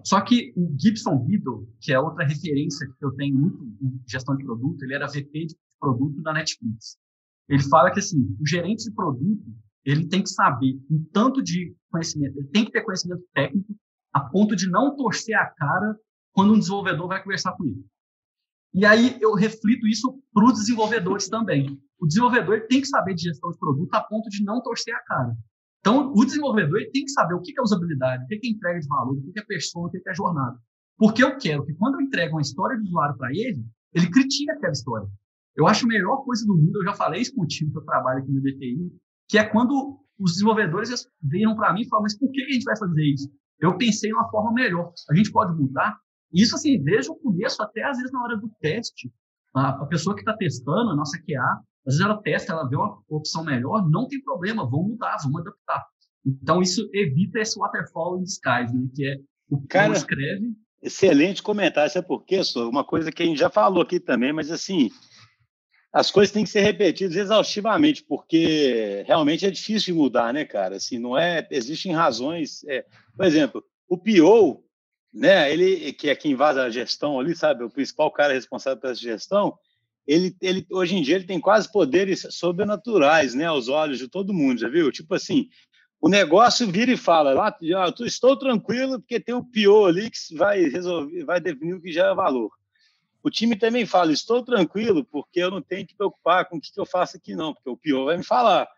Só 0.04 0.20
que 0.20 0.52
o 0.56 0.74
Gibson 0.78 1.16
Biddle, 1.18 1.66
que 1.80 1.92
é 1.92 1.98
outra 1.98 2.26
referência 2.26 2.86
que 2.98 3.04
eu 3.04 3.12
tenho 3.12 3.36
muito 3.36 3.64
em 3.82 4.00
gestão 4.06 4.36
de 4.36 4.44
produto, 4.44 4.82
ele 4.82 4.94
era 4.94 5.06
VP 5.06 5.46
de 5.46 5.56
produto 5.78 6.20
da 6.22 6.32
Netflix. 6.32 6.98
Ele 7.50 7.62
fala 7.64 7.90
que 7.90 7.98
assim, 7.98 8.36
o 8.40 8.46
gerente 8.46 8.84
de 8.84 8.94
produto, 8.94 9.44
ele 9.84 10.06
tem 10.06 10.22
que 10.22 10.30
saber 10.30 10.80
um 10.88 11.04
tanto 11.12 11.42
de 11.42 11.74
conhecimento, 11.90 12.38
ele 12.38 12.48
tem 12.48 12.64
que 12.64 12.70
ter 12.70 12.82
conhecimento 12.82 13.24
técnico 13.34 13.74
a 14.12 14.20
ponto 14.20 14.54
de 14.54 14.70
não 14.70 14.96
torcer 14.96 15.36
a 15.36 15.46
cara 15.46 15.96
quando 16.32 16.54
um 16.54 16.58
desenvolvedor 16.58 17.08
vai 17.08 17.22
conversar 17.22 17.52
com 17.56 17.64
ele. 17.64 17.84
E 18.72 18.86
aí 18.86 19.18
eu 19.20 19.34
reflito 19.34 19.86
isso 19.88 20.22
para 20.32 20.44
os 20.44 20.54
desenvolvedores 20.54 21.28
também. 21.28 21.76
O 22.00 22.06
desenvolvedor 22.06 22.66
tem 22.68 22.80
que 22.80 22.86
saber 22.86 23.14
de 23.14 23.22
gestão 23.22 23.50
de 23.50 23.58
produto 23.58 23.92
a 23.94 24.00
ponto 24.00 24.28
de 24.28 24.44
não 24.44 24.62
torcer 24.62 24.94
a 24.94 25.02
cara. 25.02 25.36
Então, 25.80 26.12
o 26.14 26.24
desenvolvedor 26.24 26.78
tem 26.92 27.04
que 27.04 27.10
saber 27.10 27.34
o 27.34 27.40
que 27.40 27.52
é 27.58 27.62
usabilidade, 27.62 28.24
o 28.24 28.26
que 28.28 28.34
é 28.34 28.48
entrega 28.48 28.78
de 28.78 28.86
valor, 28.86 29.16
o 29.16 29.32
que 29.32 29.40
é 29.40 29.44
persona, 29.44 29.88
o 29.88 29.90
que 29.90 30.08
é 30.08 30.14
jornada. 30.14 30.56
Porque 30.96 31.24
eu 31.24 31.36
quero 31.36 31.64
que 31.64 31.74
quando 31.74 31.94
eu 31.94 32.02
entrego 32.02 32.36
uma 32.36 32.42
história 32.42 32.76
de 32.76 32.84
usuário 32.84 33.16
para 33.16 33.30
ele, 33.32 33.64
ele 33.92 34.10
critique 34.10 34.50
aquela 34.50 34.72
história. 34.72 35.08
Eu 35.56 35.66
acho 35.66 35.84
a 35.84 35.88
melhor 35.88 36.24
coisa 36.24 36.46
do 36.46 36.56
mundo, 36.56 36.76
eu 36.76 36.84
já 36.84 36.94
falei 36.94 37.20
isso 37.20 37.34
contigo 37.34 37.72
que 37.72 37.78
eu 37.78 37.84
trabalho 37.84 38.20
aqui 38.20 38.30
no 38.30 38.40
DTI, 38.40 38.92
que 39.28 39.38
é 39.38 39.44
quando 39.44 39.98
os 40.18 40.32
desenvolvedores 40.32 40.90
viram 41.22 41.56
para 41.56 41.72
mim 41.72 41.82
e 41.82 41.88
falam, 41.88 42.02
mas 42.02 42.18
por 42.18 42.30
que 42.30 42.42
a 42.42 42.52
gente 42.52 42.64
vai 42.64 42.76
fazer 42.76 43.02
isso? 43.02 43.30
Eu 43.58 43.76
pensei 43.76 44.10
em 44.10 44.14
uma 44.14 44.28
forma 44.30 44.52
melhor. 44.52 44.92
A 45.10 45.14
gente 45.14 45.30
pode 45.30 45.54
mudar? 45.54 45.98
Isso, 46.32 46.54
assim, 46.54 46.82
desde 46.82 47.10
o 47.10 47.16
começo 47.16 47.62
até 47.62 47.82
às 47.82 47.96
vezes 47.96 48.12
na 48.12 48.22
hora 48.22 48.36
do 48.36 48.50
teste. 48.60 49.12
A, 49.52 49.84
pessoa 49.86 50.14
que 50.14 50.22
está 50.22 50.36
testando, 50.36 50.90
a 50.90 50.96
nossa 50.96 51.18
QA, 51.18 51.60
às 51.86 51.94
vezes 51.94 52.00
ela 52.00 52.22
testa, 52.22 52.52
ela 52.52 52.68
vê 52.68 52.76
uma 52.76 52.98
opção 53.08 53.44
melhor, 53.44 53.88
não 53.88 54.06
tem 54.06 54.22
problema, 54.22 54.68
vamos 54.68 54.90
mudar, 54.90 55.16
vamos 55.22 55.40
adaptar. 55.40 55.84
Então, 56.24 56.62
isso 56.62 56.88
evita 56.92 57.40
esse 57.40 57.58
waterfall 57.58 58.18
in 58.18 58.22
skies, 58.22 58.72
né? 58.72 58.88
Que 58.94 59.06
é 59.06 59.16
o 59.48 59.60
que 59.60 59.68
Cara, 59.68 59.92
escreve. 59.92 60.52
Excelente 60.82 61.42
comentário, 61.42 61.92
sabe 61.92 62.06
por 62.06 62.24
quê, 62.24 62.44
Sô? 62.44 62.68
Uma 62.68 62.84
coisa 62.84 63.10
que 63.10 63.22
a 63.22 63.26
gente 63.26 63.38
já 63.38 63.50
falou 63.50 63.82
aqui 63.82 63.98
também, 63.98 64.32
mas 64.32 64.50
assim, 64.50 64.90
as 65.92 66.10
coisas 66.10 66.32
têm 66.32 66.44
que 66.44 66.50
ser 66.50 66.60
repetidas 66.60 67.16
exaustivamente, 67.16 68.04
porque 68.04 69.02
realmente 69.06 69.44
é 69.44 69.50
difícil 69.50 69.92
de 69.92 70.00
mudar, 70.00 70.32
né, 70.32 70.44
cara? 70.44 70.76
Assim, 70.76 70.98
não 70.98 71.18
é. 71.18 71.46
Existem 71.50 71.92
razões. 71.92 72.64
É, 72.64 72.84
por 73.16 73.26
exemplo, 73.26 73.64
o 73.88 73.98
PO, 73.98 74.64
né? 75.12 75.52
Ele 75.52 75.92
que 75.92 76.08
é 76.08 76.14
quem 76.14 76.34
vaza 76.34 76.62
a 76.62 76.70
gestão 76.70 77.18
ali, 77.18 77.34
sabe? 77.34 77.64
O 77.64 77.70
principal 77.70 78.10
cara 78.10 78.32
responsável 78.32 78.80
pela 78.80 78.94
gestão 78.94 79.58
ele, 80.10 80.34
ele 80.40 80.66
hoje 80.72 80.96
em 80.96 81.02
dia 81.02 81.14
ele 81.16 81.24
tem 81.24 81.40
quase 81.40 81.70
poderes 81.70 82.26
sobrenaturais, 82.30 83.32
né, 83.32 83.44
aos 83.44 83.68
olhos 83.68 83.98
de 83.98 84.08
todo 84.08 84.34
mundo, 84.34 84.60
já 84.60 84.68
viu? 84.68 84.90
Tipo 84.90 85.14
assim, 85.14 85.48
o 86.00 86.08
negócio 86.08 86.66
vira 86.66 86.90
e 86.90 86.96
fala, 86.96 87.32
lá, 87.32 87.56
ah, 87.76 87.94
estou 88.04 88.36
tranquilo 88.36 88.98
porque 88.98 89.20
tem 89.20 89.34
o 89.34 89.44
pior 89.44 89.88
ali 89.88 90.10
que 90.10 90.18
vai 90.34 90.62
resolver, 90.64 91.24
vai 91.24 91.40
definir 91.40 91.74
o 91.74 91.80
que 91.80 91.92
já 91.92 92.08
é 92.08 92.14
valor. 92.14 92.50
O 93.22 93.30
time 93.30 93.56
também 93.56 93.84
fala, 93.84 94.12
estou 94.12 94.42
tranquilo 94.42 95.04
porque 95.04 95.40
eu 95.40 95.50
não 95.50 95.60
tenho 95.60 95.86
que 95.86 95.94
preocupar 95.94 96.46
com 96.46 96.56
o 96.56 96.60
que, 96.60 96.70
eu 96.76 96.86
faço 96.86 97.16
aqui 97.16 97.34
não, 97.34 97.52
porque 97.52 97.68
o 97.68 97.76
pior 97.76 98.06
vai 98.06 98.16
me 98.16 98.24
falar. 98.24 98.68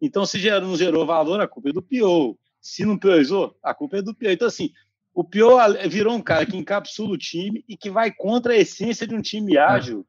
Então, 0.00 0.26
se 0.26 0.38
gerou, 0.38 0.68
não 0.68 0.76
gerou 0.76 1.06
valor, 1.06 1.40
a 1.40 1.46
culpa 1.46 1.68
é 1.68 1.72
do 1.72 1.82
pior. 1.82 2.34
Se 2.60 2.84
não 2.84 2.98
priorizou, 2.98 3.56
a 3.62 3.72
culpa 3.72 3.98
é 3.98 4.02
do 4.02 4.14
pior. 4.14 4.32
Então, 4.32 4.48
assim, 4.48 4.70
o 5.14 5.22
pior 5.22 5.76
virou 5.88 6.14
um 6.14 6.22
cara 6.22 6.44
que 6.44 6.56
encapsula 6.56 7.12
o 7.12 7.18
time 7.18 7.64
e 7.68 7.76
que 7.76 7.90
vai 7.90 8.10
contra 8.10 8.54
a 8.54 8.56
essência 8.56 9.06
de 9.06 9.14
um 9.14 9.22
time 9.22 9.56
ágil 9.56 10.06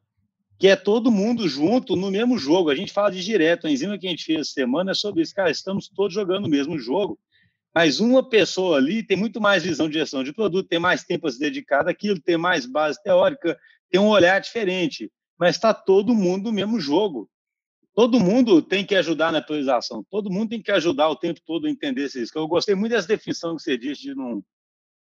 que 0.63 0.67
é 0.69 0.77
todo 0.77 1.11
mundo 1.11 1.45
junto 1.45 1.93
no 1.95 2.09
mesmo 2.09 2.37
jogo. 2.37 2.69
A 2.69 2.75
gente 2.75 2.93
fala 2.93 3.11
de 3.11 3.21
direto, 3.21 3.67
a 3.67 3.69
enzima 3.69 3.97
que 3.97 4.07
a 4.07 4.09
gente 4.09 4.23
fez 4.23 4.39
essa 4.39 4.51
semana 4.51 4.91
é 4.91 4.93
sobre 4.93 5.21
isso. 5.21 5.35
Cara, 5.35 5.51
estamos 5.51 5.89
todos 5.89 6.13
jogando 6.13 6.45
o 6.45 6.49
mesmo 6.49 6.79
jogo, 6.79 7.19
mas 7.75 7.99
uma 7.99 8.27
pessoa 8.27 8.77
ali 8.77 9.03
tem 9.03 9.17
muito 9.17 9.41
mais 9.41 9.63
visão 9.63 9.89
de 9.89 9.95
gestão 9.95 10.23
de 10.23 10.31
produto, 10.31 10.69
tem 10.69 10.79
mais 10.79 11.03
tempo 11.03 11.27
a 11.27 11.31
se 11.31 11.37
dedicar 11.37 11.85
àquilo, 11.87 12.17
tem 12.17 12.37
mais 12.37 12.65
base 12.65 13.01
teórica, 13.03 13.59
tem 13.93 14.01
um 14.01 14.07
olhar 14.07 14.41
diferente. 14.41 15.11
mas 15.37 15.55
está 15.55 15.71
todo 15.71 16.15
mundo 16.15 16.45
no 16.45 16.51
mesmo 16.51 16.79
jogo. 16.79 17.29
Todo 17.93 18.19
mundo 18.19 18.59
tem 18.59 18.83
que 18.83 18.95
ajudar 18.95 19.31
na 19.31 19.37
atualização, 19.37 20.03
todo 20.09 20.31
mundo 20.31 20.49
tem 20.49 20.63
que 20.63 20.71
ajudar 20.71 21.09
o 21.09 21.15
tempo 21.15 21.39
todo 21.45 21.67
a 21.67 21.69
entender 21.69 22.09
risco. 22.09 22.39
Eu 22.39 22.47
gostei 22.47 22.73
muito 22.73 22.93
dessa 22.93 23.07
definição 23.07 23.55
que 23.55 23.61
você 23.61 23.77
disse 23.77 24.01
de 24.01 24.15
não, 24.15 24.43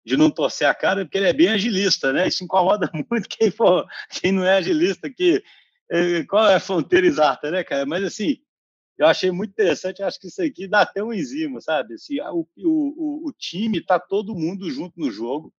de 0.05 0.17
não 0.17 0.29
torcer 0.29 0.67
a 0.67 0.75
cara, 0.75 1.05
porque 1.05 1.17
ele 1.17 1.29
é 1.29 1.33
bem 1.33 1.47
agilista, 1.47 2.11
né? 2.11 2.27
Isso 2.27 2.43
incomoda 2.43 2.91
muito 3.09 3.29
quem, 3.29 3.49
for, 3.49 3.87
quem 4.09 4.33
não 4.33 4.43
é 4.43 4.57
agilista, 4.57 5.09
que 5.09 5.41
é, 5.89 6.25
qual 6.25 6.49
é 6.49 6.55
a 6.55 6.59
fronteira 6.59 7.07
exata, 7.07 7.49
né, 7.51 7.63
cara? 7.63 7.85
Mas 7.85 8.03
assim, 8.03 8.37
eu 8.97 9.07
achei 9.07 9.31
muito 9.31 9.51
interessante, 9.51 10.03
acho 10.03 10.19
que 10.19 10.27
isso 10.27 10.41
aqui 10.41 10.67
dá 10.67 10.81
até 10.81 11.01
um 11.01 11.13
enzima, 11.13 11.61
sabe? 11.61 11.93
Assim, 11.93 12.19
o, 12.19 12.45
o, 12.57 13.29
o 13.29 13.31
time 13.31 13.77
está 13.77 13.97
todo 13.97 14.35
mundo 14.35 14.69
junto 14.69 14.99
no 14.99 15.09
jogo, 15.09 15.53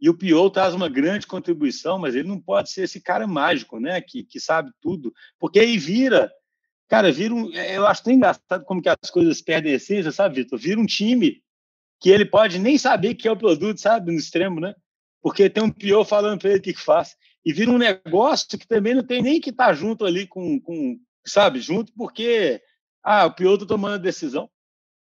e 0.00 0.08
o 0.08 0.16
Pio 0.16 0.48
traz 0.50 0.74
uma 0.74 0.88
grande 0.88 1.26
contribuição, 1.26 1.98
mas 1.98 2.14
ele 2.14 2.28
não 2.28 2.40
pode 2.40 2.70
ser 2.70 2.82
esse 2.84 3.00
cara 3.00 3.26
mágico, 3.26 3.78
né? 3.78 4.00
Que, 4.00 4.24
que 4.24 4.40
sabe 4.40 4.70
tudo, 4.80 5.12
porque 5.38 5.60
aí 5.60 5.76
vira 5.76 6.30
Cara, 6.90 7.12
vira 7.12 7.32
um, 7.32 7.54
é, 7.54 7.76
eu 7.76 7.86
acho 7.86 8.02
tão 8.02 8.12
engraçado 8.12 8.64
como 8.64 8.82
que 8.82 8.88
as 8.88 9.10
coisas 9.12 9.40
perdem 9.40 9.74
essência, 9.74 10.10
sabe, 10.10 10.42
Vitor? 10.42 10.58
Vira 10.58 10.80
um 10.80 10.84
time 10.84 11.40
que 12.00 12.10
ele 12.10 12.24
pode 12.24 12.58
nem 12.58 12.76
saber 12.76 13.14
que 13.14 13.28
é 13.28 13.30
o 13.30 13.36
produto, 13.36 13.80
sabe, 13.80 14.10
no 14.10 14.18
extremo, 14.18 14.58
né? 14.58 14.74
Porque 15.22 15.48
tem 15.48 15.62
um 15.62 15.70
pior 15.70 16.04
falando 16.04 16.40
para 16.40 16.50
ele 16.50 16.58
o 16.58 16.62
que, 16.62 16.74
que 16.74 16.80
faz. 16.80 17.14
E 17.44 17.52
vira 17.52 17.70
um 17.70 17.78
negócio 17.78 18.58
que 18.58 18.66
também 18.66 18.96
não 18.96 19.04
tem 19.04 19.22
nem 19.22 19.40
que 19.40 19.50
estar 19.50 19.68
tá 19.68 19.72
junto 19.72 20.04
ali 20.04 20.26
com, 20.26 20.60
com, 20.60 20.98
sabe, 21.24 21.60
junto, 21.60 21.92
porque 21.92 22.60
ah, 23.04 23.26
o 23.26 23.34
pior 23.34 23.54
está 23.54 23.66
tomando 23.66 23.94
a 23.94 23.98
decisão. 23.98 24.50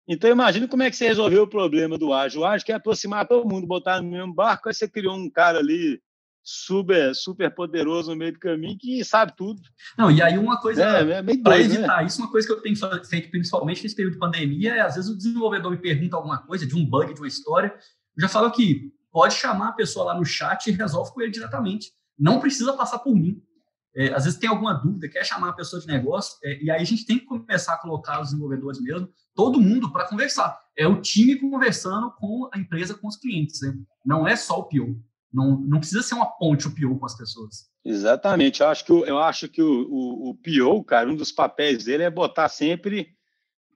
Então, 0.08 0.30
imagina 0.30 0.66
como 0.66 0.82
é 0.82 0.90
que 0.90 0.96
você 0.96 1.06
resolveu 1.08 1.42
o 1.42 1.48
problema 1.48 1.98
do 1.98 2.14
ágil. 2.14 2.40
O 2.40 2.44
ágil 2.46 2.66
quer 2.66 2.74
aproximar 2.74 3.28
todo 3.28 3.48
mundo, 3.48 3.66
botar 3.66 4.00
no 4.00 4.10
mesmo 4.10 4.32
barco, 4.32 4.68
aí 4.68 4.74
você 4.74 4.88
criou 4.88 5.14
um 5.14 5.28
cara 5.28 5.58
ali 5.58 6.00
super, 6.42 7.14
super 7.14 7.54
poderoso 7.54 8.10
no 8.10 8.16
meio 8.16 8.32
do 8.32 8.38
caminho 8.38 8.78
que 8.78 9.04
sabe 9.04 9.34
tudo. 9.36 9.60
Não, 9.98 10.10
e 10.10 10.22
aí 10.22 10.38
uma 10.38 10.58
coisa, 10.58 10.82
é, 10.82 11.18
é 11.18 11.22
para 11.42 11.60
evitar 11.60 11.98
né? 11.98 12.06
isso, 12.06 12.22
uma 12.22 12.30
coisa 12.30 12.46
que 12.46 12.52
eu 12.54 12.62
tenho 12.62 12.76
feito 13.04 13.30
principalmente 13.30 13.82
nesse 13.82 13.94
período 13.94 14.14
de 14.14 14.18
pandemia 14.18 14.74
é, 14.74 14.80
às 14.80 14.94
vezes, 14.94 15.10
o 15.10 15.16
desenvolvedor 15.16 15.70
me 15.70 15.76
pergunta 15.76 16.16
alguma 16.16 16.38
coisa, 16.38 16.66
de 16.66 16.74
um 16.74 16.86
bug, 16.86 17.12
de 17.12 17.20
uma 17.20 17.28
história, 17.28 17.74
eu 18.16 18.22
já 18.22 18.28
falo 18.28 18.50
que 18.50 18.90
pode 19.12 19.34
chamar 19.34 19.68
a 19.68 19.72
pessoa 19.72 20.06
lá 20.06 20.14
no 20.14 20.24
chat 20.24 20.66
e 20.66 20.72
resolve 20.72 21.12
com 21.12 21.20
ele 21.20 21.30
diretamente. 21.30 21.92
Não 22.18 22.40
precisa 22.40 22.72
passar 22.72 22.98
por 22.98 23.14
mim. 23.14 23.42
É, 23.96 24.12
às 24.12 24.24
vezes 24.24 24.38
tem 24.38 24.48
alguma 24.48 24.74
dúvida, 24.74 25.08
quer 25.08 25.24
chamar 25.24 25.50
a 25.50 25.54
pessoa 25.54 25.80
de 25.80 25.88
negócio, 25.88 26.38
é, 26.44 26.62
e 26.62 26.70
aí 26.70 26.80
a 26.80 26.84
gente 26.84 27.04
tem 27.04 27.18
que 27.18 27.24
começar 27.24 27.74
a 27.74 27.78
colocar 27.78 28.20
os 28.20 28.28
desenvolvedores 28.28 28.80
mesmo, 28.80 29.08
todo 29.34 29.60
mundo 29.60 29.92
para 29.92 30.06
conversar. 30.06 30.58
É 30.76 30.86
o 30.86 31.00
time 31.00 31.36
conversando 31.36 32.12
com 32.12 32.48
a 32.52 32.58
empresa, 32.58 32.94
com 32.94 33.08
os 33.08 33.16
clientes. 33.16 33.60
Né? 33.62 33.74
Não 34.04 34.26
é 34.26 34.36
só 34.36 34.58
o 34.58 34.64
PO. 34.64 35.00
Não, 35.32 35.60
não 35.60 35.78
precisa 35.78 36.02
ser 36.02 36.14
uma 36.14 36.26
ponte 36.26 36.66
o 36.66 36.74
PO 36.74 36.98
com 36.98 37.06
as 37.06 37.16
pessoas. 37.16 37.68
Exatamente. 37.84 38.60
Eu 38.60 38.68
acho 38.68 38.84
que, 38.84 38.92
eu 38.92 39.18
acho 39.18 39.48
que 39.48 39.62
o, 39.62 39.86
o, 39.88 40.30
o 40.30 40.34
PO, 40.34 40.84
cara, 40.84 41.08
um 41.08 41.16
dos 41.16 41.32
papéis 41.32 41.84
dele 41.84 42.02
é 42.02 42.10
botar 42.10 42.48
sempre 42.48 43.14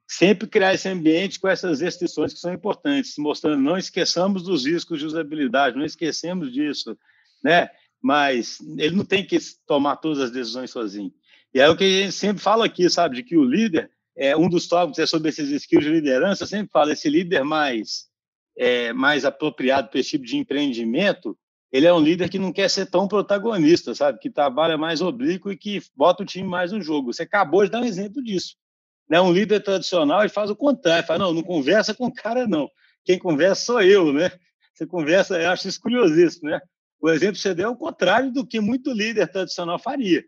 sempre 0.09 0.47
criar 0.47 0.75
esse 0.75 0.89
ambiente 0.89 1.41
com 1.41 1.49
essas 1.49 1.81
restrições 1.81 2.35
que 2.35 2.39
são 2.39 2.53
importantes, 2.53 3.15
mostrando 3.17 3.63
não 3.63 3.79
esqueçamos 3.79 4.43
dos 4.43 4.67
riscos 4.67 4.99
de 4.99 5.07
usabilidade, 5.07 5.77
não 5.77 5.87
esquecemos 5.87 6.53
disso, 6.53 6.99
né? 7.43 7.71
Mas 8.03 8.59
ele 8.77 8.97
não 8.97 9.05
tem 9.05 9.25
que 9.25 9.39
tomar 9.67 9.97
todas 9.97 10.19
as 10.19 10.31
decisões 10.31 10.71
sozinho. 10.71 11.13
E 11.55 11.61
é 11.61 11.69
o 11.69 11.77
que 11.77 11.85
a 11.85 12.03
gente 12.05 12.13
sempre 12.13 12.43
fala 12.43 12.67
aqui, 12.67 12.89
sabe, 12.91 13.17
de 13.17 13.23
que 13.23 13.37
o 13.37 13.45
líder 13.45 13.91
é 14.17 14.37
um 14.37 14.49
dos 14.49 14.67
tópicos 14.67 14.99
é 14.99 15.07
sobre 15.07 15.29
esses 15.29 15.51
skills 15.51 15.85
de 15.85 15.91
liderança. 15.91 16.43
Eu 16.43 16.49
sempre 16.49 16.73
falo 16.73 16.91
esse 16.91 17.09
líder 17.09 17.45
mais 17.45 18.07
é, 18.57 18.93
mais 18.93 19.25
apropriado 19.25 19.89
para 19.89 20.01
esse 20.01 20.11
tipo 20.11 20.25
de 20.27 20.37
empreendimento 20.37 21.39
ele 21.73 21.87
é 21.87 21.93
um 21.93 22.01
líder 22.01 22.29
que 22.29 22.39
não 22.39 22.53
quer 22.53 22.69
ser 22.69 22.85
tão 22.85 23.09
protagonista, 23.09 23.95
sabe? 23.95 24.19
Que 24.19 24.29
trabalha 24.29 24.77
mais 24.77 25.01
oblíquo 25.01 25.51
e 25.51 25.57
que 25.57 25.81
bota 25.97 26.23
o 26.23 26.27
time 26.27 26.47
mais 26.47 26.71
no 26.71 26.83
jogo. 26.83 27.13
Você 27.13 27.23
acabou 27.23 27.65
de 27.65 27.71
dar 27.71 27.81
um 27.81 27.87
exemplo 27.87 28.23
disso. 28.23 28.57
Né? 29.09 29.19
Um 29.19 29.33
líder 29.33 29.61
tradicional 29.61 30.21
ele 30.21 30.29
faz 30.29 30.51
o 30.51 30.57
contrário, 30.57 31.07
fala, 31.07 31.21
não, 31.21 31.33
não 31.33 31.43
conversa 31.43 31.95
com 31.95 32.07
o 32.07 32.13
cara, 32.13 32.47
não. 32.47 32.69
Quem 33.05 33.19
conversa 33.19 33.65
sou 33.65 33.81
eu, 33.81 34.13
né? 34.13 34.31
Você 34.75 34.87
conversa, 34.87 35.41
eu 35.41 35.51
acho 35.51 35.67
isso 35.67 35.81
curiosíssimo, 35.81 36.51
né? 36.51 36.61
O 37.03 37.11
exemplo 37.11 37.35
que 37.35 37.41
você 37.41 37.53
deu 37.53 37.67
é 37.67 37.73
o 37.73 37.77
contrário 37.77 38.33
do 38.33 38.47
que 38.47 38.61
muito 38.61 38.93
líder 38.93 39.27
tradicional 39.27 39.77
faria. 39.77 40.25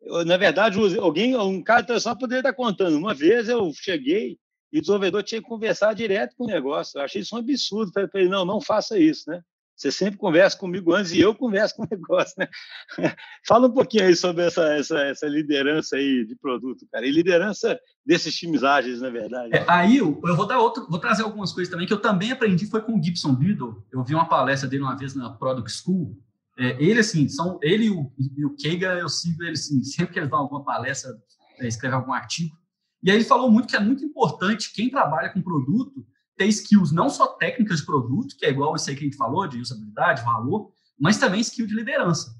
Eu, 0.00 0.24
na 0.24 0.38
verdade, 0.38 0.78
alguém, 0.98 1.36
um 1.36 1.62
cara 1.62 1.84
tradicional 1.84 2.18
poderia 2.18 2.40
estar 2.40 2.54
contando. 2.54 2.96
Uma 2.96 3.12
vez 3.12 3.46
eu 3.46 3.70
cheguei 3.74 4.38
e 4.72 4.78
o 4.78 4.80
desenvolvedor 4.80 5.22
tinha 5.22 5.42
que 5.42 5.46
conversar 5.46 5.92
direto 5.92 6.34
com 6.34 6.44
o 6.44 6.48
negócio. 6.48 6.98
Eu 6.98 7.04
achei 7.04 7.20
isso 7.20 7.36
um 7.36 7.38
absurdo. 7.38 7.92
Falei 7.92 8.26
não, 8.26 8.42
não 8.46 8.58
faça 8.58 8.98
isso, 8.98 9.28
né? 9.28 9.42
Você 9.76 9.90
sempre 9.90 10.18
conversa 10.18 10.56
comigo 10.56 10.94
antes 10.94 11.12
e 11.12 11.20
eu 11.20 11.34
converso 11.34 11.74
com 11.76 11.82
o 11.82 11.88
negócio, 11.90 12.34
né? 12.38 12.48
Fala 13.46 13.66
um 13.66 13.72
pouquinho 13.72 14.06
aí 14.06 14.14
sobre 14.14 14.44
essa, 14.44 14.62
essa, 14.74 14.98
essa 15.00 15.26
liderança 15.26 15.96
aí 15.96 16.24
de 16.24 16.36
produto, 16.36 16.86
cara. 16.90 17.06
E 17.06 17.10
liderança 17.10 17.78
desses 18.06 18.34
times 18.34 18.62
ágeis, 18.62 19.00
na 19.00 19.10
verdade. 19.10 19.54
É, 19.54 19.64
aí 19.68 19.96
eu, 19.96 20.20
vou 20.20 20.46
dar 20.46 20.58
outro, 20.58 20.86
vou 20.88 20.98
trazer 20.98 21.22
algumas 21.22 21.52
coisas 21.52 21.70
também 21.70 21.86
que 21.86 21.92
eu 21.92 22.00
também 22.00 22.30
aprendi 22.30 22.66
foi 22.66 22.82
com 22.82 22.98
o 22.98 23.02
Gibson 23.02 23.34
Biddle. 23.34 23.84
Eu 23.92 24.04
vi 24.04 24.14
uma 24.14 24.28
palestra 24.28 24.68
dele 24.68 24.82
uma 24.82 24.96
vez 24.96 25.14
na 25.14 25.30
Product 25.30 25.70
School. 25.70 26.16
É, 26.56 26.80
ele, 26.82 27.00
assim, 27.00 27.28
são, 27.28 27.58
ele 27.60 27.86
e 27.86 27.90
o, 27.90 28.12
e 28.36 28.46
o 28.46 28.54
Keiga, 28.54 28.94
eu 28.94 29.08
sigo 29.08 29.42
ele, 29.42 29.52
assim, 29.52 29.82
sempre 29.84 30.12
que 30.12 30.18
eles 30.20 30.30
dão 30.30 30.38
alguma 30.38 30.64
palestra, 30.64 31.10
é, 31.58 31.66
escreve 31.66 31.96
algum 31.96 32.12
artigo. 32.12 32.56
E 33.02 33.10
aí 33.10 33.16
ele 33.16 33.24
falou 33.24 33.50
muito 33.50 33.68
que 33.68 33.76
é 33.76 33.80
muito 33.80 34.04
importante 34.04 34.72
quem 34.72 34.88
trabalha 34.88 35.28
com 35.30 35.42
produto 35.42 36.06
ter 36.36 36.46
skills 36.46 36.92
não 36.92 37.08
só 37.08 37.26
técnicas 37.26 37.80
de 37.80 37.86
produto, 37.86 38.36
que 38.36 38.46
é 38.46 38.50
igual 38.50 38.74
isso 38.74 38.90
aí 38.90 38.96
que 38.96 39.02
a 39.02 39.04
gente 39.04 39.16
falou, 39.16 39.46
de 39.46 39.60
usabilidade, 39.60 40.24
valor, 40.24 40.72
mas 40.98 41.18
também 41.18 41.40
skill 41.40 41.66
de 41.66 41.74
liderança. 41.74 42.34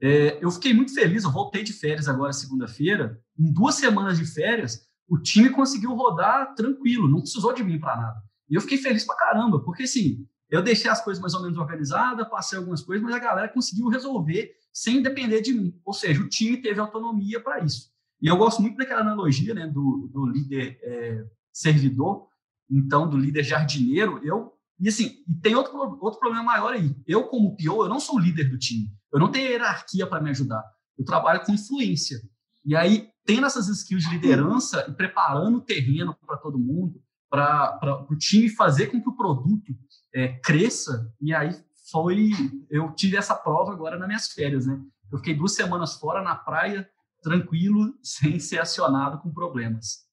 É, 0.00 0.38
eu 0.42 0.50
fiquei 0.50 0.72
muito 0.72 0.94
feliz, 0.94 1.24
eu 1.24 1.30
voltei 1.30 1.62
de 1.62 1.72
férias 1.72 2.08
agora 2.08 2.32
segunda-feira, 2.32 3.20
em 3.38 3.52
duas 3.52 3.74
semanas 3.74 4.16
de 4.18 4.24
férias, 4.24 4.86
o 5.08 5.18
time 5.18 5.50
conseguiu 5.50 5.94
rodar 5.94 6.54
tranquilo, 6.54 7.08
não 7.08 7.20
precisou 7.20 7.52
de 7.52 7.64
mim 7.64 7.80
para 7.80 7.96
nada. 7.96 8.22
E 8.48 8.54
eu 8.54 8.60
fiquei 8.60 8.78
feliz 8.78 9.04
para 9.04 9.16
caramba, 9.16 9.60
porque 9.60 9.84
assim, 9.84 10.26
eu 10.50 10.62
deixei 10.62 10.90
as 10.90 11.02
coisas 11.02 11.20
mais 11.20 11.34
ou 11.34 11.42
menos 11.42 11.58
organizadas, 11.58 12.28
passei 12.28 12.58
algumas 12.58 12.82
coisas, 12.82 13.04
mas 13.04 13.14
a 13.14 13.18
galera 13.18 13.48
conseguiu 13.48 13.88
resolver 13.88 14.52
sem 14.72 15.02
depender 15.02 15.40
de 15.40 15.52
mim. 15.52 15.78
Ou 15.84 15.92
seja, 15.92 16.22
o 16.22 16.28
time 16.28 16.56
teve 16.58 16.78
autonomia 16.80 17.40
para 17.40 17.64
isso. 17.64 17.90
E 18.20 18.26
eu 18.26 18.36
gosto 18.36 18.62
muito 18.62 18.76
daquela 18.76 19.00
analogia 19.00 19.54
né, 19.54 19.66
do, 19.66 20.08
do 20.12 20.26
líder 20.26 20.78
é, 20.82 21.24
servidor, 21.52 22.28
então, 22.70 23.08
do 23.08 23.16
líder 23.16 23.42
jardineiro, 23.42 24.20
eu. 24.24 24.52
E 24.78 24.88
assim, 24.88 25.24
e 25.26 25.34
tem 25.34 25.54
outro, 25.54 25.76
outro 26.00 26.20
problema 26.20 26.44
maior 26.44 26.72
aí. 26.72 26.94
Eu, 27.06 27.24
como 27.24 27.56
PO, 27.56 27.84
eu 27.84 27.88
não 27.88 27.98
sou 27.98 28.16
o 28.16 28.20
líder 28.20 28.48
do 28.48 28.58
time. 28.58 28.92
Eu 29.12 29.18
não 29.18 29.30
tenho 29.30 29.50
hierarquia 29.50 30.06
para 30.06 30.20
me 30.20 30.30
ajudar. 30.30 30.62
Eu 30.96 31.04
trabalho 31.04 31.44
com 31.44 31.52
influência. 31.52 32.20
E 32.64 32.76
aí, 32.76 33.08
tendo 33.24 33.46
essas 33.46 33.68
skills 33.68 34.04
de 34.04 34.10
liderança 34.10 34.86
e 34.88 34.92
preparando 34.92 35.58
o 35.58 35.60
terreno 35.60 36.14
para 36.26 36.36
todo 36.36 36.58
mundo, 36.58 37.02
para 37.30 38.06
o 38.10 38.16
time 38.16 38.48
fazer 38.48 38.86
com 38.88 39.00
que 39.00 39.08
o 39.08 39.16
produto 39.16 39.72
é, 40.14 40.28
cresça. 40.40 41.12
E 41.20 41.34
aí 41.34 41.50
foi. 41.90 42.30
Eu 42.70 42.92
tive 42.92 43.16
essa 43.16 43.34
prova 43.34 43.72
agora 43.72 43.98
nas 43.98 44.06
minhas 44.06 44.28
férias, 44.28 44.66
né? 44.66 44.80
Eu 45.10 45.18
fiquei 45.18 45.34
duas 45.34 45.54
semanas 45.54 45.94
fora 45.94 46.22
na 46.22 46.34
praia, 46.34 46.88
tranquilo, 47.22 47.94
sem 48.02 48.38
ser 48.38 48.60
acionado 48.60 49.18
com 49.18 49.32
problemas. 49.32 50.07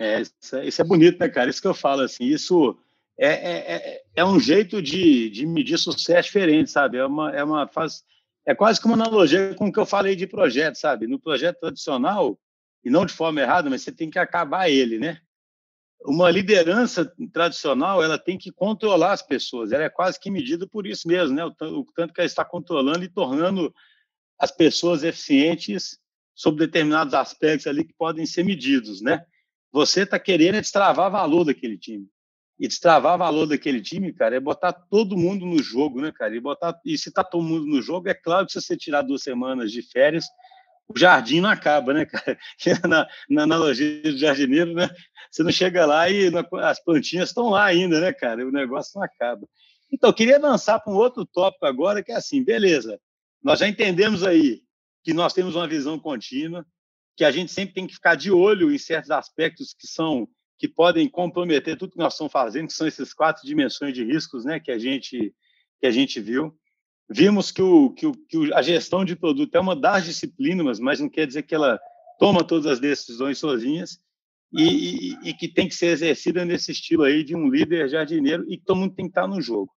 É, 0.00 0.20
isso, 0.20 0.56
é, 0.56 0.66
isso 0.66 0.82
é 0.82 0.84
bonito, 0.84 1.18
né, 1.18 1.28
cara? 1.28 1.48
Isso 1.48 1.60
que 1.60 1.68
eu 1.68 1.74
falo, 1.74 2.02
assim, 2.02 2.24
isso 2.24 2.76
é, 3.18 3.28
é, 3.28 3.74
é, 3.76 4.02
é 4.16 4.24
um 4.24 4.40
jeito 4.40 4.82
de, 4.82 5.30
de 5.30 5.46
medir 5.46 5.78
sucesso 5.78 6.26
diferente, 6.26 6.70
sabe? 6.70 6.98
É 6.98 7.06
uma, 7.06 7.30
é 7.34 7.44
uma 7.44 7.68
faz, 7.68 8.02
é 8.46 8.54
quase 8.54 8.80
como 8.80 8.94
uma 8.94 9.04
analogia 9.04 9.54
com 9.54 9.68
o 9.68 9.72
que 9.72 9.78
eu 9.78 9.86
falei 9.86 10.16
de 10.16 10.26
projeto, 10.26 10.76
sabe? 10.76 11.06
No 11.06 11.18
projeto 11.18 11.60
tradicional, 11.60 12.38
e 12.84 12.90
não 12.90 13.06
de 13.06 13.12
forma 13.12 13.40
errada, 13.40 13.70
mas 13.70 13.82
você 13.82 13.92
tem 13.92 14.10
que 14.10 14.18
acabar 14.18 14.68
ele, 14.68 14.98
né? 14.98 15.20
Uma 16.04 16.30
liderança 16.30 17.10
tradicional, 17.32 18.02
ela 18.02 18.18
tem 18.18 18.36
que 18.36 18.52
controlar 18.52 19.12
as 19.12 19.22
pessoas, 19.22 19.72
ela 19.72 19.84
é 19.84 19.88
quase 19.88 20.20
que 20.20 20.30
medida 20.30 20.66
por 20.66 20.86
isso 20.86 21.08
mesmo, 21.08 21.34
né? 21.34 21.44
O, 21.44 21.48
o 21.48 21.86
tanto 21.94 22.12
que 22.12 22.20
ela 22.20 22.26
está 22.26 22.44
controlando 22.44 23.04
e 23.04 23.08
tornando 23.08 23.74
as 24.38 24.50
pessoas 24.50 25.04
eficientes 25.04 25.98
sobre 26.34 26.66
determinados 26.66 27.14
aspectos 27.14 27.66
ali 27.68 27.84
que 27.84 27.94
podem 27.94 28.26
ser 28.26 28.44
medidos, 28.44 29.00
né? 29.00 29.24
Você 29.74 30.02
está 30.02 30.20
querendo 30.20 30.60
destravar 30.60 31.10
valor 31.10 31.44
daquele 31.44 31.76
time. 31.76 32.06
E 32.60 32.68
destravar 32.68 33.18
valor 33.18 33.44
daquele 33.44 33.80
time, 33.82 34.12
cara, 34.12 34.36
é 34.36 34.40
botar 34.40 34.72
todo 34.72 35.16
mundo 35.16 35.44
no 35.44 35.60
jogo, 35.60 36.00
né, 36.00 36.12
cara? 36.12 36.36
E, 36.36 36.38
botar, 36.38 36.80
e 36.84 36.96
se 36.96 37.12
tá 37.12 37.24
todo 37.24 37.42
mundo 37.42 37.66
no 37.66 37.82
jogo, 37.82 38.08
é 38.08 38.14
claro 38.14 38.46
que 38.46 38.52
se 38.52 38.60
você 38.62 38.76
tirar 38.76 39.02
duas 39.02 39.24
semanas 39.24 39.72
de 39.72 39.82
férias, 39.82 40.26
o 40.86 40.96
jardim 40.96 41.40
não 41.40 41.50
acaba, 41.50 41.92
né, 41.92 42.06
cara? 42.06 42.38
Na, 42.88 43.08
na 43.28 43.42
analogia 43.42 44.00
do 44.00 44.16
jardineiro, 44.16 44.72
né? 44.74 44.88
Você 45.28 45.42
não 45.42 45.50
chega 45.50 45.84
lá 45.84 46.08
e 46.08 46.30
as 46.62 46.84
plantinhas 46.84 47.30
estão 47.30 47.50
lá 47.50 47.64
ainda, 47.64 48.00
né, 48.00 48.12
cara? 48.12 48.46
O 48.46 48.52
negócio 48.52 48.92
não 48.94 49.02
acaba. 49.02 49.44
Então, 49.92 50.10
eu 50.10 50.14
queria 50.14 50.36
avançar 50.36 50.78
para 50.78 50.92
um 50.92 50.96
outro 50.96 51.26
tópico 51.26 51.66
agora, 51.66 52.00
que 52.00 52.12
é 52.12 52.14
assim, 52.14 52.44
beleza, 52.44 53.00
nós 53.42 53.58
já 53.58 53.66
entendemos 53.66 54.22
aí 54.22 54.62
que 55.02 55.12
nós 55.12 55.32
temos 55.32 55.56
uma 55.56 55.66
visão 55.66 55.98
contínua, 55.98 56.64
que 57.16 57.24
a 57.24 57.30
gente 57.30 57.52
sempre 57.52 57.74
tem 57.74 57.86
que 57.86 57.94
ficar 57.94 58.14
de 58.14 58.30
olho 58.30 58.72
em 58.72 58.78
certos 58.78 59.10
aspectos 59.10 59.74
que 59.78 59.86
são 59.86 60.28
que 60.56 60.68
podem 60.68 61.08
comprometer 61.08 61.76
tudo 61.76 61.92
que 61.92 61.98
nós 61.98 62.14
estamos 62.14 62.32
fazendo, 62.32 62.68
que 62.68 62.72
são 62.72 62.86
essas 62.86 63.12
quatro 63.12 63.44
dimensões 63.44 63.92
de 63.92 64.04
riscos, 64.04 64.44
né, 64.44 64.60
que 64.60 64.70
a 64.70 64.78
gente 64.78 65.34
que 65.80 65.86
a 65.86 65.90
gente 65.90 66.20
viu. 66.20 66.56
vimos 67.10 67.50
que, 67.50 67.60
o, 67.60 67.90
que, 67.90 68.06
o, 68.06 68.12
que 68.12 68.54
a 68.54 68.62
gestão 68.62 69.04
de 69.04 69.14
produto 69.14 69.54
é 69.54 69.60
uma 69.60 69.76
das 69.76 70.04
disciplinas, 70.04 70.80
mas 70.80 71.00
não 71.00 71.10
quer 71.10 71.26
dizer 71.26 71.42
que 71.42 71.54
ela 71.54 71.78
toma 72.18 72.42
todas 72.42 72.64
as 72.64 72.80
decisões 72.80 73.38
sozinhas 73.38 73.98
e, 74.50 74.62
e, 74.62 75.28
e, 75.28 75.34
que 75.34 75.48
tem 75.48 75.68
que 75.68 75.74
ser 75.74 75.88
exercida 75.88 76.44
nesse 76.44 76.72
estilo 76.72 77.02
aí 77.02 77.24
de 77.24 77.34
um 77.34 77.50
líder 77.50 77.88
jardineiro 77.88 78.44
e 78.48 78.56
que 78.56 78.64
todo 78.64 78.78
mundo 78.78 78.94
tem 78.94 79.06
que 79.06 79.10
estar 79.10 79.26
no 79.26 79.42
jogo. 79.42 79.70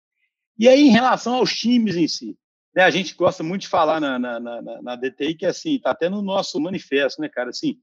E 0.58 0.68
aí, 0.68 0.82
em 0.82 0.90
relação 0.90 1.36
aos 1.36 1.52
times 1.54 1.96
em 1.96 2.08
si, 2.08 2.36
né, 2.74 2.82
a 2.82 2.90
gente 2.90 3.14
gosta 3.14 3.42
muito 3.42 3.62
de 3.62 3.68
falar 3.68 4.00
na, 4.00 4.18
na, 4.18 4.40
na, 4.40 4.82
na 4.82 4.96
DTI 4.96 5.34
que, 5.34 5.46
assim, 5.46 5.76
está 5.76 5.92
até 5.92 6.08
no 6.08 6.20
nosso 6.20 6.58
manifesto, 6.60 7.20
né, 7.20 7.28
cara? 7.28 7.50
Assim, 7.50 7.78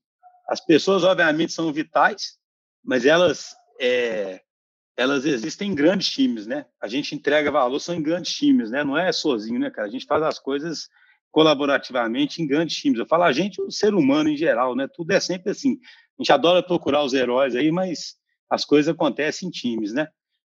as 0.47 0.59
pessoas, 0.59 1.03
obviamente, 1.03 1.53
são 1.53 1.71
vitais, 1.71 2.37
mas 2.83 3.05
elas, 3.05 3.55
é, 3.79 4.41
elas 4.97 5.25
existem 5.25 5.71
em 5.71 5.75
grandes 5.75 6.09
times, 6.09 6.45
né? 6.45 6.65
A 6.81 6.87
gente 6.87 7.15
entrega 7.15 7.49
valor, 7.49 7.79
são 7.79 7.95
em 7.95 8.01
grandes 8.01 8.33
times, 8.33 8.69
né? 8.69 8.83
Não 8.83 8.97
é 8.97 9.11
sozinho, 9.13 9.59
né, 9.59 9.69
cara? 9.69 9.87
A 9.87 9.91
gente 9.91 10.05
faz 10.05 10.21
as 10.23 10.39
coisas 10.39 10.89
colaborativamente 11.31 12.41
em 12.41 12.47
grandes 12.47 12.75
times. 12.75 12.99
Eu 12.99 13.07
falo 13.07 13.23
a 13.23 13.31
gente, 13.31 13.61
o 13.61 13.71
ser 13.71 13.93
humano 13.93 14.29
em 14.29 14.35
geral, 14.35 14.75
né? 14.75 14.89
Tudo 14.93 15.11
é 15.11 15.19
sempre 15.21 15.51
assim. 15.51 15.79
A 16.19 16.23
gente 16.23 16.33
adora 16.33 16.61
procurar 16.61 17.03
os 17.03 17.13
heróis 17.13 17.55
aí, 17.55 17.71
mas 17.71 18.15
as 18.49 18.65
coisas 18.65 18.93
acontecem 18.93 19.47
em 19.47 19.51
times, 19.51 19.93
né? 19.93 20.09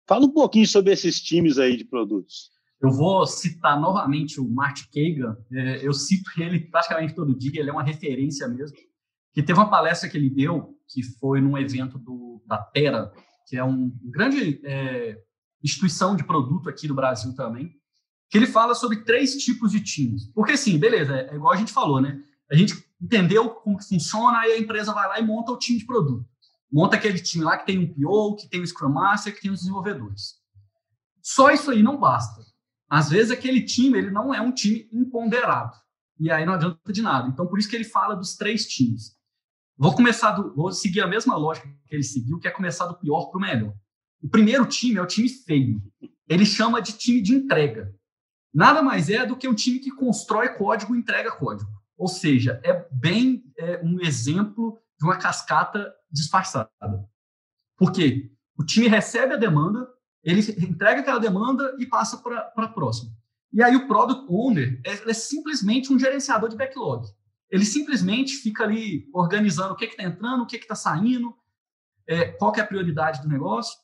Fala 0.07 0.25
um 0.25 0.31
pouquinho 0.31 0.65
sobre 0.65 0.93
esses 0.93 1.21
times 1.21 1.59
aí 1.59 1.75
de 1.75 1.83
produtos. 1.83 2.49
Eu 2.81 2.91
vou 2.91 3.25
citar 3.27 3.79
novamente 3.79 4.39
o 4.39 4.49
Martin 4.49 4.85
Kagan. 4.93 5.37
É, 5.51 5.85
eu 5.85 5.93
cito 5.93 6.29
ele 6.37 6.59
praticamente 6.59 7.13
todo 7.13 7.37
dia, 7.37 7.59
ele 7.59 7.69
é 7.69 7.73
uma 7.73 7.83
referência 7.83 8.47
mesmo. 8.47 8.77
Que 9.33 9.43
teve 9.43 9.59
uma 9.59 9.69
palestra 9.69 10.09
que 10.09 10.17
ele 10.17 10.29
deu, 10.29 10.77
que 10.87 11.03
foi 11.03 11.41
num 11.41 11.57
evento 11.57 11.97
do, 11.99 12.41
da 12.47 12.57
Terra, 12.57 13.11
que 13.45 13.57
é 13.57 13.63
uma 13.63 13.91
grande 14.05 14.61
é, 14.63 15.21
instituição 15.63 16.15
de 16.15 16.23
produto 16.23 16.69
aqui 16.69 16.87
do 16.87 16.95
Brasil 16.95 17.35
também, 17.35 17.71
que 18.29 18.37
ele 18.37 18.47
fala 18.47 18.73
sobre 18.73 19.03
três 19.03 19.35
tipos 19.35 19.71
de 19.71 19.81
times. 19.81 20.31
Porque, 20.33 20.55
sim, 20.55 20.77
beleza, 20.77 21.15
é, 21.15 21.31
é 21.31 21.35
igual 21.35 21.53
a 21.53 21.57
gente 21.57 21.73
falou, 21.73 21.99
né? 21.99 22.21
A 22.49 22.55
gente 22.55 22.73
entendeu 23.01 23.49
como 23.49 23.77
que 23.77 23.87
funciona, 23.87 24.39
aí 24.39 24.53
a 24.53 24.59
empresa 24.59 24.93
vai 24.93 25.07
lá 25.07 25.19
e 25.19 25.25
monta 25.25 25.51
o 25.51 25.57
time 25.57 25.79
de 25.79 25.85
produto. 25.85 26.25
Monta 26.71 26.95
aquele 26.95 27.19
time 27.19 27.43
lá 27.43 27.57
que 27.57 27.65
tem 27.65 27.79
um 27.79 27.93
PO, 27.93 28.35
que 28.35 28.47
tem 28.47 28.61
um 28.61 28.65
Scrum 28.65 28.89
Master, 28.89 29.33
que 29.33 29.41
tem 29.41 29.51
os 29.51 29.59
desenvolvedores. 29.59 30.35
Só 31.21 31.51
isso 31.51 31.71
aí 31.71 31.81
não 31.81 31.99
basta. 31.99 32.41
Às 32.89 33.09
vezes 33.09 33.31
aquele 33.31 33.61
time 33.61 33.97
ele 33.97 34.11
não 34.11 34.33
é 34.33 34.41
um 34.41 34.51
time 34.51 34.89
imponderado. 34.91 35.75
E 36.19 36.31
aí 36.31 36.45
não 36.45 36.53
adianta 36.53 36.91
de 36.91 37.01
nada. 37.01 37.29
Então, 37.29 37.47
por 37.47 37.59
isso 37.59 37.69
que 37.69 37.75
ele 37.75 37.85
fala 37.85 38.15
dos 38.15 38.35
três 38.35 38.67
times. 38.67 39.17
Vou 39.77 39.95
começar 39.95 40.31
do, 40.31 40.53
vou 40.53 40.71
seguir 40.71 41.01
a 41.01 41.07
mesma 41.07 41.37
lógica 41.37 41.69
que 41.87 41.95
ele 41.95 42.03
seguiu, 42.03 42.39
que 42.39 42.47
é 42.47 42.51
começar 42.51 42.87
do 42.87 42.97
pior 42.97 43.27
para 43.27 43.37
o 43.37 43.41
melhor. 43.41 43.73
O 44.21 44.27
primeiro 44.27 44.65
time 44.65 44.97
é 44.97 45.01
o 45.01 45.07
time 45.07 45.29
feio. 45.29 45.81
Ele 46.27 46.45
chama 46.45 46.81
de 46.81 46.93
time 46.93 47.21
de 47.21 47.33
entrega. 47.33 47.95
Nada 48.53 48.81
mais 48.81 49.09
é 49.09 49.25
do 49.25 49.37
que 49.37 49.47
um 49.47 49.55
time 49.55 49.79
que 49.79 49.91
constrói 49.91 50.49
código 50.49 50.93
e 50.93 50.99
entrega 50.99 51.31
código. 51.31 51.69
Ou 51.97 52.07
seja, 52.07 52.59
é 52.63 52.87
bem 52.91 53.43
é, 53.57 53.81
um 53.83 54.01
exemplo 54.01 54.77
de 54.99 55.05
uma 55.05 55.17
cascata 55.17 55.93
disfarçada. 56.11 56.69
Por 57.77 57.91
quê? 57.91 58.29
O 58.57 58.65
time 58.65 58.87
recebe 58.89 59.33
a 59.33 59.37
demanda, 59.37 59.87
ele 60.23 60.41
entrega 60.63 61.01
aquela 61.01 61.19
demanda 61.19 61.75
e 61.79 61.85
passa 61.85 62.17
para 62.17 62.51
a 62.55 62.67
próxima. 62.67 63.11
E 63.51 63.63
aí 63.63 63.75
o 63.75 63.87
Product 63.87 64.25
Owner 64.29 64.79
é, 64.85 65.09
é 65.09 65.13
simplesmente 65.13 65.91
um 65.91 65.97
gerenciador 65.97 66.49
de 66.49 66.55
backlog. 66.55 67.07
Ele 67.49 67.65
simplesmente 67.65 68.35
fica 68.35 68.63
ali 68.63 69.09
organizando 69.13 69.73
o 69.73 69.75
que 69.75 69.85
está 69.85 70.03
entrando, 70.03 70.43
o 70.43 70.45
que 70.45 70.57
está 70.57 70.75
saindo, 70.75 71.35
é, 72.07 72.25
qual 72.25 72.53
é 72.55 72.61
a 72.61 72.65
prioridade 72.65 73.21
do 73.21 73.27
negócio. 73.27 73.77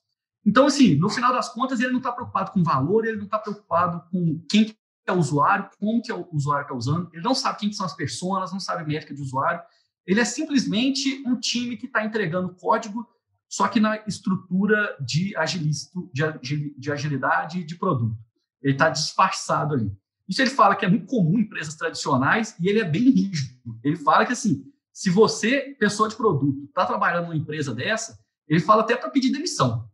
Então, 0.45 0.67
assim, 0.67 0.95
no 0.95 1.09
final 1.09 1.33
das 1.33 1.49
contas, 1.49 1.79
ele 1.79 1.91
não 1.91 1.97
está 1.97 2.11
preocupado 2.11 2.51
com 2.51 2.63
valor, 2.63 3.05
ele 3.05 3.17
não 3.17 3.25
está 3.25 3.39
preocupado 3.39 4.03
com 4.11 4.39
quem 4.47 4.75
é 5.07 5.11
o 5.11 5.17
usuário, 5.17 5.69
como 5.79 6.01
que 6.01 6.11
é 6.11 6.15
o 6.15 6.27
usuário 6.31 6.63
está 6.63 6.75
usando, 6.75 7.09
ele 7.13 7.23
não 7.23 7.33
sabe 7.33 7.59
quem 7.59 7.73
são 7.73 7.85
as 7.85 7.95
pessoas, 7.95 8.51
não 8.51 8.59
sabe 8.59 8.87
métrica 8.87 9.13
de 9.13 9.21
usuário. 9.21 9.61
Ele 10.05 10.19
é 10.19 10.25
simplesmente 10.25 11.23
um 11.25 11.39
time 11.39 11.77
que 11.77 11.87
está 11.87 12.05
entregando 12.05 12.55
código, 12.55 13.07
só 13.49 13.67
que 13.67 13.79
na 13.79 13.97
estrutura 14.07 14.95
de, 14.99 15.35
agilisto, 15.37 16.09
de 16.13 16.91
agilidade 16.91 17.63
de 17.63 17.75
produto. 17.75 18.17
Ele 18.61 18.73
está 18.73 18.89
disfarçado 18.89 19.75
ali. 19.75 19.91
Isso 20.27 20.41
ele 20.41 20.49
fala 20.49 20.75
que 20.75 20.85
é 20.85 20.89
muito 20.89 21.05
comum 21.05 21.37
em 21.37 21.41
empresas 21.41 21.75
tradicionais 21.75 22.55
e 22.59 22.67
ele 22.67 22.79
é 22.79 22.83
bem 22.83 23.11
rígido. 23.11 23.53
Ele 23.83 23.95
fala 23.95 24.25
que, 24.25 24.33
assim, 24.33 24.63
se 24.91 25.09
você, 25.09 25.75
pessoa 25.79 26.09
de 26.09 26.15
produto, 26.15 26.65
está 26.65 26.85
trabalhando 26.85 27.25
numa 27.25 27.35
empresa 27.35 27.75
dessa, 27.75 28.17
ele 28.47 28.59
fala 28.59 28.81
até 28.81 28.95
para 28.95 29.09
pedir 29.09 29.31
demissão. 29.31 29.87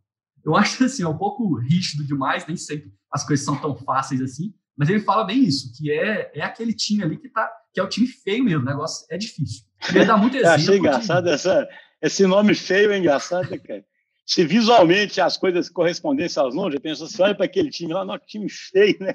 Eu 0.44 0.56
acho 0.56 0.84
assim, 0.84 1.02
é 1.02 1.08
um 1.08 1.18
pouco 1.18 1.54
rígido 1.58 2.06
demais, 2.06 2.46
nem 2.46 2.56
sempre 2.56 2.92
as 3.12 3.24
coisas 3.26 3.44
são 3.44 3.60
tão 3.60 3.76
fáceis 3.76 4.22
assim, 4.22 4.54
mas 4.76 4.88
ele 4.88 5.00
fala 5.00 5.24
bem 5.24 5.44
isso, 5.44 5.70
que 5.76 5.92
é, 5.92 6.32
é 6.34 6.42
aquele 6.42 6.72
time 6.72 7.02
ali 7.04 7.18
que 7.18 7.28
tá, 7.28 7.50
que 7.74 7.78
é 7.78 7.82
o 7.82 7.88
time 7.88 8.06
feio 8.06 8.42
mesmo, 8.42 8.62
o 8.62 8.64
negócio 8.64 9.06
é 9.10 9.18
difícil. 9.18 9.64
Ele 9.90 10.06
dá 10.06 10.16
muito 10.16 10.36
exemplo. 10.36 10.50
Eu 10.56 10.62
achei 10.62 10.78
engraçado 10.78 11.24
de... 11.24 11.30
essa, 11.30 11.68
esse 12.02 12.26
nome 12.26 12.54
feio 12.54 12.92
é 12.92 12.98
engraçado, 12.98 13.50
né, 13.50 13.58
cara 13.58 13.84
se 14.24 14.44
visualmente 14.44 15.20
as 15.20 15.36
coisas 15.36 15.68
correspondessem 15.68 16.42
aos 16.42 16.54
nomes, 16.54 16.74
já 16.74 16.80
pensou, 16.80 17.08
você 17.08 17.22
olha 17.22 17.34
para 17.34 17.44
aquele 17.44 17.70
time 17.70 17.92
lá, 17.92 18.18
que 18.18 18.26
time 18.26 18.48
feio, 18.48 18.96
né? 19.00 19.14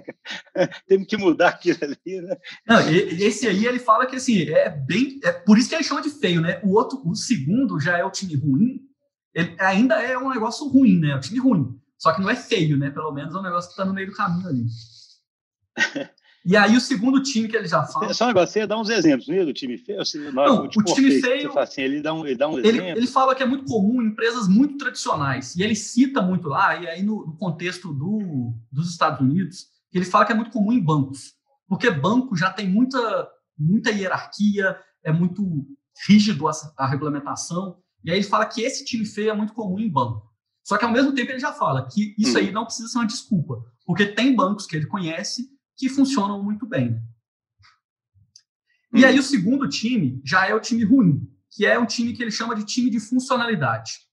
Temos 0.87 1.07
que 1.07 1.17
mudar 1.17 1.49
aquilo 1.49 1.77
ali, 1.81 2.21
né? 2.21 2.37
Não, 2.67 2.79
esse 2.89 3.47
aí 3.47 3.65
ele 3.65 3.79
fala 3.79 4.05
que 4.05 4.17
assim, 4.17 4.49
é 4.49 4.69
bem. 4.69 5.19
É 5.23 5.31
por 5.31 5.57
isso 5.57 5.69
que 5.69 5.75
ele 5.75 5.83
chama 5.83 6.01
de 6.01 6.09
feio, 6.09 6.41
né? 6.41 6.59
O 6.63 6.73
outro, 6.73 7.01
o 7.05 7.15
segundo 7.15 7.79
já 7.79 7.97
é 7.97 8.03
o 8.03 8.11
time 8.11 8.35
ruim, 8.35 8.81
ele 9.33 9.55
ainda 9.59 9.95
é 10.01 10.17
um 10.17 10.29
negócio 10.29 10.67
ruim, 10.67 10.99
né? 10.99 11.11
É 11.11 11.15
um 11.15 11.21
time 11.21 11.39
ruim. 11.39 11.79
Só 11.97 12.13
que 12.13 12.21
não 12.21 12.29
é 12.29 12.35
feio, 12.35 12.77
né? 12.77 12.91
Pelo 12.91 13.11
menos 13.11 13.33
é 13.33 13.37
um 13.37 13.43
negócio 13.43 13.69
que 13.69 13.73
está 13.73 13.85
no 13.85 13.93
meio 13.93 14.07
do 14.07 14.15
caminho 14.15 14.47
ali. 14.47 14.65
E 16.47 16.55
aí 16.55 16.77
o 16.77 16.79
segundo 16.79 17.21
time 17.21 17.49
que 17.49 17.57
ele 17.57 17.67
já 17.67 17.83
fala. 17.83 18.13
Só 18.13 18.23
um 18.23 18.27
negócio, 18.29 18.53
você 18.53 18.65
dá 18.65 18.79
uns 18.79 18.89
exemplos 18.89 19.27
né, 19.27 19.43
do 19.43 19.51
time 19.51 19.77
feio? 19.77 19.99
Não, 20.33 20.63
o, 20.63 20.69
time 20.69 21.19
feio. 21.19 21.59
Assim, 21.59 21.81
ele 21.81 22.01
dá 22.01 22.13
um, 22.13 22.25
ele 22.25 22.37
dá 22.37 22.47
um 22.47 22.57
ele, 22.57 22.69
exemplo. 22.69 22.99
Ele 22.99 23.07
fala 23.07 23.35
que 23.35 23.43
é 23.43 23.45
muito 23.45 23.65
comum 23.65 24.01
em 24.01 24.05
empresas 24.05 24.47
muito 24.47 24.77
tradicionais. 24.77 25.57
E 25.57 25.61
ele 25.61 25.75
cita 25.75 26.21
muito 26.21 26.47
lá, 26.47 26.81
e 26.81 26.87
aí 26.87 27.03
no, 27.03 27.27
no 27.27 27.35
contexto 27.35 27.93
do, 27.93 28.53
dos 28.71 28.89
Estados 28.89 29.19
Unidos, 29.19 29.65
ele 29.93 30.05
fala 30.05 30.25
que 30.25 30.31
é 30.31 30.35
muito 30.35 30.51
comum 30.51 30.71
em 30.71 30.81
bancos. 30.81 31.33
Porque 31.67 31.91
banco 31.91 32.33
já 32.33 32.49
tem 32.49 32.69
muita, 32.69 33.27
muita 33.59 33.91
hierarquia, 33.91 34.79
é 35.03 35.11
muito 35.11 35.43
rígido 36.07 36.47
a, 36.47 36.51
a 36.77 36.87
regulamentação. 36.87 37.75
E 38.05 38.09
aí 38.09 38.19
ele 38.19 38.25
fala 38.25 38.45
que 38.45 38.61
esse 38.61 38.85
time 38.85 39.05
feio 39.05 39.31
é 39.31 39.33
muito 39.33 39.51
comum 39.53 39.79
em 39.81 39.91
banco. 39.91 40.25
Só 40.63 40.77
que 40.77 40.85
ao 40.85 40.91
mesmo 40.91 41.13
tempo 41.13 41.29
ele 41.29 41.39
já 41.39 41.51
fala 41.51 41.85
que 41.89 42.15
isso 42.17 42.35
hum. 42.35 42.37
aí 42.37 42.51
não 42.53 42.63
precisa 42.63 42.87
ser 42.87 42.99
uma 42.99 43.05
desculpa. 43.05 43.61
Porque 43.85 44.05
tem 44.05 44.33
bancos 44.33 44.65
que 44.65 44.77
ele 44.77 44.85
conhece 44.85 45.56
que 45.77 45.87
funcionam 45.87 46.43
muito 46.43 46.65
bem. 46.65 46.99
E 48.93 49.05
aí 49.05 49.19
o 49.19 49.23
segundo 49.23 49.69
time 49.69 50.19
já 50.25 50.47
é 50.47 50.55
o 50.55 50.59
time 50.59 50.83
ruim, 50.83 51.29
que 51.51 51.65
é 51.65 51.77
um 51.77 51.85
time 51.85 52.13
que 52.13 52.23
ele 52.23 52.31
chama 52.31 52.55
de 52.55 52.65
time 52.65 52.89
de 52.89 52.99
funcionalidade. 52.99 54.07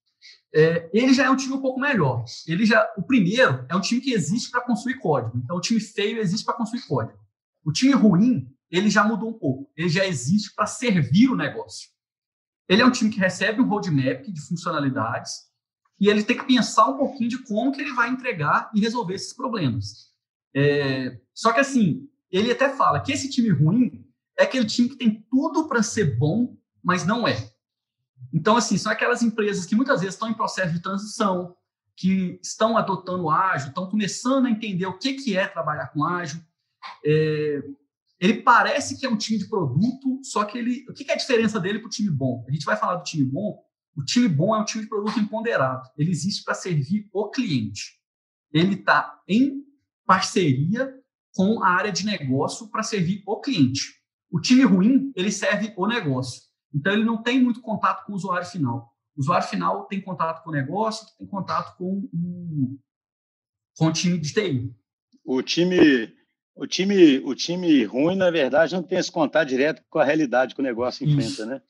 É, 0.54 0.88
ele 0.92 1.12
já 1.12 1.24
é 1.24 1.30
um 1.30 1.36
time 1.36 1.54
um 1.54 1.60
pouco 1.60 1.80
melhor. 1.80 2.24
Ele 2.46 2.64
já, 2.64 2.86
o 2.96 3.02
primeiro 3.02 3.64
é 3.68 3.74
um 3.74 3.80
time 3.80 4.00
que 4.00 4.12
existe 4.12 4.50
para 4.50 4.60
construir 4.60 4.98
código. 4.98 5.38
Então 5.38 5.56
o 5.56 5.60
time 5.60 5.80
feio 5.80 6.20
existe 6.20 6.44
para 6.44 6.54
construir 6.54 6.82
código. 6.82 7.18
O 7.64 7.72
time 7.72 7.92
ruim 7.92 8.48
ele 8.70 8.90
já 8.90 9.04
mudou 9.04 9.30
um 9.30 9.38
pouco. 9.38 9.70
Ele 9.76 9.88
já 9.88 10.04
existe 10.04 10.54
para 10.54 10.66
servir 10.66 11.28
o 11.28 11.36
negócio. 11.36 11.88
Ele 12.68 12.82
é 12.82 12.86
um 12.86 12.90
time 12.90 13.10
que 13.10 13.20
recebe 13.20 13.60
um 13.60 13.68
roadmap 13.68 14.24
de 14.26 14.40
funcionalidades 14.40 15.32
e 16.00 16.08
ele 16.08 16.24
tem 16.24 16.36
que 16.36 16.44
pensar 16.44 16.88
um 16.88 16.96
pouquinho 16.96 17.30
de 17.30 17.42
como 17.44 17.72
que 17.72 17.80
ele 17.80 17.92
vai 17.92 18.08
entregar 18.08 18.70
e 18.74 18.80
resolver 18.80 19.14
esses 19.14 19.32
problemas. 19.32 20.13
É, 20.54 21.18
só 21.34 21.52
que 21.52 21.60
assim, 21.60 22.08
ele 22.30 22.52
até 22.52 22.68
fala 22.74 23.00
que 23.00 23.12
esse 23.12 23.30
time 23.30 23.50
ruim 23.50 24.04
é 24.38 24.44
aquele 24.44 24.66
time 24.66 24.88
que 24.88 24.96
tem 24.96 25.24
tudo 25.30 25.68
para 25.68 25.82
ser 25.82 26.16
bom, 26.18 26.56
mas 26.82 27.04
não 27.04 27.26
é. 27.26 27.50
Então, 28.32 28.56
assim, 28.56 28.76
são 28.76 28.90
aquelas 28.90 29.22
empresas 29.22 29.64
que 29.64 29.76
muitas 29.76 30.00
vezes 30.00 30.14
estão 30.14 30.28
em 30.28 30.34
processo 30.34 30.72
de 30.72 30.82
transição, 30.82 31.56
que 31.96 32.40
estão 32.42 32.76
adotando 32.76 33.30
ágil, 33.30 33.68
estão 33.68 33.88
começando 33.88 34.46
a 34.46 34.50
entender 34.50 34.86
o 34.86 34.98
que, 34.98 35.14
que 35.14 35.36
é 35.36 35.46
trabalhar 35.46 35.88
com 35.88 36.04
ágil. 36.04 36.40
É, 37.04 37.62
ele 38.18 38.42
parece 38.42 38.98
que 38.98 39.06
é 39.06 39.08
um 39.08 39.16
time 39.16 39.38
de 39.38 39.48
produto, 39.48 40.20
só 40.22 40.44
que 40.44 40.58
ele. 40.58 40.84
O 40.88 40.92
que, 40.92 41.04
que 41.04 41.10
é 41.10 41.14
a 41.14 41.18
diferença 41.18 41.60
dele 41.60 41.78
para 41.78 41.86
o 41.86 41.90
time 41.90 42.10
bom? 42.10 42.44
A 42.48 42.52
gente 42.52 42.64
vai 42.64 42.76
falar 42.76 42.96
do 42.96 43.04
time 43.04 43.24
bom. 43.24 43.62
O 43.96 44.04
time 44.04 44.26
bom 44.26 44.54
é 44.54 44.58
um 44.58 44.64
time 44.64 44.82
de 44.82 44.90
produto 44.90 45.18
empoderado. 45.20 45.88
Ele 45.96 46.10
existe 46.10 46.42
para 46.42 46.54
servir 46.54 47.08
o 47.12 47.30
cliente. 47.30 48.00
Ele 48.52 48.74
está 48.74 49.22
em 49.28 49.62
parceria 50.06 50.92
com 51.34 51.62
a 51.62 51.68
área 51.68 51.92
de 51.92 52.06
negócio 52.06 52.68
para 52.70 52.82
servir 52.82 53.22
o 53.26 53.40
cliente. 53.40 53.82
O 54.30 54.40
time 54.40 54.64
ruim, 54.64 55.12
ele 55.14 55.30
serve 55.30 55.72
o 55.76 55.86
negócio. 55.86 56.42
Então, 56.72 56.92
ele 56.92 57.04
não 57.04 57.22
tem 57.22 57.42
muito 57.42 57.60
contato 57.60 58.04
com 58.04 58.12
o 58.12 58.16
usuário 58.16 58.46
final. 58.46 58.92
O 59.16 59.20
usuário 59.20 59.46
final 59.46 59.84
tem 59.86 60.00
contato 60.00 60.42
com 60.42 60.50
o 60.50 60.52
negócio, 60.52 61.06
tem 61.18 61.26
contato 61.26 61.76
com 61.76 62.08
o, 62.12 62.78
com 63.76 63.86
o 63.86 63.92
time 63.92 64.18
de 64.18 64.32
TI. 64.32 64.74
O 65.24 65.40
time, 65.40 66.12
o, 66.54 66.66
time, 66.66 67.18
o 67.20 67.34
time 67.34 67.84
ruim, 67.84 68.16
na 68.16 68.30
verdade, 68.30 68.74
não 68.74 68.82
tem 68.82 68.98
esse 68.98 69.10
contato 69.10 69.48
direto 69.48 69.82
com 69.88 69.98
a 69.98 70.04
realidade 70.04 70.54
que 70.54 70.60
o 70.60 70.64
negócio 70.64 71.06
enfrenta, 71.06 71.28
Isso. 71.28 71.46
né? 71.46 71.62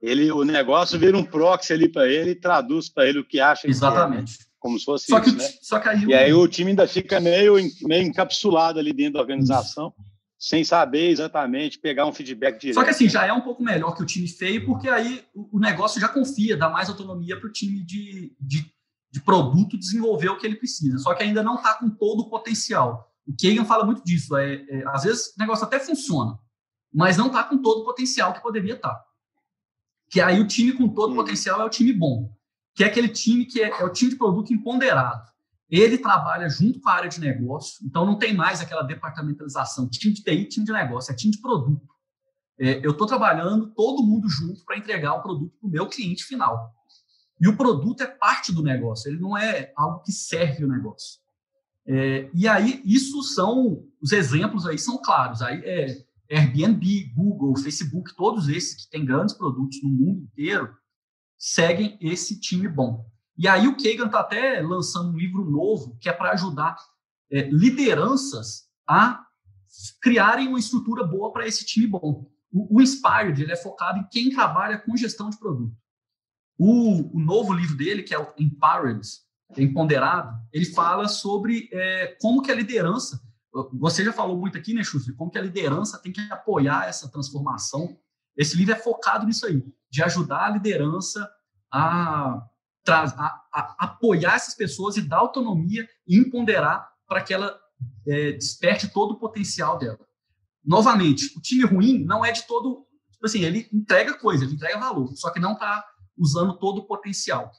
Ele, 0.00 0.30
o 0.30 0.44
negócio 0.44 0.98
vira 0.98 1.16
um 1.16 1.24
proxy 1.24 1.72
ali 1.72 1.88
para 1.88 2.06
ele 2.06 2.30
e 2.30 2.34
traduz 2.34 2.88
para 2.88 3.06
ele 3.08 3.18
o 3.18 3.24
que 3.24 3.40
acha 3.40 3.68
Exatamente. 3.68 4.38
Que 4.38 4.42
é, 4.42 4.46
né? 4.46 4.47
Como 4.58 4.78
se 4.78 4.84
fosse 4.84 5.06
só 5.06 5.18
isso, 5.18 5.30
que, 5.30 5.36
né? 5.36 5.48
Só 5.62 5.76
aí 5.84 6.04
e 6.04 6.14
aí 6.14 6.34
o 6.34 6.48
time 6.48 6.70
ainda 6.70 6.86
fica 6.86 7.20
meio, 7.20 7.54
meio 7.82 8.02
encapsulado 8.06 8.78
ali 8.78 8.92
dentro 8.92 9.14
da 9.14 9.20
organização, 9.20 9.94
sem 10.38 10.64
saber 10.64 11.10
exatamente 11.10 11.78
pegar 11.78 12.06
um 12.06 12.12
feedback 12.12 12.60
direto. 12.60 12.74
Só 12.74 12.84
que 12.84 12.90
assim, 12.90 13.04
né? 13.04 13.10
já 13.10 13.26
é 13.26 13.32
um 13.32 13.40
pouco 13.40 13.62
melhor 13.62 13.94
que 13.94 14.02
o 14.02 14.06
time 14.06 14.28
feio, 14.28 14.64
porque 14.66 14.88
aí 14.88 15.24
o 15.34 15.58
negócio 15.58 16.00
já 16.00 16.08
confia, 16.08 16.56
dá 16.56 16.68
mais 16.68 16.88
autonomia 16.88 17.38
para 17.38 17.48
o 17.48 17.52
time 17.52 17.84
de, 17.84 18.36
de, 18.40 18.64
de, 19.10 19.20
produto 19.20 19.78
desenvolver 19.78 20.28
o 20.28 20.38
que 20.38 20.46
ele 20.46 20.56
precisa. 20.56 20.98
Só 20.98 21.14
que 21.14 21.22
ainda 21.22 21.42
não 21.42 21.56
está 21.56 21.74
com 21.74 21.90
todo 21.90 22.20
o 22.20 22.30
potencial. 22.30 23.12
O 23.26 23.34
Kagan 23.36 23.64
fala 23.64 23.84
muito 23.84 24.02
disso. 24.04 24.36
É, 24.36 24.54
é, 24.68 24.84
às 24.88 25.04
vezes 25.04 25.34
o 25.36 25.38
negócio 25.38 25.64
até 25.64 25.80
funciona, 25.80 26.38
mas 26.92 27.16
não 27.16 27.26
está 27.26 27.44
com 27.44 27.58
todo 27.58 27.82
o 27.82 27.84
potencial 27.84 28.32
que 28.32 28.42
poderia 28.42 28.74
estar. 28.74 28.90
Tá. 28.90 29.04
Que 30.10 30.20
aí 30.20 30.40
o 30.40 30.46
time 30.46 30.72
com 30.72 30.88
todo 30.88 31.12
o 31.12 31.16
potencial 31.16 31.60
é 31.60 31.64
o 31.64 31.68
time 31.68 31.92
bom, 31.92 32.32
que 32.78 32.84
é 32.84 32.86
aquele 32.86 33.08
time 33.08 33.44
que 33.44 33.60
é, 33.60 33.70
é 33.70 33.84
o 33.84 33.92
time 33.92 34.12
de 34.12 34.16
produto 34.16 34.54
empoderado. 34.54 35.28
Ele 35.68 35.98
trabalha 35.98 36.48
junto 36.48 36.80
com 36.80 36.88
a 36.88 36.92
área 36.92 37.10
de 37.10 37.18
negócio, 37.18 37.84
então 37.84 38.06
não 38.06 38.16
tem 38.16 38.32
mais 38.32 38.60
aquela 38.60 38.82
departamentalização, 38.82 39.88
time 39.88 40.14
de 40.14 40.22
TI, 40.22 40.44
time 40.44 40.64
de 40.64 40.72
negócio, 40.72 41.10
é 41.10 41.16
time 41.16 41.32
de 41.32 41.40
produto. 41.40 41.84
É, 42.56 42.78
eu 42.86 42.92
estou 42.92 43.04
trabalhando 43.04 43.74
todo 43.74 44.06
mundo 44.06 44.28
junto 44.28 44.64
para 44.64 44.78
entregar 44.78 45.14
o 45.14 45.22
produto 45.22 45.56
para 45.58 45.66
o 45.66 45.70
meu 45.72 45.88
cliente 45.88 46.22
final. 46.22 46.72
E 47.40 47.48
o 47.48 47.56
produto 47.56 48.00
é 48.00 48.06
parte 48.06 48.52
do 48.52 48.62
negócio, 48.62 49.10
ele 49.10 49.18
não 49.18 49.36
é 49.36 49.72
algo 49.76 50.00
que 50.04 50.12
serve 50.12 50.64
o 50.64 50.68
negócio. 50.68 51.18
É, 51.84 52.30
e 52.32 52.46
aí, 52.46 52.80
isso 52.84 53.24
são, 53.24 53.82
os 54.00 54.12
exemplos 54.12 54.66
aí 54.66 54.78
são 54.78 55.02
claros. 55.02 55.42
Aí 55.42 55.60
é 55.64 56.04
Airbnb, 56.30 57.12
Google, 57.12 57.56
Facebook, 57.56 58.14
todos 58.14 58.48
esses 58.48 58.84
que 58.84 58.90
têm 58.90 59.04
grandes 59.04 59.34
produtos 59.34 59.82
no 59.82 59.90
mundo 59.90 60.22
inteiro, 60.22 60.78
seguem 61.38 61.96
esse 62.00 62.40
time 62.40 62.68
bom. 62.68 63.06
E 63.36 63.46
aí 63.46 63.68
o 63.68 63.76
Kagan 63.76 64.06
está 64.06 64.20
até 64.20 64.60
lançando 64.60 65.12
um 65.12 65.16
livro 65.16 65.48
novo 65.48 65.96
que 66.00 66.08
é 66.08 66.12
para 66.12 66.32
ajudar 66.32 66.76
é, 67.30 67.42
lideranças 67.50 68.68
a 68.86 69.24
criarem 70.02 70.48
uma 70.48 70.58
estrutura 70.58 71.04
boa 71.04 71.32
para 71.32 71.46
esse 71.46 71.64
time 71.64 71.86
bom. 71.86 72.28
O, 72.50 72.78
o 72.78 72.82
Inspired 72.82 73.40
ele 73.40 73.52
é 73.52 73.56
focado 73.56 74.00
em 74.00 74.08
quem 74.10 74.30
trabalha 74.30 74.78
com 74.78 74.96
gestão 74.96 75.30
de 75.30 75.38
produto. 75.38 75.76
O, 76.58 77.16
o 77.16 77.20
novo 77.20 77.52
livro 77.52 77.76
dele, 77.76 78.02
que 78.02 78.14
é 78.14 78.18
o 78.18 78.32
Empowered, 78.36 79.06
Empoderado, 79.56 80.36
ele 80.52 80.66
fala 80.66 81.08
sobre 81.08 81.70
é, 81.72 82.16
como 82.20 82.42
que 82.42 82.50
a 82.50 82.54
liderança 82.54 83.18
você 83.72 84.04
já 84.04 84.12
falou 84.12 84.36
muito 84.36 84.58
aqui, 84.58 84.74
né, 84.74 84.82
Schuster, 84.82 85.14
como 85.14 85.30
que 85.30 85.38
a 85.38 85.42
liderança 85.42 85.98
tem 85.98 86.12
que 86.12 86.20
apoiar 86.30 86.86
essa 86.86 87.10
transformação. 87.10 87.98
Esse 88.38 88.56
livro 88.56 88.72
é 88.72 88.78
focado 88.78 89.26
nisso 89.26 89.44
aí, 89.44 89.62
de 89.90 90.02
ajudar 90.02 90.46
a 90.46 90.50
liderança 90.50 91.28
a, 91.70 92.40
a, 92.86 93.44
a 93.52 93.76
apoiar 93.80 94.36
essas 94.36 94.54
pessoas 94.54 94.96
e 94.96 95.02
dar 95.02 95.18
autonomia 95.18 95.88
e 96.06 96.16
empoderar 96.16 96.88
para 97.06 97.20
que 97.20 97.34
ela 97.34 97.58
é, 98.06 98.32
desperte 98.32 98.88
todo 98.88 99.12
o 99.12 99.18
potencial 99.18 99.76
dela. 99.76 100.06
Novamente, 100.64 101.36
o 101.36 101.40
time 101.40 101.64
ruim 101.64 102.04
não 102.04 102.24
é 102.24 102.30
de 102.30 102.46
todo. 102.46 102.86
Tipo 103.10 103.26
assim, 103.26 103.42
ele 103.42 103.68
entrega 103.72 104.14
coisa, 104.14 104.44
ele 104.44 104.54
entrega 104.54 104.78
valor, 104.78 105.12
só 105.16 105.30
que 105.30 105.40
não 105.40 105.54
está 105.54 105.84
usando 106.16 106.56
todo 106.58 106.78
o 106.78 106.86
potencial. 106.86 107.50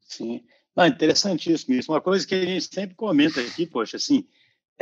Sim. 0.00 0.44
Não, 0.74 0.86
interessantíssimo 0.86 1.74
isso. 1.74 1.92
Uma 1.92 2.00
coisa 2.00 2.26
que 2.26 2.34
a 2.34 2.44
gente 2.44 2.74
sempre 2.74 2.94
comenta 2.94 3.40
aqui, 3.40 3.66
poxa, 3.66 3.98
assim, 3.98 4.26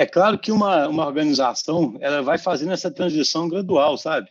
é 0.01 0.07
claro 0.07 0.39
que 0.39 0.51
uma, 0.51 0.89
uma 0.89 1.07
organização 1.07 1.99
ela 2.01 2.23
vai 2.23 2.39
fazendo 2.39 2.73
essa 2.73 2.91
transição 2.91 3.47
gradual, 3.51 3.99
sabe? 3.99 4.31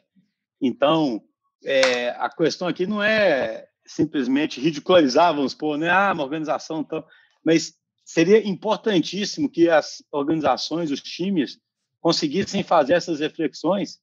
Então, 0.60 1.22
é, 1.64 2.10
a 2.10 2.28
questão 2.28 2.68
aqui 2.68 2.88
não 2.88 3.04
é 3.04 3.68
simplesmente 3.86 4.60
ridicularizar, 4.60 5.32
vamos 5.32 5.52
supor, 5.52 5.78
né? 5.78 5.88
Ah, 5.88 6.12
uma 6.12 6.24
organização, 6.24 6.80
então, 6.80 7.04
mas 7.46 7.76
seria 8.04 8.44
importantíssimo 8.48 9.48
que 9.48 9.70
as 9.70 10.02
organizações, 10.12 10.90
os 10.90 11.04
times, 11.04 11.60
conseguissem 12.02 12.64
fazer 12.64 12.94
essas 12.94 13.20
reflexões 13.20 14.00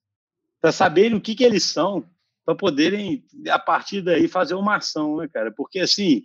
para 0.60 0.70
saberem 0.70 1.16
o 1.16 1.20
que, 1.20 1.34
que 1.34 1.42
eles 1.42 1.64
são, 1.64 2.08
para 2.44 2.54
poderem, 2.54 3.24
a 3.50 3.58
partir 3.58 4.02
daí, 4.02 4.28
fazer 4.28 4.54
uma 4.54 4.76
ação, 4.76 5.16
né, 5.16 5.26
cara? 5.26 5.50
Porque, 5.50 5.80
assim, 5.80 6.22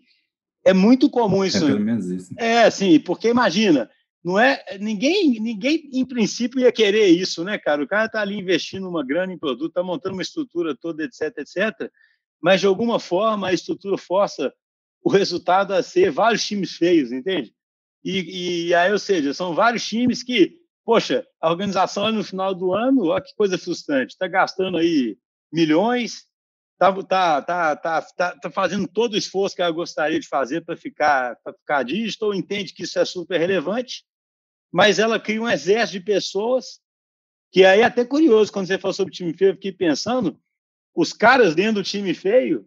é 0.63 0.71
muito 0.71 1.09
comum 1.09 1.43
isso. 1.43 1.65
É 1.65 1.67
pelo 1.67 1.79
menos 1.79 2.05
isso. 2.11 2.31
É, 2.37 2.69
sim, 2.69 2.99
porque 2.99 3.27
imagina, 3.27 3.89
não 4.23 4.39
é 4.39 4.63
ninguém, 4.79 5.39
ninguém 5.39 5.89
em 5.91 6.05
princípio 6.05 6.59
ia 6.59 6.71
querer 6.71 7.07
isso, 7.07 7.43
né, 7.43 7.57
cara? 7.57 7.83
O 7.83 7.87
cara 7.87 8.05
está 8.05 8.21
ali 8.21 8.37
investindo 8.37 8.87
uma 8.87 9.03
grana 9.03 9.33
em 9.33 9.37
produto, 9.37 9.69
está 9.69 9.83
montando 9.83 10.15
uma 10.15 10.21
estrutura 10.21 10.75
toda, 10.75 11.03
etc, 11.03 11.37
etc. 11.39 11.91
Mas 12.39 12.59
de 12.59 12.67
alguma 12.67 12.99
forma 12.99 13.47
a 13.47 13.53
estrutura 13.53 13.97
força 13.97 14.53
o 15.03 15.09
resultado 15.09 15.73
a 15.73 15.81
ser 15.81 16.11
vários 16.11 16.45
times 16.45 16.75
feios, 16.75 17.11
entende? 17.11 17.53
E, 18.03 18.67
e 18.67 18.73
aí, 18.75 18.91
ou 18.91 18.99
seja, 18.99 19.33
são 19.33 19.55
vários 19.55 19.85
times 19.87 20.21
que, 20.21 20.57
poxa, 20.85 21.25
a 21.39 21.49
organização 21.49 22.11
no 22.11 22.23
final 22.23 22.53
do 22.53 22.73
ano, 22.73 23.07
olha 23.07 23.23
que 23.23 23.35
coisa 23.35 23.57
frustrante, 23.57 24.13
está 24.13 24.27
gastando 24.27 24.77
aí 24.77 25.17
milhões, 25.51 26.25
tá, 26.77 26.91
tá, 27.03 27.41
tá, 27.41 27.75
tá, 27.75 28.01
tá, 28.01 28.35
tá 28.37 28.51
fazendo 28.51 28.87
todo 28.87 29.13
o 29.13 29.17
esforço 29.17 29.55
que 29.55 29.61
ela 29.61 29.71
gostaria 29.71 30.19
de 30.19 30.27
fazer 30.27 30.61
para 30.61 30.77
ficar, 30.77 31.35
ficar 31.59 31.83
digital, 31.83 32.33
entende 32.33 32.73
que 32.73 32.83
isso 32.83 32.99
é 32.99 33.05
super 33.05 33.39
relevante, 33.39 34.03
mas 34.71 34.99
ela 34.99 35.19
cria 35.19 35.41
um 35.41 35.49
exército 35.49 35.99
de 35.99 36.05
pessoas 36.05 36.79
que 37.51 37.65
aí 37.65 37.81
é 37.81 37.83
até 37.83 38.05
curioso, 38.05 38.51
quando 38.51 38.67
você 38.67 38.77
falou 38.77 38.93
sobre 38.93 39.13
time 39.13 39.33
feio, 39.33 39.49
eu 39.49 39.55
fiquei 39.55 39.73
pensando, 39.73 40.39
os 40.95 41.11
caras 41.11 41.53
dentro 41.53 41.75
do 41.75 41.83
time 41.83 42.13
feio, 42.13 42.65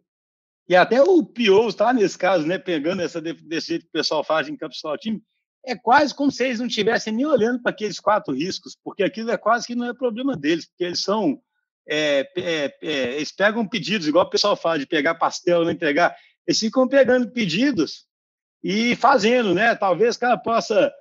e 0.68 0.76
até 0.76 1.02
o 1.02 1.24
Pio 1.24 1.68
está 1.68 1.92
nesse 1.92 2.18
caso, 2.18 2.46
né, 2.46 2.58
pegando 2.58 3.00
essa 3.00 3.20
desse 3.20 3.68
jeito 3.68 3.82
que 3.82 3.88
o 3.88 3.92
pessoal 3.92 4.22
faz 4.22 4.46
em 4.46 4.52
encapsular 4.52 4.94
o 4.94 4.98
time, 4.98 5.22
é 5.64 5.74
quase 5.74 6.14
como 6.14 6.30
se 6.30 6.44
eles 6.44 6.58
não 6.58 6.66
estivessem 6.66 7.14
nem 7.14 7.24
olhando 7.24 7.62
para 7.62 7.70
aqueles 7.70 7.98
quatro 7.98 8.34
riscos, 8.34 8.76
porque 8.84 9.02
aquilo 9.02 9.30
é 9.30 9.38
quase 9.38 9.66
que 9.66 9.74
não 9.74 9.88
é 9.88 9.94
problema 9.94 10.36
deles, 10.36 10.66
porque 10.66 10.84
eles 10.84 11.00
são 11.00 11.40
é, 11.88 12.30
é, 12.36 12.76
é, 12.82 13.16
eles 13.16 13.32
pegam 13.32 13.66
pedidos, 13.66 14.06
igual 14.06 14.26
o 14.26 14.30
pessoal 14.30 14.56
fala 14.56 14.78
de 14.78 14.86
pegar 14.86 15.14
pastel 15.14 15.64
não 15.64 15.70
entregar, 15.70 16.14
eles 16.46 16.58
ficam 16.58 16.86
pegando 16.86 17.30
pedidos 17.30 18.06
e 18.62 18.96
fazendo, 18.96 19.54
né? 19.54 19.74
Talvez 19.74 20.16
o 20.16 20.20
cara 20.20 20.36
possa 20.38 20.92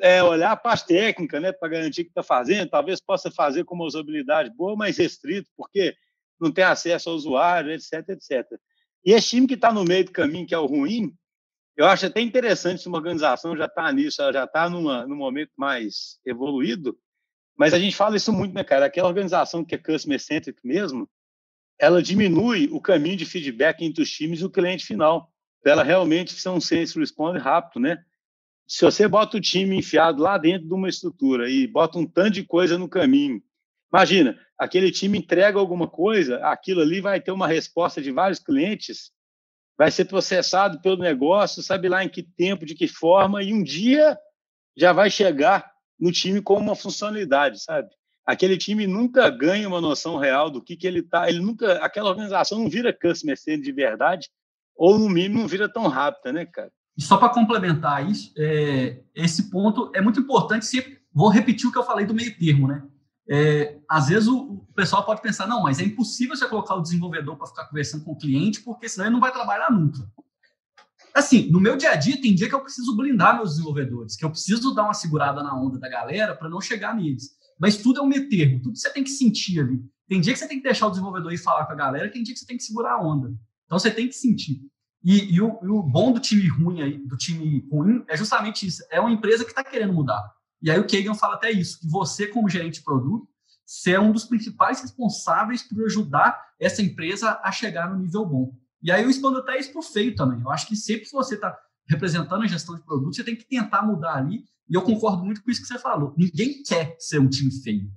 é, 0.00 0.22
olhar 0.22 0.52
a 0.52 0.56
parte 0.56 0.86
técnica, 0.86 1.40
né, 1.40 1.52
para 1.52 1.68
garantir 1.68 2.04
que 2.04 2.10
está 2.10 2.22
fazendo, 2.22 2.68
talvez 2.68 3.00
possa 3.00 3.30
fazer 3.30 3.64
com 3.64 3.74
uma 3.74 3.84
usabilidade 3.84 4.50
boa, 4.54 4.76
mas 4.76 4.98
restrito, 4.98 5.50
porque 5.56 5.94
não 6.40 6.52
tem 6.52 6.64
acesso 6.64 7.08
ao 7.08 7.16
usuário, 7.16 7.72
etc, 7.72 8.08
etc. 8.10 8.46
E 9.04 9.12
esse 9.12 9.28
time 9.30 9.46
que 9.46 9.54
está 9.54 9.72
no 9.72 9.84
meio 9.84 10.04
do 10.04 10.12
caminho, 10.12 10.46
que 10.46 10.54
é 10.54 10.58
o 10.58 10.66
ruim, 10.66 11.14
eu 11.76 11.86
acho 11.86 12.06
até 12.06 12.20
interessante 12.20 12.82
se 12.82 12.88
uma 12.88 12.98
organização 12.98 13.56
já 13.56 13.66
está 13.66 13.90
nisso, 13.92 14.20
ela 14.20 14.32
já 14.32 14.44
está 14.44 14.68
num 14.68 15.16
momento 15.16 15.52
mais 15.56 16.18
evoluído, 16.26 16.98
mas 17.56 17.74
a 17.74 17.78
gente 17.78 17.96
fala 17.96 18.16
isso 18.16 18.32
muito, 18.32 18.54
né, 18.54 18.62
cara? 18.62 18.86
Aquela 18.86 19.08
organização 19.08 19.64
que 19.64 19.74
é 19.74 19.78
customer 19.78 20.20
centric 20.20 20.60
mesmo, 20.64 21.08
ela 21.78 22.02
diminui 22.02 22.68
o 22.72 22.80
caminho 22.80 23.16
de 23.16 23.24
feedback 23.24 23.84
entre 23.84 24.02
os 24.02 24.10
times 24.10 24.40
e 24.40 24.44
o 24.44 24.50
cliente 24.50 24.84
final. 24.84 25.32
Ela 25.64 25.82
realmente 25.82 26.32
ser 26.32 26.48
um 26.50 26.60
sense 26.60 26.98
responde 26.98 27.38
rápido, 27.38 27.80
né? 27.80 28.04
Se 28.68 28.84
você 28.84 29.08
bota 29.08 29.38
o 29.38 29.40
time 29.40 29.78
enfiado 29.78 30.22
lá 30.22 30.36
dentro 30.36 30.68
de 30.68 30.74
uma 30.74 30.90
estrutura 30.90 31.48
e 31.48 31.66
bota 31.66 31.98
um 31.98 32.06
tanto 32.06 32.32
de 32.32 32.44
coisa 32.44 32.76
no 32.76 32.86
caminho, 32.86 33.42
imagina, 33.90 34.38
aquele 34.58 34.92
time 34.92 35.16
entrega 35.16 35.58
alguma 35.58 35.88
coisa, 35.88 36.36
aquilo 36.46 36.82
ali 36.82 37.00
vai 37.00 37.18
ter 37.18 37.32
uma 37.32 37.48
resposta 37.48 38.02
de 38.02 38.12
vários 38.12 38.38
clientes, 38.38 39.10
vai 39.78 39.90
ser 39.90 40.04
processado 40.04 40.82
pelo 40.82 40.98
negócio, 40.98 41.62
sabe 41.62 41.88
lá 41.88 42.04
em 42.04 42.10
que 42.10 42.22
tempo, 42.22 42.66
de 42.66 42.74
que 42.74 42.86
forma, 42.86 43.42
e 43.42 43.54
um 43.54 43.62
dia 43.62 44.18
já 44.76 44.92
vai 44.92 45.08
chegar 45.08 45.72
no 45.98 46.12
time 46.12 46.42
como 46.42 46.60
uma 46.60 46.76
funcionalidade, 46.76 47.62
sabe? 47.62 47.88
Aquele 48.26 48.58
time 48.58 48.86
nunca 48.86 49.30
ganha 49.30 49.66
uma 49.66 49.80
noção 49.80 50.18
real 50.18 50.50
do 50.50 50.62
que, 50.62 50.76
que 50.76 50.86
ele 50.86 51.02
tá, 51.02 51.26
ele 51.26 51.40
nunca, 51.40 51.78
aquela 51.82 52.10
organização 52.10 52.58
não 52.58 52.68
vira 52.68 52.92
customer 52.92 53.38
center 53.38 53.62
de 53.62 53.72
verdade, 53.72 54.28
ou 54.76 54.98
no 54.98 55.08
mínimo 55.08 55.40
não 55.40 55.48
vira 55.48 55.72
tão 55.72 55.86
rápida, 55.86 56.34
né, 56.34 56.44
cara? 56.44 56.70
E 56.98 57.02
só 57.02 57.16
para 57.16 57.28
complementar 57.28 58.10
isso, 58.10 58.32
é, 58.36 59.00
esse 59.14 59.50
ponto 59.50 59.88
é 59.94 60.00
muito 60.00 60.18
importante. 60.18 60.66
Sempre 60.66 60.98
vou 61.14 61.28
repetir 61.28 61.68
o 61.68 61.72
que 61.72 61.78
eu 61.78 61.84
falei 61.84 62.04
do 62.04 62.12
meio 62.12 62.36
termo, 62.36 62.66
né? 62.66 62.82
É, 63.30 63.78
às 63.88 64.08
vezes 64.08 64.26
o, 64.26 64.36
o, 64.36 64.72
pessoal 64.74 65.04
pode 65.04 65.22
pensar, 65.22 65.46
não, 65.46 65.62
mas 65.62 65.78
é 65.78 65.84
impossível 65.84 66.34
você 66.34 66.48
colocar 66.48 66.74
o 66.74 66.82
desenvolvedor 66.82 67.36
para 67.36 67.46
ficar 67.46 67.66
conversando 67.66 68.02
com 68.02 68.12
o 68.12 68.18
cliente, 68.18 68.62
porque 68.62 68.88
senão 68.88 69.06
ele 69.06 69.12
não 69.12 69.20
vai 69.20 69.30
trabalhar 69.30 69.70
nunca. 69.70 70.10
Assim, 71.14 71.48
no 71.50 71.60
meu 71.60 71.76
dia 71.76 71.90
a 71.90 71.94
dia, 71.94 72.20
tem 72.20 72.34
dia 72.34 72.48
que 72.48 72.54
eu 72.54 72.62
preciso 72.62 72.96
blindar 72.96 73.36
meus 73.36 73.50
desenvolvedores, 73.50 74.16
que 74.16 74.24
eu 74.24 74.30
preciso 74.30 74.74
dar 74.74 74.84
uma 74.84 74.94
segurada 74.94 75.40
na 75.40 75.54
onda 75.54 75.78
da 75.78 75.88
galera 75.88 76.34
para 76.34 76.48
não 76.48 76.60
chegar 76.60 76.96
neles. 76.96 77.30
Mas 77.60 77.76
tudo 77.76 78.00
é 78.00 78.02
um 78.02 78.06
meio 78.06 78.28
termo, 78.28 78.60
tudo 78.60 78.76
você 78.76 78.90
tem 78.90 79.04
que 79.04 79.10
sentir 79.10 79.60
ali. 79.60 79.80
Tem 80.08 80.20
dia 80.20 80.32
que 80.32 80.38
você 80.38 80.48
tem 80.48 80.56
que 80.56 80.64
deixar 80.64 80.86
o 80.86 80.90
desenvolvedor 80.90 81.32
ir 81.32 81.38
falar 81.38 81.66
com 81.66 81.72
a 81.72 81.76
galera, 81.76 82.10
tem 82.10 82.24
dia 82.24 82.34
que 82.34 82.40
você 82.40 82.46
tem 82.46 82.56
que 82.56 82.64
segurar 82.64 82.94
a 82.94 83.00
onda. 83.00 83.32
Então 83.66 83.78
você 83.78 83.90
tem 83.90 84.08
que 84.08 84.14
sentir. 84.14 84.62
E, 85.04 85.34
e, 85.34 85.40
o, 85.40 85.58
e 85.62 85.68
o, 85.68 85.82
bom 85.82 86.12
do 86.12 86.20
time 86.20 86.46
ruim 86.48 86.82
aí, 86.82 86.98
do 86.98 87.16
time 87.16 87.66
ruim, 87.70 88.04
é 88.08 88.16
justamente 88.16 88.66
isso. 88.66 88.82
É 88.90 89.00
uma 89.00 89.10
empresa 89.10 89.44
que 89.44 89.50
está 89.50 89.62
querendo 89.62 89.92
mudar. 89.92 90.22
E 90.60 90.70
aí 90.70 90.78
o 90.78 90.86
Kagan 90.86 91.14
fala 91.14 91.34
até 91.34 91.50
isso, 91.50 91.78
que 91.80 91.88
você, 91.88 92.26
como 92.26 92.48
gerente 92.48 92.74
de 92.74 92.84
produto, 92.84 93.28
você 93.64 93.92
é 93.92 94.00
um 94.00 94.12
dos 94.12 94.24
principais 94.24 94.80
responsáveis 94.80 95.62
por 95.62 95.84
ajudar 95.84 96.40
essa 96.58 96.82
empresa 96.82 97.38
a 97.42 97.52
chegar 97.52 97.90
no 97.90 98.00
nível 98.00 98.24
bom. 98.26 98.52
E 98.82 98.90
aí 98.90 99.02
eu 99.02 99.10
expando 99.10 99.38
até 99.38 99.58
isso 99.58 99.70
para 99.70 99.80
o 99.80 99.82
feio 99.82 100.16
também. 100.16 100.40
Eu 100.40 100.50
acho 100.50 100.66
que 100.66 100.74
sempre 100.74 101.04
que 101.04 101.12
você 101.12 101.34
está 101.34 101.56
representando 101.86 102.42
a 102.42 102.46
gestão 102.46 102.74
de 102.74 102.82
produto, 102.82 103.14
você 103.14 103.24
tem 103.24 103.36
que 103.36 103.46
tentar 103.46 103.82
mudar 103.82 104.16
ali. 104.16 104.44
E 104.68 104.74
eu 104.74 104.82
concordo 104.82 105.24
muito 105.24 105.42
com 105.42 105.50
isso 105.50 105.62
que 105.62 105.68
você 105.68 105.78
falou. 105.78 106.14
Ninguém 106.16 106.62
quer 106.62 106.96
ser 106.98 107.18
um 107.18 107.28
time 107.28 107.50
feio. 107.62 107.90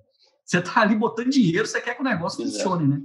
Você 0.46 0.60
está 0.60 0.82
ali 0.82 0.96
botando 0.96 1.30
dinheiro, 1.30 1.66
você 1.66 1.82
quer 1.82 1.96
que 1.96 2.02
o 2.02 2.04
negócio 2.04 2.42
Exato. 2.42 2.58
funcione, 2.58 2.88
né? 2.88 3.02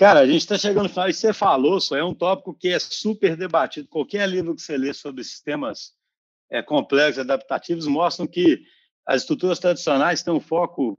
Cara, 0.00 0.20
a 0.20 0.26
gente 0.26 0.38
está 0.38 0.56
chegando 0.56 0.84
no 0.84 0.88
final 0.88 1.10
e 1.10 1.12
você 1.12 1.30
falou, 1.30 1.78
só 1.78 1.94
é 1.94 2.02
um 2.02 2.14
tópico 2.14 2.54
que 2.54 2.68
é 2.68 2.78
super 2.78 3.36
debatido. 3.36 3.86
Qualquer 3.86 4.26
livro 4.26 4.54
que 4.54 4.62
você 4.62 4.74
lê 4.74 4.94
sobre 4.94 5.22
sistemas 5.22 5.92
é, 6.50 6.62
complexos, 6.62 7.18
adaptativos, 7.18 7.86
mostram 7.86 8.26
que 8.26 8.62
as 9.06 9.20
estruturas 9.20 9.58
tradicionais 9.58 10.22
têm 10.22 10.32
um 10.32 10.40
foco 10.40 10.98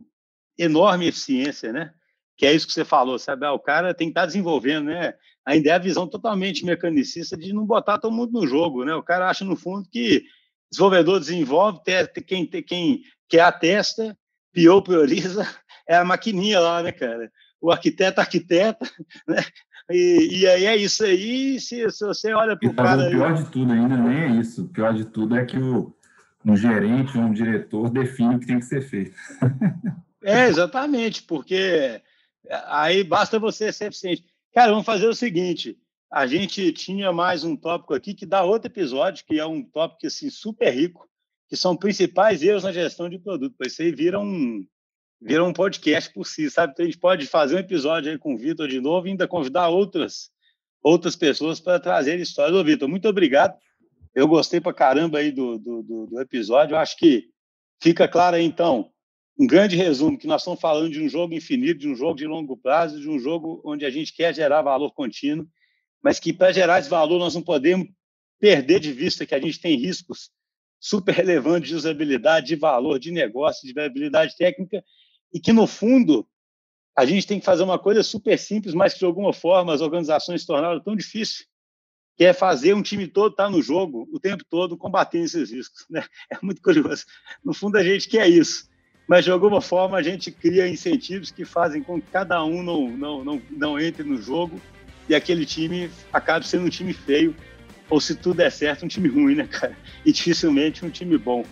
enorme 0.56 1.06
em 1.06 1.08
eficiência, 1.08 1.74
né? 1.74 1.92
Que 2.38 2.46
é 2.46 2.54
isso 2.54 2.68
que 2.68 2.74
você 2.74 2.86
falou, 2.86 3.18
sabe? 3.18 3.44
Ah, 3.44 3.54
o 3.54 3.60
cara 3.60 3.92
tem 3.92 4.10
que 4.10 4.12
estar 4.12 4.22
tá 4.22 4.28
desenvolvendo, 4.28 4.86
né? 4.86 5.16
Ainda 5.48 5.72
é 5.72 5.74
a 5.74 5.80
visão 5.80 6.08
totalmente 6.08 6.64
mecanicista 6.64 7.36
de 7.36 7.52
não 7.54 7.66
botar 7.66 7.98
todo 7.98 8.14
mundo 8.14 8.40
no 8.40 8.46
jogo, 8.46 8.86
né? 8.86 8.94
O 8.94 9.02
cara 9.02 9.32
acha, 9.32 9.44
no 9.44 9.56
fundo, 9.56 9.90
que 9.90 10.24
desenvolvedor 10.70 11.20
desenvolve, 11.20 11.80
quem, 12.28 12.46
quem 12.46 13.02
quer 13.28 13.42
atesta, 13.42 14.16
PO 14.54 14.84
prioriza, 14.84 15.42
é 15.90 15.96
a 15.96 16.06
maquininha 16.06 16.60
lá, 16.60 16.84
né, 16.84 16.92
cara? 16.92 17.32
O 17.62 17.72
arquiteto, 17.72 18.20
arquiteta, 18.20 18.90
né? 19.28 19.44
E, 19.90 20.40
e 20.40 20.48
aí 20.48 20.66
é 20.66 20.76
isso 20.76 21.04
aí, 21.04 21.60
se, 21.60 21.90
se 21.92 22.06
você 22.06 22.34
olha 22.34 22.58
para 22.58 22.70
o 22.70 22.74
cara... 22.74 23.08
O 23.08 23.12
pior 23.12 23.34
de 23.34 23.52
tudo 23.52 23.72
ainda 23.72 23.98
nem 23.98 24.38
é 24.38 24.40
isso, 24.40 24.64
o 24.64 24.70
pior 24.70 24.94
de 24.94 25.06
tudo 25.06 25.36
é 25.36 25.46
que 25.46 25.58
o, 25.58 25.94
um 26.46 26.56
gerente, 26.56 27.18
um 27.18 27.32
diretor 27.32 27.90
define 27.90 28.36
o 28.36 28.40
que 28.40 28.48
tem 28.48 28.60
que 28.60 28.66
ser 28.66 28.82
feito. 28.82 29.16
É, 30.24 30.48
exatamente, 30.48 31.24
porque 31.24 32.00
aí 32.68 33.04
basta 33.04 33.40
você 33.40 33.74
ser 33.74 33.86
eficiente. 33.86 34.24
Cara, 34.54 34.70
vamos 34.70 34.86
fazer 34.86 35.08
o 35.08 35.16
seguinte, 35.16 35.76
a 36.12 36.28
gente 36.28 36.72
tinha 36.74 37.12
mais 37.12 37.44
um 37.44 37.56
tópico 37.56 37.96
aqui 37.96 38.14
que 38.14 38.26
dá 38.26 38.44
outro 38.44 38.70
episódio, 38.70 39.26
que 39.26 39.40
é 39.40 39.46
um 39.48 39.64
tópico 39.64 40.06
assim, 40.06 40.30
super 40.30 40.70
rico, 40.72 41.10
que 41.50 41.58
são 41.58 41.76
principais 41.76 42.44
erros 42.44 42.64
na 42.64 42.72
gestão 42.72 43.10
de 43.10 43.18
produto. 43.18 43.56
Isso 43.66 43.82
aí 43.82 43.92
vira 43.92 44.20
um, 44.20 44.64
vira 45.22 45.44
um 45.44 45.54
podcast 45.54 46.12
por 46.12 46.26
si, 46.26 46.50
sabe? 46.50 46.74
Então 46.74 46.84
a 46.84 46.88
gente 46.88 46.98
pode 46.98 47.28
fazer 47.28 47.56
um 47.56 47.60
episódio 47.60 48.12
aí 48.12 48.18
com 48.18 48.34
o 48.34 48.38
Vitor 48.38 48.68
de 48.68 48.82
novo 48.82 49.08
e 49.08 49.12
ainda 49.12 49.28
convidar 49.28 49.70
outras, 49.70 50.32
outras 50.82 51.16
pessoas 51.16 51.60
para 51.60 51.80
trazer 51.80 52.20
histórias. 52.20 52.58
Ô, 52.58 52.64
Vitor, 52.64 52.90
muito 52.90 53.08
obrigado. 53.08 53.56
Eu 54.16 54.28
gostei 54.28 54.60
para 54.60 54.74
caramba 54.74 55.20
aí 55.20 55.32
do, 55.32 55.60
do, 55.60 56.08
do, 56.08 56.20
episódio. 56.20 56.74
Eu 56.74 56.80
acho 56.80 56.98
que 56.98 57.30
fica 57.82 58.08
claro 58.08 58.36
aí, 58.36 58.44
então, 58.44 58.92
um 59.40 59.46
grande 59.46 59.76
resumo, 59.76 60.18
que 60.18 60.28
nós 60.28 60.42
estamos 60.42 60.60
falando 60.60 60.92
de 60.92 61.02
um 61.02 61.08
jogo 61.08 61.34
infinito, 61.34 61.80
de 61.80 61.88
um 61.88 61.96
jogo 61.96 62.16
de 62.16 62.26
longo 62.26 62.58
prazo, 62.58 63.00
de 63.00 63.08
um 63.08 63.20
jogo 63.20 63.62
onde 63.64 63.86
a 63.86 63.90
gente 63.90 64.14
quer 64.14 64.34
gerar 64.34 64.62
valor 64.64 64.92
contínuo, 64.92 65.48
mas 66.04 66.20
que 66.20 66.34
para 66.34 66.52
gerar 66.52 66.80
esse 66.80 66.90
valor 66.90 67.20
nós 67.20 67.36
não 67.36 67.42
podemos 67.42 67.88
perder 68.40 68.80
de 68.80 68.92
vista 68.92 69.26
que 69.26 69.36
a 69.36 69.40
gente 69.40 69.62
tem 69.62 69.78
riscos 69.78 70.32
super 70.80 71.14
relevantes 71.14 71.70
de 71.70 71.76
usabilidade, 71.76 72.48
de 72.48 72.56
valor, 72.56 73.00
de 73.00 73.12
negócio, 73.12 73.66
de 73.66 73.74
viabilidade 73.74 74.36
técnica, 74.36 74.84
e 75.34 75.40
que, 75.40 75.54
no 75.54 75.66
fundo, 75.68 76.28
a 76.98 77.06
gente 77.06 77.26
tem 77.26 77.40
que 77.40 77.46
fazer 77.46 77.64
uma 77.64 77.80
coisa 77.80 78.04
super 78.04 78.38
simples, 78.38 78.74
mas 78.74 78.94
que, 78.94 79.00
de 79.00 79.06
alguma 79.06 79.34
forma, 79.34 79.74
as 79.74 79.82
organizações 79.82 80.42
se 80.42 80.48
tornaram 80.48 80.80
tão 80.80 80.96
difíceis 80.96 81.48
que 82.18 82.26
é 82.26 82.34
fazer 82.34 82.74
um 82.74 82.82
time 82.82 83.08
todo 83.08 83.32
estar 83.32 83.46
tá 83.46 83.50
no 83.50 83.62
jogo 83.62 84.08
o 84.12 84.20
tempo 84.20 84.44
todo 84.50 84.78
combatendo 84.78 85.26
esses 85.26 85.52
riscos. 85.52 85.86
Né? 85.90 86.04
É 86.30 86.38
muito 86.42 86.62
curioso. 86.62 87.06
No 87.44 87.54
fundo, 87.54 87.78
a 87.78 87.84
gente 87.84 88.08
quer 88.08 88.30
isso, 88.30 88.70
mas 89.08 89.26
de 89.26 89.32
alguma 89.32 89.62
forma 89.62 89.98
a 89.98 90.04
gente 90.04 90.32
cria 90.32 90.68
incentivos 90.68 91.32
que 91.32 91.46
fazem 91.46 91.82
com 91.82 92.02
que 92.02 92.12
cada 92.12 92.44
um 92.44 92.62
não, 92.62 92.90
não, 92.90 93.24
não, 93.24 93.42
não 93.50 93.80
entre 93.80 94.04
no 94.04 94.22
jogo 94.22 94.62
e 95.10 95.16
aquele 95.16 95.46
time 95.46 95.90
acabe 96.14 96.48
sendo 96.48 96.66
um 96.66 96.70
time 96.70 96.94
feio, 96.94 97.36
ou 97.90 98.00
se 98.00 98.16
tudo 98.16 98.38
der 98.38 98.52
certo, 98.52 98.86
um 98.86 98.88
time 98.88 99.10
ruim, 99.10 99.36
né, 99.36 99.48
cara? 99.48 99.78
E 100.06 100.12
dificilmente 100.14 100.86
um 100.86 100.90
time 100.90 101.18
bom. 101.18 101.44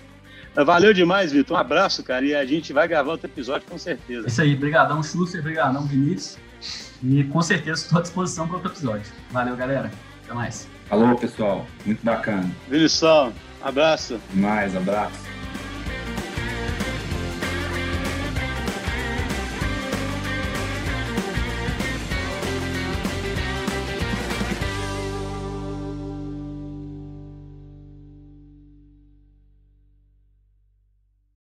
Valeu 0.55 0.93
demais, 0.93 1.31
Vitor. 1.31 1.57
Um 1.57 1.59
abraço, 1.59 2.03
cara. 2.03 2.25
E 2.25 2.35
a 2.35 2.45
gente 2.45 2.73
vai 2.73 2.87
gravar 2.87 3.11
outro 3.11 3.27
episódio 3.27 3.67
com 3.69 3.77
certeza. 3.77 4.27
Isso 4.27 4.41
aí. 4.41 4.55
Obrigadão, 4.55 5.01
Schuster. 5.01 5.39
Obrigadão, 5.39 5.85
Vinícius. 5.85 6.37
E 7.03 7.23
com 7.25 7.41
certeza 7.41 7.81
estou 7.81 7.99
à 7.99 8.01
disposição 8.01 8.47
para 8.47 8.57
outro 8.57 8.71
episódio. 8.71 9.11
Valeu, 9.31 9.55
galera. 9.55 9.89
Até 10.25 10.33
mais. 10.33 10.67
Alô, 10.89 11.15
pessoal. 11.15 11.65
Muito 11.85 12.03
bacana. 12.03 12.49
Vinição, 12.67 13.31
abraço. 13.61 14.19
Mais, 14.33 14.75
abraço. 14.75 15.38